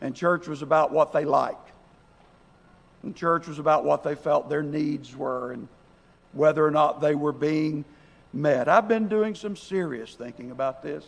And 0.00 0.14
church 0.14 0.48
was 0.48 0.62
about 0.62 0.92
what 0.92 1.12
they 1.12 1.26
liked. 1.26 1.69
And 3.02 3.16
church 3.16 3.46
was 3.46 3.58
about 3.58 3.84
what 3.84 4.02
they 4.02 4.14
felt 4.14 4.48
their 4.48 4.62
needs 4.62 5.16
were 5.16 5.52
and 5.52 5.68
whether 6.32 6.64
or 6.64 6.70
not 6.70 7.00
they 7.00 7.14
were 7.14 7.32
being 7.32 7.84
met. 8.32 8.68
I've 8.68 8.88
been 8.88 9.08
doing 9.08 9.34
some 9.34 9.56
serious 9.56 10.14
thinking 10.14 10.50
about 10.50 10.82
this. 10.82 11.04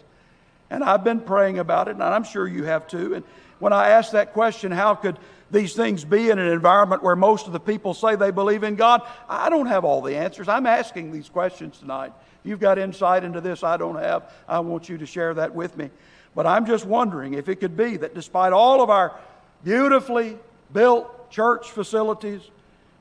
And 0.70 0.82
I've 0.82 1.04
been 1.04 1.20
praying 1.20 1.58
about 1.58 1.88
it, 1.88 1.92
and 1.92 2.02
I'm 2.02 2.24
sure 2.24 2.48
you 2.48 2.64
have 2.64 2.86
too. 2.86 3.14
And 3.14 3.24
when 3.58 3.74
I 3.74 3.90
ask 3.90 4.12
that 4.12 4.32
question, 4.32 4.72
how 4.72 4.94
could 4.94 5.18
these 5.50 5.74
things 5.74 6.02
be 6.02 6.30
in 6.30 6.38
an 6.38 6.48
environment 6.48 7.02
where 7.02 7.14
most 7.14 7.46
of 7.46 7.52
the 7.52 7.60
people 7.60 7.92
say 7.92 8.16
they 8.16 8.30
believe 8.30 8.62
in 8.64 8.74
God? 8.74 9.02
I 9.28 9.50
don't 9.50 9.66
have 9.66 9.84
all 9.84 10.00
the 10.00 10.16
answers. 10.16 10.48
I'm 10.48 10.66
asking 10.66 11.12
these 11.12 11.28
questions 11.28 11.78
tonight. 11.78 12.12
You've 12.42 12.58
got 12.58 12.78
insight 12.78 13.22
into 13.22 13.42
this 13.42 13.62
I 13.62 13.76
don't 13.76 13.98
have. 13.98 14.32
I 14.48 14.60
want 14.60 14.88
you 14.88 14.96
to 14.98 15.06
share 15.06 15.34
that 15.34 15.54
with 15.54 15.76
me. 15.76 15.90
But 16.34 16.46
I'm 16.46 16.64
just 16.64 16.86
wondering 16.86 17.34
if 17.34 17.50
it 17.50 17.56
could 17.56 17.76
be 17.76 17.98
that 17.98 18.14
despite 18.14 18.54
all 18.54 18.82
of 18.82 18.88
our 18.88 19.18
beautifully 19.62 20.38
built 20.72 21.08
church 21.32 21.70
facilities 21.70 22.42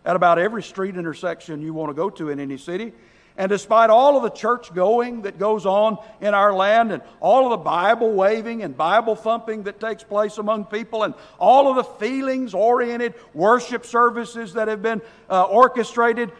at 0.05 0.15
about 0.15 0.39
every 0.39 0.63
street 0.63 0.95
intersection 0.95 1.61
you 1.61 1.73
want 1.73 1.89
to 1.89 1.93
go 1.93 2.09
to 2.09 2.29
in 2.29 2.39
any 2.39 2.57
city, 2.57 2.93
and 3.37 3.49
despite 3.49 3.89
all 3.89 4.17
of 4.17 4.23
the 4.23 4.29
church 4.29 4.73
going 4.73 5.21
that 5.23 5.37
goes 5.37 5.65
on 5.65 5.97
in 6.21 6.33
our 6.33 6.53
land, 6.53 6.91
and 6.91 7.03
all 7.19 7.45
of 7.45 7.51
the 7.51 7.63
Bible 7.63 8.11
waving 8.11 8.63
and 8.63 8.75
Bible 8.75 9.15
thumping 9.15 9.63
that 9.63 9.79
takes 9.79 10.03
place 10.03 10.37
among 10.37 10.65
people, 10.65 11.03
and 11.03 11.13
all 11.39 11.69
of 11.69 11.75
the 11.75 11.83
feelings 11.83 12.53
oriented 12.53 13.13
worship 13.33 13.85
services 13.85 14.53
that 14.53 14.67
have 14.67 14.81
been 14.81 15.01
uh, 15.29 15.43
orchestrated, 15.43 16.31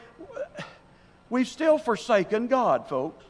we've 1.29 1.47
still 1.47 1.77
forsaken 1.77 2.47
God, 2.47 2.87
folks. 2.87 3.23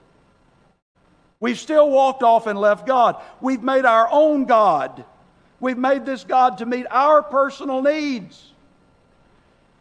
We've 1.39 1.59
still 1.59 1.89
walked 1.89 2.23
off 2.23 2.45
and 2.45 2.57
left 2.59 2.85
God. 2.85 3.21
We've 3.41 3.63
made 3.63 3.83
our 3.83 4.07
own 4.11 4.45
God. 4.45 5.03
We've 5.59 5.77
made 5.77 6.05
this 6.05 6.23
God 6.23 6.59
to 6.59 6.65
meet 6.65 6.85
our 6.89 7.23
personal 7.23 7.81
needs 7.81 8.50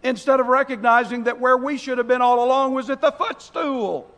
instead 0.03 0.41
of 0.41 0.47
recognizing 0.47 1.25
that 1.25 1.41
where 1.41 1.57
we 1.57 1.77
should 1.77 1.99
have 1.99 2.09
been 2.09 2.23
all 2.23 2.45
along 2.45 2.75
was 2.75 2.91
at 2.91 3.01
the 3.01 3.13
footstool. 3.13 4.11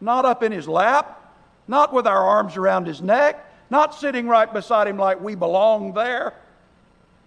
Not 0.00 0.24
up 0.24 0.42
in 0.42 0.52
his 0.52 0.68
lap, 0.68 1.34
not 1.66 1.92
with 1.92 2.06
our 2.06 2.22
arms 2.22 2.56
around 2.56 2.86
his 2.86 3.02
neck, 3.02 3.46
not 3.68 3.94
sitting 3.94 4.26
right 4.26 4.52
beside 4.52 4.86
him 4.86 4.96
like 4.98 5.20
we 5.20 5.34
belong 5.34 5.92
there. 5.92 6.34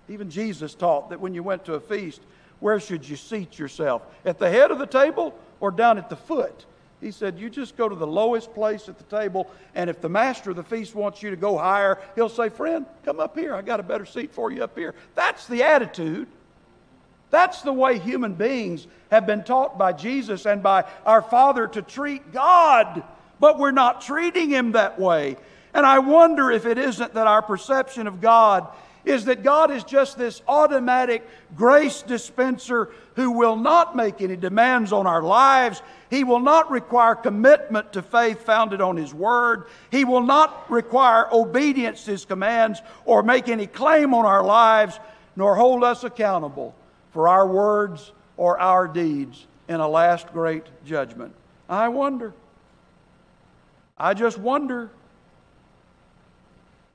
Even 0.09 0.29
Jesus 0.29 0.73
taught 0.73 1.09
that 1.09 1.19
when 1.19 1.33
you 1.33 1.43
went 1.43 1.65
to 1.65 1.75
a 1.75 1.79
feast, 1.79 2.21
where 2.59 2.79
should 2.79 3.07
you 3.07 3.15
seat 3.15 3.57
yourself? 3.59 4.01
At 4.25 4.39
the 4.39 4.49
head 4.49 4.71
of 4.71 4.79
the 4.79 4.85
table 4.85 5.37
or 5.59 5.71
down 5.71 5.97
at 5.97 6.09
the 6.09 6.15
foot? 6.15 6.65
He 7.01 7.11
said, 7.11 7.37
You 7.37 7.49
just 7.49 7.75
go 7.75 7.89
to 7.89 7.95
the 7.95 8.07
lowest 8.07 8.53
place 8.53 8.87
at 8.87 8.97
the 8.97 9.17
table, 9.17 9.49
and 9.75 9.89
if 9.89 10.01
the 10.01 10.09
master 10.09 10.51
of 10.51 10.55
the 10.55 10.63
feast 10.63 10.95
wants 10.95 11.21
you 11.21 11.29
to 11.29 11.35
go 11.35 11.57
higher, 11.57 11.99
he'll 12.15 12.29
say, 12.29 12.49
Friend, 12.49 12.85
come 13.03 13.19
up 13.19 13.37
here. 13.37 13.53
I 13.53 13.61
got 13.61 13.79
a 13.79 13.83
better 13.83 14.05
seat 14.05 14.31
for 14.33 14.51
you 14.51 14.63
up 14.63 14.77
here. 14.77 14.95
That's 15.15 15.45
the 15.47 15.63
attitude 15.63 16.27
that's 17.33 17.63
the 17.63 17.73
way 17.73 17.97
human 17.97 18.35
beings 18.35 18.85
have 19.09 19.25
been 19.25 19.43
taught 19.43 19.75
by 19.75 19.91
Jesus 19.91 20.45
and 20.45 20.61
by 20.61 20.85
our 21.03 21.23
Father 21.23 21.67
to 21.69 21.81
treat 21.81 22.31
God, 22.31 23.01
but 23.39 23.57
we're 23.57 23.71
not 23.71 24.01
treating 24.01 24.51
Him 24.51 24.73
that 24.73 24.99
way. 24.99 25.37
And 25.73 25.83
I 25.83 25.97
wonder 25.97 26.51
if 26.51 26.67
it 26.67 26.77
isn't 26.77 27.15
that 27.15 27.25
our 27.25 27.41
perception 27.41 28.05
of 28.05 28.21
God 28.21 28.67
is 29.03 29.25
that 29.25 29.41
God 29.41 29.71
is 29.71 29.83
just 29.83 30.15
this 30.15 30.43
automatic 30.47 31.27
grace 31.55 32.03
dispenser 32.03 32.91
who 33.15 33.31
will 33.31 33.55
not 33.55 33.95
make 33.95 34.21
any 34.21 34.35
demands 34.35 34.93
on 34.93 35.07
our 35.07 35.23
lives. 35.23 35.81
He 36.11 36.23
will 36.23 36.39
not 36.39 36.69
require 36.69 37.15
commitment 37.15 37.93
to 37.93 38.03
faith 38.03 38.45
founded 38.45 38.79
on 38.79 38.95
His 38.95 39.11
Word. 39.11 39.65
He 39.89 40.05
will 40.05 40.21
not 40.21 40.69
require 40.69 41.27
obedience 41.33 42.05
to 42.05 42.11
His 42.11 42.25
commands 42.25 42.79
or 43.05 43.23
make 43.23 43.49
any 43.49 43.65
claim 43.65 44.13
on 44.13 44.27
our 44.27 44.43
lives, 44.43 44.99
nor 45.35 45.55
hold 45.55 45.83
us 45.83 46.03
accountable 46.03 46.75
for 47.13 47.29
our 47.29 47.47
words 47.47 48.11
or 48.35 48.59
our 48.59 48.87
deeds 48.87 49.45
in 49.69 49.79
a 49.79 49.87
last 49.87 50.33
great 50.33 50.65
judgment. 50.85 51.33
I 51.69 51.87
wonder. 51.87 52.33
I 53.97 54.13
just 54.13 54.37
wonder 54.37 54.89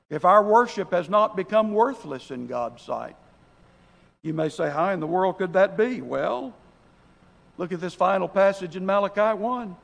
if 0.09 0.25
our 0.25 0.43
worship 0.43 0.91
has 0.91 1.09
not 1.09 1.35
become 1.35 1.73
worthless 1.73 2.31
in 2.31 2.47
God's 2.47 2.83
sight. 2.83 3.15
You 4.21 4.33
may 4.33 4.49
say, 4.49 4.69
How 4.69 4.89
in 4.89 4.99
the 4.99 5.07
world 5.07 5.37
could 5.37 5.53
that 5.53 5.77
be? 5.77 6.01
Well, 6.01 6.53
look 7.57 7.71
at 7.71 7.79
this 7.79 7.93
final 7.93 8.27
passage 8.27 8.75
in 8.75 8.85
Malachi 8.85 9.37
1. 9.37 9.75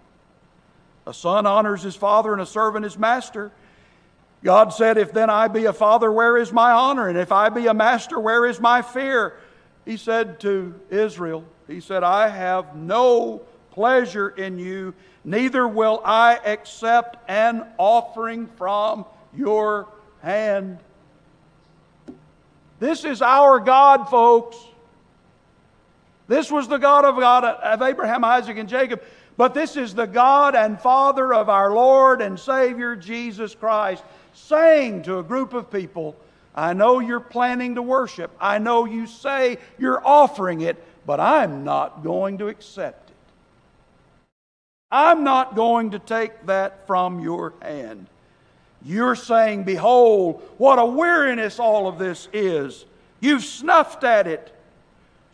A 1.07 1.13
son 1.13 1.45
honors 1.45 1.83
his 1.83 1.95
father 1.95 2.33
and 2.33 2.41
a 2.41 2.45
servant 2.45 2.83
his 2.83 2.97
master. 2.97 3.51
God 4.43 4.73
said, 4.73 4.97
If 4.97 5.13
then 5.13 5.29
I 5.29 5.47
be 5.47 5.65
a 5.65 5.73
father, 5.73 6.11
where 6.11 6.38
is 6.38 6.51
my 6.51 6.71
honor? 6.71 7.07
And 7.07 7.17
if 7.17 7.31
I 7.31 7.49
be 7.49 7.67
a 7.67 7.73
master, 7.73 8.19
where 8.19 8.45
is 8.45 8.59
my 8.59 8.81
fear? 8.81 9.38
He 9.86 9.97
said 9.97 10.39
to 10.41 10.73
Israel, 10.89 11.43
He 11.67 11.79
said, 11.79 12.03
I 12.03 12.27
have 12.27 12.75
no 12.75 13.41
pleasure 13.71 14.29
in 14.29 14.57
you, 14.57 14.93
neither 15.23 15.67
will 15.67 16.01
I 16.03 16.36
accept 16.38 17.17
an 17.29 17.65
offering 17.77 18.47
from 18.57 19.05
your 19.36 19.88
hand. 20.21 20.79
This 22.79 23.05
is 23.05 23.21
our 23.21 23.59
God, 23.59 24.09
folks. 24.09 24.57
This 26.27 26.51
was 26.51 26.67
the 26.67 26.77
God 26.77 27.05
of 27.05 27.15
God 27.17 27.43
of 27.43 27.81
Abraham, 27.81 28.23
Isaac, 28.23 28.57
and 28.57 28.67
Jacob. 28.67 29.03
But 29.38 29.53
this 29.53 29.75
is 29.75 29.93
the 29.93 30.07
God 30.07 30.55
and 30.55 30.79
Father 30.79 31.33
of 31.33 31.49
our 31.49 31.73
Lord 31.73 32.21
and 32.21 32.39
Savior 32.39 32.95
Jesus 32.95 33.53
Christ, 33.53 34.03
saying 34.33 35.03
to 35.03 35.19
a 35.19 35.23
group 35.23 35.53
of 35.53 35.69
people, 35.69 36.15
I 36.55 36.73
know 36.73 36.99
you're 36.99 37.19
planning 37.19 37.75
to 37.75 37.81
worship. 37.81 38.31
I 38.39 38.57
know 38.59 38.85
you 38.85 39.05
say 39.07 39.57
you're 39.77 40.01
offering 40.05 40.61
it, 40.61 40.81
but 41.05 41.19
I'm 41.19 41.65
not 41.65 42.01
going 42.01 42.37
to 42.37 42.47
accept 42.47 43.09
it. 43.09 43.15
I'm 44.89 45.25
not 45.25 45.55
going 45.55 45.91
to 45.91 45.99
take 45.99 46.45
that 46.45 46.87
from 46.87 47.19
your 47.19 47.53
hand. 47.61 48.07
You're 48.81 49.15
saying, 49.15 49.65
Behold, 49.65 50.41
what 50.57 50.79
a 50.79 50.85
weariness 50.85 51.59
all 51.59 51.87
of 51.87 51.99
this 51.99 52.29
is. 52.31 52.85
You've 53.19 53.43
snuffed 53.43 54.05
at 54.05 54.25
it. 54.25 54.54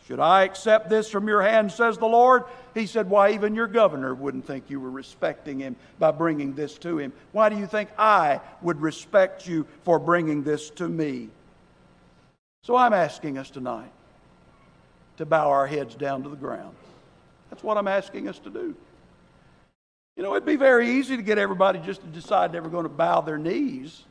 Should 0.08 0.20
I 0.20 0.42
accept 0.42 0.88
this 0.88 1.08
from 1.08 1.28
your 1.28 1.42
hand, 1.42 1.70
says 1.70 1.96
the 1.96 2.06
Lord? 2.06 2.44
He 2.74 2.86
said, 2.86 3.08
Why, 3.08 3.32
even 3.32 3.54
your 3.54 3.68
governor 3.68 4.14
wouldn't 4.14 4.46
think 4.46 4.68
you 4.68 4.80
were 4.80 4.90
respecting 4.90 5.60
him 5.60 5.76
by 5.98 6.10
bringing 6.10 6.54
this 6.54 6.76
to 6.78 6.98
him. 6.98 7.12
Why 7.30 7.48
do 7.48 7.56
you 7.56 7.66
think 7.66 7.90
I 7.96 8.40
would 8.62 8.80
respect 8.80 9.46
you 9.46 9.66
for 9.84 9.98
bringing 9.98 10.42
this 10.42 10.70
to 10.70 10.88
me? 10.88 11.28
So 12.64 12.76
I'm 12.76 12.92
asking 12.92 13.38
us 13.38 13.50
tonight 13.50 13.92
to 15.18 15.26
bow 15.26 15.50
our 15.50 15.66
heads 15.66 15.94
down 15.94 16.24
to 16.24 16.28
the 16.28 16.36
ground. 16.36 16.74
That's 17.50 17.62
what 17.62 17.76
I'm 17.76 17.88
asking 17.88 18.28
us 18.28 18.38
to 18.40 18.50
do. 18.50 18.74
You 20.16 20.22
know, 20.22 20.34
it'd 20.34 20.46
be 20.46 20.56
very 20.56 20.90
easy 20.90 21.16
to 21.16 21.22
get 21.22 21.38
everybody 21.38 21.78
just 21.78 22.00
to 22.00 22.06
decide 22.08 22.52
they 22.52 22.60
were 22.60 22.68
going 22.68 22.84
to 22.84 22.88
bow 22.88 23.20
their 23.20 23.38
knees. 23.38 24.02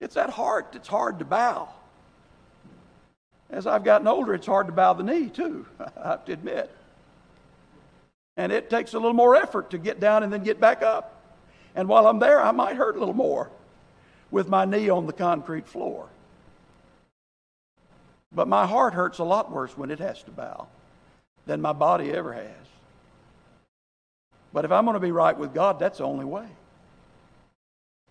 It's 0.00 0.14
that 0.14 0.30
heart 0.30 0.72
that's 0.72 0.88
hard 0.88 1.18
to 1.18 1.24
bow. 1.24 1.68
As 3.50 3.66
I've 3.66 3.84
gotten 3.84 4.08
older, 4.08 4.34
it's 4.34 4.46
hard 4.46 4.66
to 4.66 4.72
bow 4.72 4.92
the 4.92 5.04
knee, 5.04 5.28
too, 5.28 5.66
I 5.80 6.08
have 6.08 6.24
to 6.26 6.32
admit. 6.32 6.70
And 8.36 8.52
it 8.52 8.68
takes 8.68 8.92
a 8.92 8.98
little 8.98 9.14
more 9.14 9.34
effort 9.34 9.70
to 9.70 9.78
get 9.78 10.00
down 10.00 10.22
and 10.22 10.32
then 10.32 10.42
get 10.42 10.60
back 10.60 10.82
up. 10.82 11.22
And 11.74 11.88
while 11.88 12.06
I'm 12.06 12.18
there, 12.18 12.42
I 12.42 12.50
might 12.52 12.76
hurt 12.76 12.96
a 12.96 12.98
little 12.98 13.14
more 13.14 13.50
with 14.30 14.48
my 14.48 14.64
knee 14.64 14.88
on 14.88 15.06
the 15.06 15.12
concrete 15.12 15.66
floor. 15.66 16.08
But 18.32 18.48
my 18.48 18.66
heart 18.66 18.94
hurts 18.94 19.18
a 19.18 19.24
lot 19.24 19.50
worse 19.50 19.76
when 19.78 19.90
it 19.90 19.98
has 19.98 20.22
to 20.24 20.30
bow 20.30 20.66
than 21.46 21.62
my 21.62 21.72
body 21.72 22.12
ever 22.12 22.32
has. 22.32 22.50
But 24.52 24.64
if 24.64 24.72
I'm 24.72 24.84
going 24.84 24.94
to 24.94 25.00
be 25.00 25.12
right 25.12 25.36
with 25.36 25.54
God, 25.54 25.78
that's 25.78 25.98
the 25.98 26.04
only 26.04 26.24
way. 26.24 26.46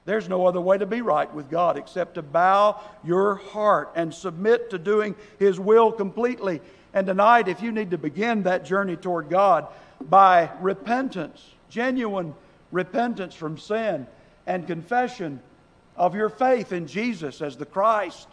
There's 0.06 0.30
no 0.30 0.46
other 0.46 0.62
way 0.62 0.78
to 0.78 0.86
be 0.86 1.02
right 1.02 1.32
with 1.34 1.50
God 1.50 1.78
except 1.78 2.16
to 2.16 2.22
bow 2.22 2.80
your 3.04 3.36
heart 3.36 3.92
and 3.96 4.14
submit 4.14 4.70
to 4.70 4.78
doing 4.78 5.16
His 5.40 5.60
will 5.60 5.92
completely. 5.92 6.62
And 6.94 7.08
tonight, 7.08 7.48
if 7.48 7.62
you 7.62 7.72
need 7.72 7.92
to 7.92 7.98
begin 7.98 8.44
that 8.44 8.66
journey 8.66 8.96
toward 8.96 9.30
God 9.30 9.68
by 10.02 10.52
repentance, 10.62 11.44
genuine 11.70 12.36
repentance 12.72 13.34
from 13.34 13.58
sin, 13.58 14.06
and 14.46 14.68
confession 14.68 15.40
of 15.98 16.14
your 16.14 16.30
faith 16.30 16.72
in 16.72 16.86
Jesus 16.86 17.42
as 17.42 17.58
the 17.58 17.66
Christ, 17.66 18.28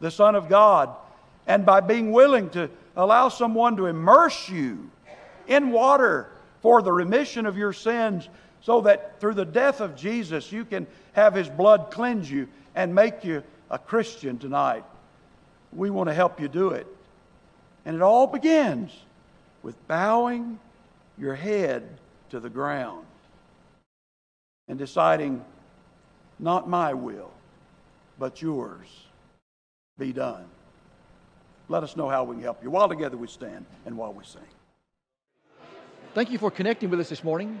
the 0.00 0.10
Son 0.10 0.34
of 0.34 0.48
God, 0.48 0.90
and 1.46 1.66
by 1.66 1.80
being 1.80 2.12
willing 2.12 2.48
to 2.50 2.70
allow 2.96 3.28
someone 3.28 3.76
to 3.76 3.86
immerse 3.86 4.48
you 4.48 4.90
in 5.46 5.70
water 5.70 6.30
for 6.62 6.80
the 6.80 6.92
remission 6.92 7.44
of 7.44 7.58
your 7.58 7.72
sins 7.72 8.28
so 8.62 8.82
that 8.82 9.20
through 9.20 9.34
the 9.34 9.44
death 9.44 9.80
of 9.80 9.96
Jesus, 9.96 10.52
you 10.52 10.64
can 10.64 10.86
have 11.12 11.34
his 11.34 11.48
blood 11.48 11.90
cleanse 11.90 12.30
you 12.30 12.48
and 12.74 12.94
make 12.94 13.24
you 13.24 13.42
a 13.70 13.78
Christian 13.78 14.38
tonight. 14.38 14.84
We 15.72 15.90
want 15.90 16.08
to 16.08 16.14
help 16.14 16.40
you 16.40 16.48
do 16.48 16.70
it. 16.70 16.86
And 17.84 17.96
it 17.96 18.02
all 18.02 18.26
begins 18.26 18.92
with 19.62 19.76
bowing 19.88 20.58
your 21.16 21.34
head 21.34 21.88
to 22.30 22.40
the 22.40 22.50
ground 22.50 23.06
and 24.68 24.78
deciding, 24.78 25.44
not 26.38 26.68
my 26.68 26.94
will, 26.94 27.30
but 28.18 28.40
yours 28.42 28.86
be 29.98 30.12
done. 30.12 30.44
Let 31.68 31.82
us 31.82 31.96
know 31.96 32.08
how 32.08 32.24
we 32.24 32.36
can 32.36 32.42
help 32.42 32.62
you. 32.62 32.70
While 32.70 32.88
together 32.88 33.16
we 33.16 33.28
stand 33.28 33.64
and 33.86 33.96
while 33.96 34.12
we 34.12 34.24
sing. 34.24 34.42
Thank 36.14 36.30
you 36.30 36.38
for 36.38 36.50
connecting 36.50 36.90
with 36.90 37.00
us 37.00 37.08
this 37.08 37.22
morning. 37.22 37.60